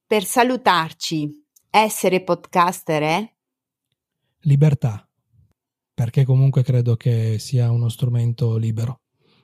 Per 0.07 0.23
salutarci, 0.23 1.47
essere 1.71 2.23
podcaster 2.23 3.03
è? 3.03 3.35
Libertà, 4.41 5.09
perché 5.95 6.27
comunque 6.27 6.63
credo 6.63 6.95
che 6.95 7.39
sia 7.39 7.71
uno 7.71 7.89
strumento 7.89 8.59
libero 8.59 9.01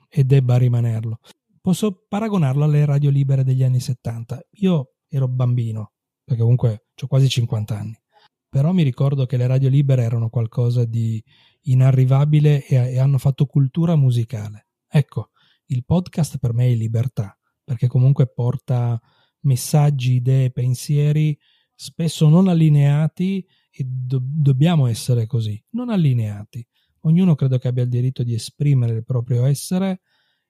e 0.07 0.23
debba 0.23 0.57
rimanerlo. 0.57 1.17
Posso 1.59 2.05
paragonarlo 2.07 2.63
alle 2.63 2.85
radio 2.85 3.09
libere 3.09 3.43
degli 3.43 3.63
anni 3.63 3.79
70. 3.79 4.39
Io 4.59 4.91
ero 5.07 5.27
bambino, 5.27 5.93
perché 6.23 6.43
comunque 6.43 6.85
ho 7.01 7.07
quasi 7.07 7.27
50 7.27 7.75
anni. 7.75 7.99
Però 8.47 8.71
mi 8.71 8.83
ricordo 8.83 9.25
che 9.25 9.37
le 9.37 9.47
radio 9.47 9.67
libere 9.67 10.03
erano 10.03 10.29
qualcosa 10.29 10.85
di 10.85 11.21
inarrivabile 11.61 12.67
e, 12.67 12.75
e 12.75 12.99
hanno 12.99 13.17
fatto 13.17 13.47
cultura 13.47 13.95
musicale. 13.95 14.67
Ecco, 14.87 15.31
il 15.65 15.83
podcast 15.85 16.37
per 16.37 16.53
me 16.53 16.67
è 16.67 16.75
libertà, 16.75 17.35
perché 17.63 17.87
comunque 17.87 18.27
porta 18.27 19.01
messaggi, 19.41 20.15
idee, 20.15 20.51
pensieri 20.51 21.37
spesso 21.73 22.29
non 22.29 22.47
allineati 22.47 23.45
e 23.71 23.83
do- 23.83 24.21
dobbiamo 24.21 24.85
essere 24.85 25.25
così, 25.25 25.61
non 25.71 25.89
allineati. 25.89 26.65
Ognuno 27.01 27.33
credo 27.33 27.57
che 27.57 27.67
abbia 27.67 27.83
il 27.83 27.89
diritto 27.89 28.21
di 28.21 28.35
esprimere 28.35 28.93
il 28.93 29.03
proprio 29.03 29.45
essere 29.45 30.01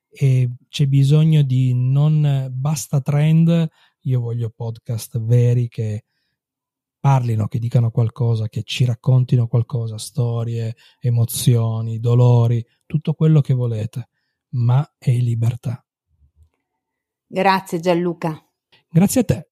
e 0.10 0.52
c'è 0.68 0.88
bisogno 0.88 1.42
di 1.42 1.74
non 1.74 2.50
basta 2.52 3.00
trend, 3.00 3.70
io 4.02 4.20
voglio 4.20 4.50
podcast 4.50 5.22
veri 5.22 5.70
che 5.70 6.04
parlino, 7.00 7.48
che 7.48 7.60
dicano 7.60 7.92
qualcosa, 7.92 8.50
che 8.50 8.64
ci 8.64 8.84
raccontino 8.84 9.48
qualcosa, 9.48 9.98
storie, 9.98 10.76
emozioni, 11.00 12.00
dolori, 12.00 12.64
tutto 12.86 13.14
quello 13.14 13.40
che 13.40 13.54
volete, 13.54 14.10
ma 14.50 14.96
è 14.98 15.12
libertà. 15.12 15.84
Grazie 17.26 17.80
Gianluca. 17.80 18.51
Grazie 18.94 19.22
a 19.22 19.24
te. 19.24 19.48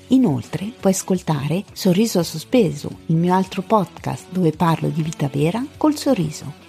Inoltre 0.08 0.70
puoi 0.78 0.92
ascoltare 0.92 1.64
Sorriso 1.72 2.22
Sospeso, 2.22 2.90
il 3.06 3.16
mio 3.16 3.34
altro 3.34 3.62
podcast 3.62 4.26
dove 4.30 4.52
parlo 4.52 4.88
di 4.88 5.02
vita 5.02 5.28
vera 5.28 5.64
col 5.76 5.96
sorriso. 5.96 6.64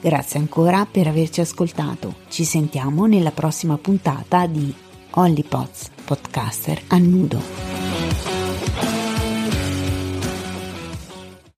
Grazie 0.00 0.40
ancora 0.40 0.86
per 0.90 1.06
averci 1.06 1.40
ascoltato. 1.40 2.14
Ci 2.28 2.44
sentiamo 2.44 3.06
nella 3.06 3.30
prossima 3.30 3.76
puntata 3.76 4.46
di 4.46 4.74
OnlyPods 5.10 5.90
Podcaster 6.04 6.82
a 6.88 6.98
nudo. 6.98 8.99